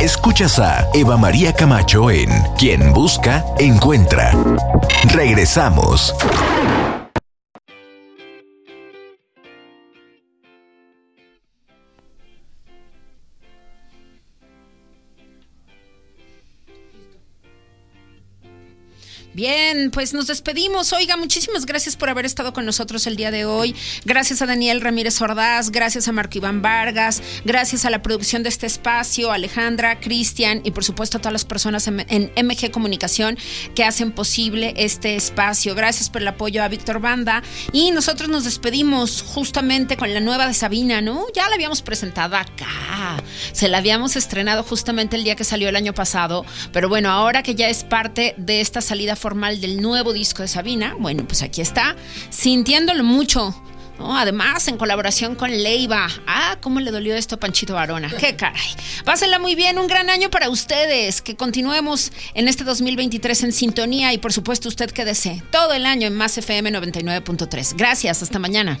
Escuchas 0.00 0.60
a 0.60 0.88
Eva 0.94 1.16
María 1.16 1.52
Camacho 1.52 2.12
en 2.12 2.30
Quien 2.56 2.92
Busca, 2.92 3.44
Encuentra. 3.58 4.32
Regresamos. 5.12 6.14
Bien, 19.34 19.90
pues 19.90 20.12
nos 20.12 20.26
despedimos. 20.26 20.92
Oiga, 20.92 21.16
muchísimas 21.16 21.64
gracias 21.64 21.96
por 21.96 22.10
haber 22.10 22.26
estado 22.26 22.52
con 22.52 22.66
nosotros 22.66 23.06
el 23.06 23.16
día 23.16 23.30
de 23.30 23.46
hoy. 23.46 23.74
Gracias 24.04 24.42
a 24.42 24.46
Daniel 24.46 24.82
Ramírez 24.82 25.18
Ordaz, 25.22 25.70
gracias 25.70 26.06
a 26.06 26.12
Marco 26.12 26.36
Iván 26.36 26.60
Vargas, 26.60 27.22
gracias 27.46 27.86
a 27.86 27.90
la 27.90 28.02
producción 28.02 28.42
de 28.42 28.50
este 28.50 28.66
espacio, 28.66 29.32
Alejandra, 29.32 30.00
Cristian 30.00 30.60
y 30.64 30.72
por 30.72 30.84
supuesto 30.84 31.16
a 31.16 31.20
todas 31.20 31.32
las 31.32 31.46
personas 31.46 31.88
en, 31.88 32.04
en 32.10 32.46
MG 32.46 32.70
Comunicación 32.70 33.38
que 33.74 33.84
hacen 33.84 34.12
posible 34.12 34.74
este 34.76 35.16
espacio. 35.16 35.74
Gracias 35.74 36.10
por 36.10 36.20
el 36.20 36.28
apoyo 36.28 36.62
a 36.62 36.68
Víctor 36.68 37.00
Banda. 37.00 37.42
Y 37.72 37.90
nosotros 37.90 38.28
nos 38.28 38.44
despedimos 38.44 39.22
justamente 39.22 39.96
con 39.96 40.12
la 40.12 40.20
nueva 40.20 40.46
de 40.46 40.52
Sabina, 40.52 41.00
¿no? 41.00 41.24
Ya 41.34 41.48
la 41.48 41.54
habíamos 41.54 41.80
presentado 41.80 42.36
acá. 42.36 43.22
Se 43.52 43.68
la 43.68 43.78
habíamos 43.78 44.16
estrenado 44.16 44.62
justamente 44.62 45.16
el 45.16 45.24
día 45.24 45.36
que 45.36 45.44
salió 45.44 45.70
el 45.70 45.76
año 45.76 45.94
pasado. 45.94 46.44
Pero 46.70 46.90
bueno, 46.90 47.10
ahora 47.10 47.42
que 47.42 47.54
ya 47.54 47.70
es 47.70 47.82
parte 47.82 48.34
de 48.36 48.60
esta 48.60 48.82
salida 48.82 49.16
formal 49.22 49.60
del 49.60 49.80
nuevo 49.80 50.12
disco 50.12 50.42
de 50.42 50.48
Sabina. 50.48 50.96
Bueno, 50.98 51.24
pues 51.26 51.42
aquí 51.42 51.60
está, 51.60 51.96
sintiéndolo 52.30 53.04
mucho. 53.04 53.54
Además, 54.00 54.66
en 54.66 54.76
colaboración 54.76 55.36
con 55.36 55.50
Leiva. 55.50 56.08
Ah, 56.26 56.56
cómo 56.60 56.80
le 56.80 56.90
dolió 56.90 57.14
esto 57.14 57.36
a 57.36 57.38
Panchito 57.38 57.74
Varona. 57.74 58.10
Qué 58.18 58.34
caray. 58.34 58.74
Pásenla 59.04 59.38
muy 59.38 59.54
bien, 59.54 59.78
un 59.78 59.86
gran 59.86 60.10
año 60.10 60.28
para 60.28 60.50
ustedes. 60.50 61.22
Que 61.22 61.36
continuemos 61.36 62.10
en 62.34 62.48
este 62.48 62.64
2023 62.64 63.44
en 63.44 63.52
sintonía 63.52 64.12
y 64.12 64.18
por 64.18 64.32
supuesto 64.32 64.68
usted 64.68 64.90
que 64.90 65.04
desee 65.04 65.40
todo 65.52 65.72
el 65.72 65.86
año 65.86 66.08
en 66.08 66.14
Más 66.14 66.36
FM 66.36 66.72
99.3. 66.72 67.76
Gracias, 67.76 68.22
hasta 68.22 68.40
mañana. 68.40 68.80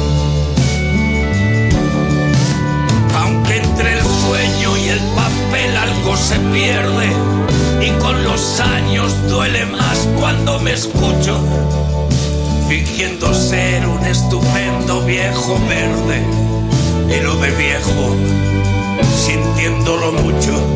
El 4.91 4.99
papel 5.15 5.77
algo 5.77 6.17
se 6.17 6.37
pierde, 6.51 7.09
y 7.81 7.89
con 7.99 8.23
los 8.23 8.59
años 8.59 9.13
duele 9.29 9.65
más 9.65 10.07
cuando 10.19 10.59
me 10.59 10.73
escucho, 10.73 11.39
fingiendo 12.67 13.33
ser 13.33 13.87
un 13.87 14.05
estupendo 14.05 15.01
viejo 15.05 15.57
verde, 15.69 16.21
y 17.07 17.23
lo 17.23 17.35
de 17.37 17.51
viejo, 17.51 18.15
sintiéndolo 19.15 20.11
mucho. 20.11 20.70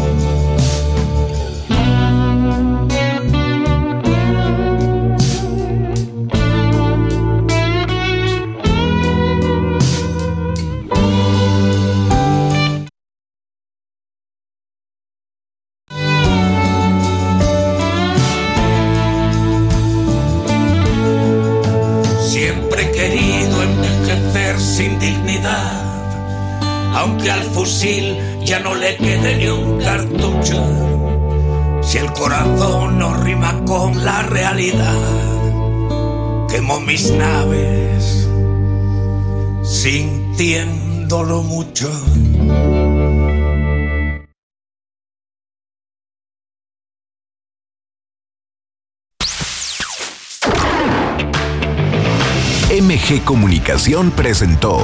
Presentó 53.85 54.79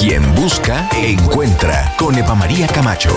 Quien 0.00 0.34
busca, 0.34 0.88
encuentra 0.94 1.92
con 1.98 2.16
Eva 2.16 2.34
María 2.34 2.66
Camacho. 2.66 3.10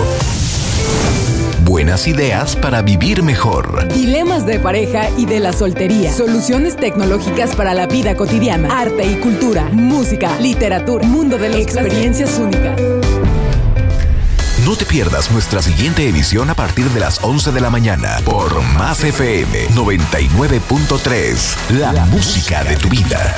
Buenas 1.64 2.06
ideas 2.06 2.56
para 2.56 2.82
vivir 2.82 3.22
mejor. 3.22 3.88
Dilemas 3.88 4.44
de 4.44 4.58
pareja 4.58 5.08
y 5.16 5.24
de 5.24 5.40
la 5.40 5.54
soltería. 5.54 6.12
Soluciones 6.12 6.76
tecnológicas 6.76 7.56
para 7.56 7.72
la 7.72 7.86
vida 7.86 8.16
cotidiana. 8.16 8.80
Arte 8.80 9.06
y 9.06 9.14
cultura. 9.14 9.66
Música, 9.72 10.38
literatura. 10.38 11.06
Mundo 11.06 11.38
de 11.38 11.48
las 11.48 11.60
experiencias 11.60 12.38
únicas. 12.38 12.78
No 14.66 14.76
te 14.76 14.84
pierdas 14.84 15.30
nuestra 15.30 15.62
siguiente 15.62 16.06
edición 16.06 16.50
a 16.50 16.54
partir 16.54 16.84
de 16.90 17.00
las 17.00 17.24
11 17.24 17.52
de 17.52 17.62
la 17.62 17.70
mañana 17.70 18.18
por 18.26 18.60
Más 18.74 19.02
FM 19.02 19.70
99.3. 19.70 21.78
La, 21.78 22.04
música 22.04 22.62
de 22.62 22.76
tu 22.76 22.90
vida. 22.90 23.34